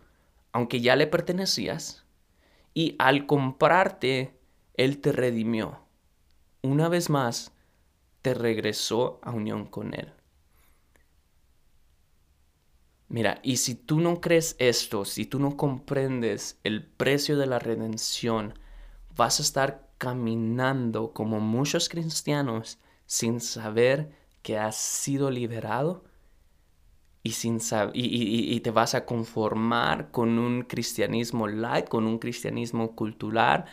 aunque 0.55 0.81
ya 0.81 0.95
le 0.95 1.09
pertenecías, 1.09 2.07
y 2.75 2.95
al 3.01 3.27
comprarte, 3.27 4.39
Él 4.75 5.01
te 5.01 5.11
redimió. 5.11 5.81
Una 6.63 6.89
vez 6.89 7.11
más, 7.11 7.53
te 8.23 8.35
regresó 8.35 9.19
a 9.23 9.33
unión 9.33 9.67
con 9.67 9.95
Él. 9.95 10.13
Mira, 13.09 13.41
y 13.43 13.59
si 13.59 13.75
tú 13.75 14.01
no 14.01 14.21
crees 14.21 14.57
esto, 14.59 15.05
si 15.05 15.27
tú 15.27 15.39
no 15.39 15.57
comprendes 15.57 16.59
el 16.65 16.85
precio 16.85 17.37
de 17.37 17.47
la 17.47 17.59
redención, 17.59 18.59
vas 19.17 19.39
a 19.39 19.43
estar 19.43 19.89
caminando 19.99 21.13
como 21.13 21.41
muchos 21.41 21.89
cristianos 21.89 22.79
sin 23.07 23.41
saber 23.41 24.11
que 24.43 24.59
has 24.59 24.77
sido 24.77 25.31
liberado 25.31 26.05
y, 27.23 27.33
sin 27.33 27.59
y, 27.95 28.61
te 28.61 28.71
vas 28.71 28.95
a 28.95 29.07
conformar 29.07 30.11
con 30.11 30.39
un 30.39 30.63
cristianismo 30.63 31.49
light, 31.49 31.89
con 31.89 32.07
un 32.07 32.19
cristianismo 32.19 32.95
cultural, 32.95 33.65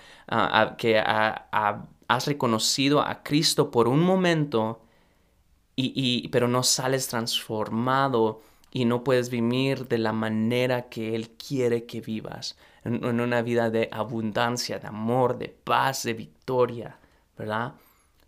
que 0.77 0.97
has 0.99 2.25
reconocido 2.27 3.01
a 3.01 3.23
Cristo 3.23 3.69
por 3.69 3.89
un 3.89 3.99
momento, 4.01 4.81
y, 5.75 6.29
pero 6.29 6.47
no 6.47 6.63
sales 6.63 7.07
transformado 7.07 8.41
y 8.71 8.85
no 8.85 9.03
puedes 9.03 9.29
vivir 9.29 9.87
de 9.87 9.97
la 9.97 10.13
manera 10.13 10.89
que 10.89 11.15
Él 11.15 11.31
quiere 11.31 11.85
que 11.85 12.01
vivas, 12.01 12.57
en, 12.83 13.19
una 13.19 13.41
vida 13.41 13.69
de 13.69 13.89
abundancia, 13.91 14.79
de 14.79 14.87
amor, 14.87 15.37
de 15.37 15.49
paz, 15.49 16.03
de 16.03 16.13
victoria, 16.13 16.97
¿verdad? 17.37 17.73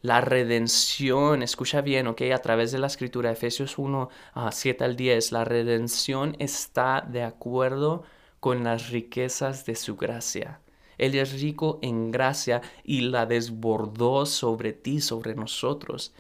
La 0.02 0.20
redención, 0.20 1.44
escucha 1.44 1.80
bien, 1.80 2.08
ok, 2.08 2.24
a 2.34 2.40
través 2.40 2.74
de 2.74 2.80
la 2.80 2.88
escritura, 2.88 3.32
Efesios 3.32 3.78
1, 3.78 4.10
7 4.52 4.84
al 4.84 4.98
10, 4.98 5.32
la 5.32 5.46
redención 5.46 6.36
está 6.40 7.00
de 7.02 7.24
acuerdo 7.24 8.04
con 8.42 8.66
las 8.66 8.90
riquezas 8.90 9.66
de 9.66 9.76
su 9.76 9.96
gracia. 9.96 10.60
Él 10.98 11.16
es 11.16 11.42
rico 11.42 11.80
en 11.82 12.12
gracia 12.12 12.62
y 12.84 13.02
la 13.02 13.26
desbordó 13.26 14.26
sobre 14.26 14.74
ti, 14.74 15.00
sobre 15.00 15.36
nosotros. 15.36 16.14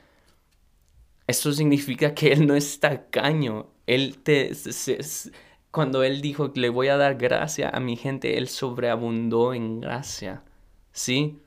Esto 1.27 1.51
significa 1.51 2.13
que 2.13 2.31
Él 2.31 2.47
no 2.47 2.55
es 2.55 2.79
tacaño. 2.79 3.67
Él 3.87 4.17
te, 4.23 4.51
cuando 5.71 6.03
Él 6.03 6.21
dijo, 6.21 6.51
le 6.55 6.69
voy 6.69 6.87
a 6.87 6.97
dar 6.97 7.15
gracia 7.15 7.69
a 7.69 7.79
mi 7.79 7.95
gente, 7.95 8.37
Él 8.37 8.47
sobreabundó 8.47 9.53
en 9.53 9.81
gracia. 9.81 10.43
¿Sí? 10.91 11.41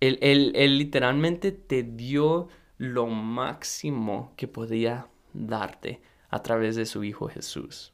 Él, 0.00 0.78
literalmente 0.78 1.52
te 1.52 1.82
dio 1.82 2.48
lo 2.78 3.06
máximo 3.06 4.32
que 4.36 4.48
podía 4.48 5.06
darte 5.32 6.00
a 6.30 6.42
través 6.42 6.74
de 6.76 6.86
su 6.86 7.04
Hijo 7.04 7.28
Jesús. 7.28 7.92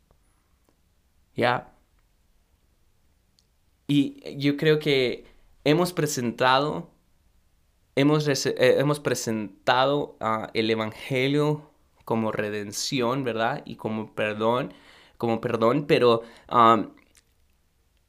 ¿Ya? 1.35 1.75
Y 3.89 4.39
yo 4.39 4.57
creo 4.57 4.79
que 4.79 5.27
hemos 5.65 5.93
presentado, 5.93 6.91
hemos, 7.97 8.27
eh, 8.29 8.55
hemos 8.57 9.01
presentado 9.01 10.17
ah, 10.21 10.51
el 10.55 10.71
Evangelio 10.71 11.71
como 12.07 12.33
redención, 12.33 13.25
¿verdad? 13.25 13.63
Y 13.67 13.77
como 13.77 14.15
perdón, 14.15 14.73
como 15.19 15.43
perdón, 15.43 15.85
pero 15.87 16.23
ah, 16.49 16.87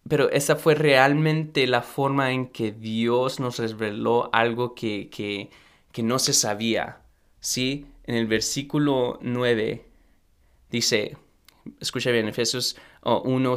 pero 0.07 0.29
esa 0.31 0.55
fue 0.55 0.75
realmente 0.75 1.67
la 1.67 1.81
forma 1.81 2.31
en 2.31 2.47
que 2.47 2.71
Dios 2.71 3.39
nos 3.39 3.59
reveló 3.59 4.29
algo 4.33 4.73
que, 4.75 5.09
que, 5.09 5.49
no 6.03 6.19
se 6.19 6.33
sabía. 6.33 7.01
¿Sí? 7.39 7.87
En 8.03 8.15
el 8.15 8.27
versículo 8.27 9.17
9 9.21 9.83
dice, 10.69 11.17
escucha 11.79 12.11
bien, 12.11 12.27
Efesios 12.27 12.77
1, 13.03 13.51
uh, 13.51 13.55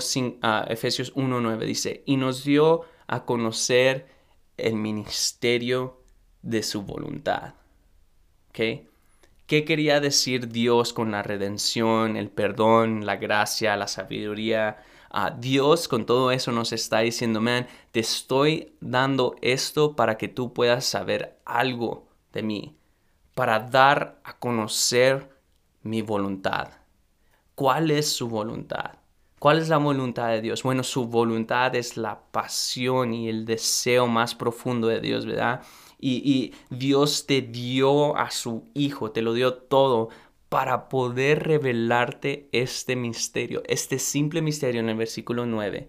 Efesios 0.68 1.12
9 1.14 1.66
dice, 1.66 2.02
y 2.06 2.16
nos 2.16 2.44
dio 2.44 2.82
a 3.06 3.26
conocer 3.26 4.08
el 4.56 4.74
ministerio 4.74 6.00
de 6.42 6.62
su 6.62 6.82
voluntad. 6.82 7.54
¿Ok? 8.48 8.88
¿Qué 9.50 9.64
quería 9.64 9.98
decir 9.98 10.48
Dios 10.50 10.92
con 10.92 11.10
la 11.10 11.24
redención, 11.24 12.16
el 12.16 12.30
perdón, 12.30 13.04
la 13.04 13.16
gracia, 13.16 13.76
la 13.76 13.88
sabiduría, 13.88 14.84
Dios 15.40 15.88
con 15.88 16.06
todo 16.06 16.30
eso 16.30 16.52
nos 16.52 16.72
está 16.72 17.00
diciendo, 17.00 17.40
man, 17.40 17.66
te 17.90 17.98
estoy 17.98 18.76
dando 18.80 19.34
esto 19.42 19.96
para 19.96 20.16
que 20.18 20.28
tú 20.28 20.52
puedas 20.52 20.84
saber 20.84 21.40
algo 21.44 22.06
de 22.32 22.44
mí, 22.44 22.76
para 23.34 23.58
dar 23.58 24.20
a 24.22 24.38
conocer 24.38 25.28
mi 25.82 26.00
voluntad. 26.00 26.68
¿Cuál 27.56 27.90
es 27.90 28.08
su 28.12 28.28
voluntad? 28.28 29.00
¿Cuál 29.40 29.58
es 29.58 29.68
la 29.68 29.78
voluntad 29.78 30.28
de 30.28 30.42
Dios? 30.42 30.62
Bueno, 30.62 30.84
su 30.84 31.06
voluntad 31.06 31.74
es 31.74 31.96
la 31.96 32.20
pasión 32.30 33.12
y 33.12 33.28
el 33.28 33.46
deseo 33.46 34.06
más 34.06 34.36
profundo 34.36 34.86
de 34.86 35.00
Dios, 35.00 35.26
¿verdad? 35.26 35.62
Y, 36.00 36.54
Dios 36.70 37.26
te 37.26 37.42
dio 37.42 38.16
a 38.16 38.30
su 38.30 38.64
Hijo, 38.74 39.10
te 39.10 39.22
lo 39.22 39.34
dio 39.34 39.54
todo 39.54 40.08
para 40.48 40.88
poder 40.88 41.44
revelarte 41.44 42.48
este 42.52 42.96
misterio, 42.96 43.62
este 43.66 43.98
simple 43.98 44.42
misterio 44.42 44.80
en 44.80 44.88
el 44.88 44.96
versículo 44.96 45.46
9, 45.46 45.88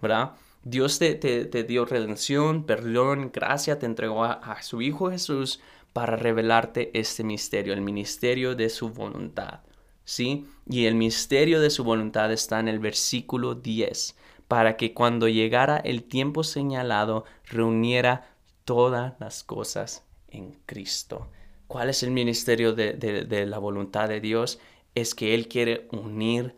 ¿verdad? 0.00 0.32
Dios 0.64 0.98
te, 0.98 1.64
dio 1.64 1.84
redención, 1.84 2.64
perdón, 2.64 3.30
gracia, 3.32 3.78
te 3.78 3.86
entregó 3.86 4.24
a, 4.24 4.62
su 4.62 4.80
Hijo 4.82 5.10
Jesús 5.10 5.60
para 5.92 6.16
revelarte 6.16 6.90
este 6.98 7.24
misterio, 7.24 7.72
el 7.72 7.80
misterio 7.80 8.54
de 8.54 8.68
su 8.70 8.90
voluntad, 8.90 9.60
¿sí? 10.04 10.46
Y 10.68 10.86
el 10.86 10.94
misterio 10.94 11.60
de 11.60 11.70
su 11.70 11.84
voluntad 11.84 12.32
está 12.32 12.60
en 12.60 12.68
el 12.68 12.78
versículo 12.78 13.54
10, 13.54 14.16
para 14.46 14.76
que 14.76 14.94
cuando 14.94 15.28
llegara 15.28 15.76
el 15.78 16.04
tiempo 16.04 16.44
señalado 16.44 17.24
reuniera 17.44 18.37
todas 18.68 19.14
las 19.18 19.44
cosas 19.44 20.04
en 20.28 20.52
Cristo. 20.66 21.30
¿Cuál 21.68 21.88
es 21.88 22.02
el 22.02 22.10
ministerio 22.10 22.74
de, 22.74 23.46
la 23.46 23.56
voluntad 23.56 24.10
de 24.10 24.20
Dios? 24.20 24.60
Es 24.94 25.14
que 25.14 25.34
Él 25.34 25.48
quiere 25.48 25.88
unir 25.90 26.54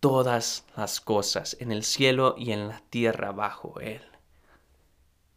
todas 0.00 0.66
las 0.76 1.00
cosas 1.00 1.56
en 1.60 1.70
el 1.70 1.84
cielo 1.84 2.34
y 2.36 2.50
en 2.50 2.66
la 2.66 2.82
tierra 2.90 3.30
bajo 3.30 3.78
Él. 3.78 4.02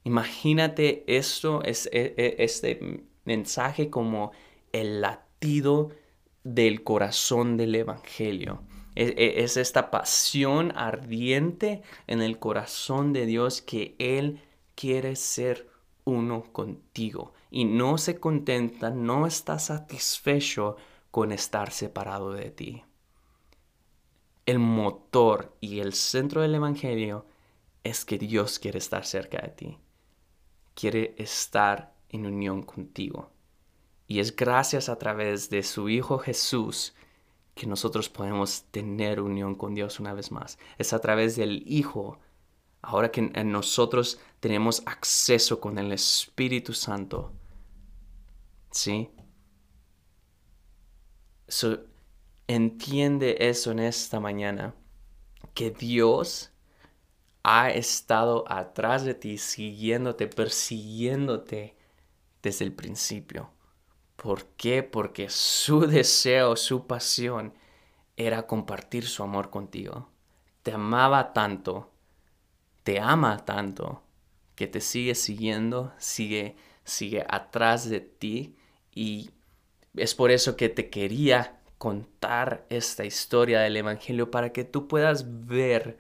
Imagínate 0.04 1.04
esto, 1.06 1.62
es, 1.62 1.86
e, 1.94 2.16
e, 2.18 2.36
este 2.40 3.04
mensaje 3.26 3.92
como 3.92 4.32
el 4.72 5.02
latido 5.02 5.92
del 6.44 6.84
corazón 6.84 7.58
del 7.58 7.76
Evangelio. 7.76 8.64
Es, 8.96 9.12
e, 9.12 9.44
es, 9.44 9.56
esta 9.56 9.92
pasión 9.92 10.74
ardiente 10.76 11.84
en 12.08 12.24
el 12.24 12.40
corazón 12.40 13.14
de 13.14 13.28
Dios 13.28 13.62
que 13.62 13.96
Él 14.00 14.42
quiere 14.74 15.16
ser 15.16 15.71
uno 16.04 16.44
contigo 16.52 17.34
y 17.50 17.66
no 17.66 17.98
se 17.98 18.20
contenta, 18.20 18.90
no 18.90 19.28
está 19.28 19.60
satisfecho 19.60 20.78
con 21.12 21.32
estar 21.32 21.72
separado 21.72 22.32
de 22.32 22.52
ti. 22.52 22.84
El 24.46 24.60
motor 24.60 25.56
y 25.60 25.80
el 25.80 25.94
centro 25.94 26.42
del 26.42 26.56
Evangelio 26.56 27.26
es 27.84 28.06
que 28.06 28.18
Dios 28.18 28.60
quiere 28.60 28.80
estar 28.80 29.06
cerca 29.06 29.42
de 29.42 29.50
ti, 29.50 29.78
quiere 30.74 31.16
estar 31.18 31.94
en 32.10 32.26
unión 32.26 32.64
contigo. 32.64 33.32
Y 34.08 34.20
es 34.20 34.36
gracias 34.36 34.90
a 34.90 34.98
través 34.98 35.50
de 35.50 35.64
su 35.64 35.90
Hijo 35.90 36.18
Jesús 36.20 36.94
que 37.56 37.68
nosotros 37.68 38.10
podemos 38.10 38.64
tener 38.72 39.22
unión 39.22 39.56
con 39.56 39.74
Dios 39.74 40.00
una 40.00 40.14
vez 40.14 40.32
más. 40.32 40.58
Es 40.78 40.94
a 40.94 41.00
través 41.00 41.36
del 41.36 41.64
Hijo, 41.66 42.20
ahora 42.82 43.12
que 43.12 43.22
nosotros 43.22 44.20
tenemos 44.40 44.84
acceso 44.86 45.60
con 45.60 45.78
el 45.78 45.92
Espíritu 45.92 46.74
Santo, 46.74 47.34
¿Sí? 48.72 49.10
entiende 52.48 53.38
eso 53.40 53.72
en 53.72 53.80
esta 53.80 54.20
mañana, 54.20 54.76
que 55.54 55.72
Dios 55.72 56.52
ha 57.44 57.72
estado 57.72 58.46
atrás 58.48 59.06
de 59.06 59.16
ti, 59.16 59.38
siguiéndote, 59.38 60.28
persiguiéndote 60.28 61.76
desde 62.44 62.66
el 62.66 62.74
principio. 62.74 63.52
¿Por 64.18 64.46
qué? 64.58 64.84
Porque 64.84 65.30
su 65.30 65.82
deseo, 65.88 66.56
su 66.56 66.88
pasión 66.88 67.54
era 68.18 68.48
compartir 68.48 69.08
su 69.08 69.24
amor 69.24 69.52
contigo. 69.52 70.10
Te 70.64 70.74
amaba 70.74 71.34
tanto, 71.34 71.91
te 72.84 73.00
ama 73.00 73.46
tanto, 73.46 74.04
que 74.56 74.68
te 74.68 74.82
sigue 74.82 75.16
siguiendo, 75.16 75.94
sigue, 75.98 76.56
sigue 76.84 77.26
atrás 77.30 77.90
de 77.90 78.02
ti 78.02 78.56
y 78.94 79.32
es 79.96 80.16
por 80.16 80.32
eso 80.32 80.56
que 80.56 80.70
te 80.70 80.90
quería 80.90 81.60
contar 81.78 82.66
esta 82.70 83.06
historia 83.06 83.62
del 83.62 83.78
Evangelio 83.78 84.32
para 84.32 84.54
que 84.54 84.64
tú 84.64 84.88
puedas 84.88 85.46
ver, 85.48 85.98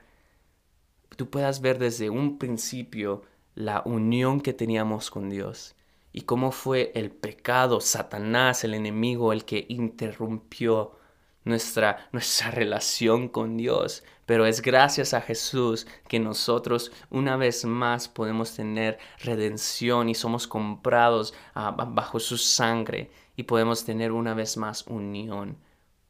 tú 1.16 1.30
puedas 1.30 1.62
ver 1.62 1.80
desde 1.80 2.10
un 2.10 2.38
principio 2.38 3.24
la 3.56 3.82
unión 3.86 4.42
que 4.42 4.54
teníamos 4.54 5.10
con 5.10 5.30
Dios 5.30 5.76
y 6.14 6.22
cómo 6.22 6.52
fue 6.52 6.92
el 6.96 7.12
pecado, 7.12 7.82
Satanás, 7.82 8.64
el 8.64 8.74
enemigo, 8.74 9.34
el 9.34 9.46
que 9.46 9.66
interrumpió 9.70 10.98
nuestra, 11.44 12.10
nuestra 12.12 12.52
relación 12.52 13.28
con 13.30 13.58
Dios. 13.58 14.04
Pero 14.26 14.46
es 14.46 14.62
gracias 14.62 15.14
a 15.14 15.22
Jesús 15.22 15.88
que 16.08 16.20
nosotros 16.20 16.92
una 17.10 17.38
vez 17.38 17.66
más 17.66 18.08
podemos 18.08 18.56
tener 18.56 18.98
redención 19.24 20.10
y 20.10 20.16
somos 20.16 20.48
comprados 20.48 21.34
ah, 21.54 21.72
bajo 21.72 22.20
su 22.20 22.38
sangre 22.38 23.12
y 23.36 23.44
podemos 23.44 23.84
tener 23.84 24.12
una 24.12 24.34
vez 24.34 24.58
más 24.58 24.86
unión 24.88 25.58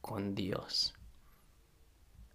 con 0.02 0.36
Dios. 0.36 0.94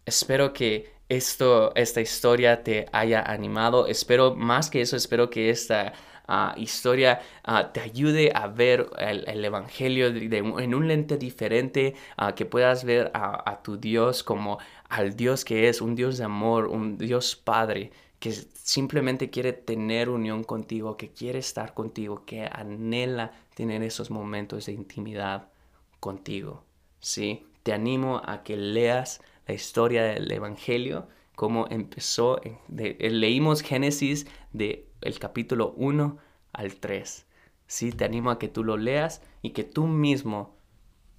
Espero 0.04 0.52
que 0.52 0.94
esto, 1.08 1.72
esta 1.74 2.00
historia 2.00 2.62
te 2.62 2.86
haya 2.92 3.22
animado. 3.22 3.86
Espero, 3.86 4.34
más 4.34 4.70
que 4.70 4.80
eso, 4.80 4.96
espero 4.96 5.30
que 5.30 5.50
esta 5.50 5.92
Ah, 6.28 6.54
historia 6.56 7.20
ah, 7.44 7.72
te 7.72 7.80
ayude 7.80 8.32
a 8.34 8.48
ver 8.48 8.90
el, 8.98 9.44
Evangelio 9.44 10.08
en 10.08 10.74
un 10.74 10.88
lente 10.88 11.18
diferente, 11.18 11.94
uh, 12.18 12.34
que 12.34 12.44
puedas 12.44 12.84
ver 12.84 13.12
a, 13.14 13.62
tu 13.62 13.76
Dios 13.76 14.22
como 14.24 14.58
al 14.88 15.16
Dios 15.16 15.44
que 15.44 15.68
es, 15.68 15.80
un 15.80 15.94
Dios 15.94 16.18
de 16.18 16.24
amor, 16.24 16.66
un 16.66 16.98
Dios 16.98 17.36
Padre 17.36 17.92
que 18.18 18.32
simplemente 18.32 19.30
quiere 19.30 19.52
tener 19.52 20.08
unión 20.08 20.42
contigo, 20.42 20.96
que 20.96 21.10
quiere 21.10 21.38
estar 21.38 21.74
contigo, 21.74 22.24
que 22.24 22.48
anhela 22.50 23.32
tener 23.54 23.82
esos 23.82 24.10
momentos 24.10 24.66
de 24.66 24.72
intimidad 24.72 25.48
contigo. 26.00 26.64
¿sí? 27.00 27.46
Te 27.62 27.72
animo 27.72 28.22
a 28.24 28.42
que 28.42 28.56
leas 28.56 29.20
la 29.46 29.54
historia 29.54 30.02
del 30.04 30.30
Evangelio, 30.32 31.08
cómo 31.34 31.66
empezó. 31.70 32.40
leímos 32.68 33.62
Génesis 33.62 34.26
de 34.52 34.85
el 35.00 35.18
capítulo 35.18 35.72
1 35.76 36.18
al 36.52 36.76
3. 36.76 37.26
Sí, 37.66 37.92
te 37.92 38.04
animo 38.04 38.30
a 38.30 38.38
que 38.38 38.48
tú 38.48 38.64
lo 38.64 38.76
leas 38.76 39.22
y 39.42 39.50
que 39.50 39.64
tú 39.64 39.86
mismo 39.86 40.56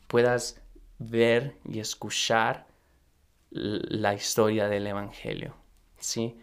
puedas 0.08 0.62
ver 1.00 1.58
y 1.66 1.80
escuchar 1.80 2.68
la 3.50 4.14
historia 4.14 4.68
del 4.68 4.88
Evangelio. 4.88 5.56
¿sí? 6.00 6.40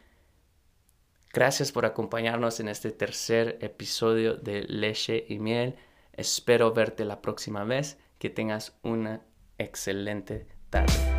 Gracias 1.32 1.72
por 1.72 1.84
acompañarnos 1.86 2.60
en 2.60 2.68
este 2.68 2.92
tercer 2.92 3.58
episodio 3.60 4.36
de 4.36 4.62
Leche 4.62 5.24
y 5.28 5.38
Miel. 5.38 5.76
Espero 6.12 6.72
verte 6.72 7.04
la 7.04 7.20
próxima 7.20 7.64
vez. 7.64 7.98
Que 8.18 8.30
tengas 8.30 8.78
una 8.82 9.20
excelente 9.58 10.46
tarde. 10.70 11.13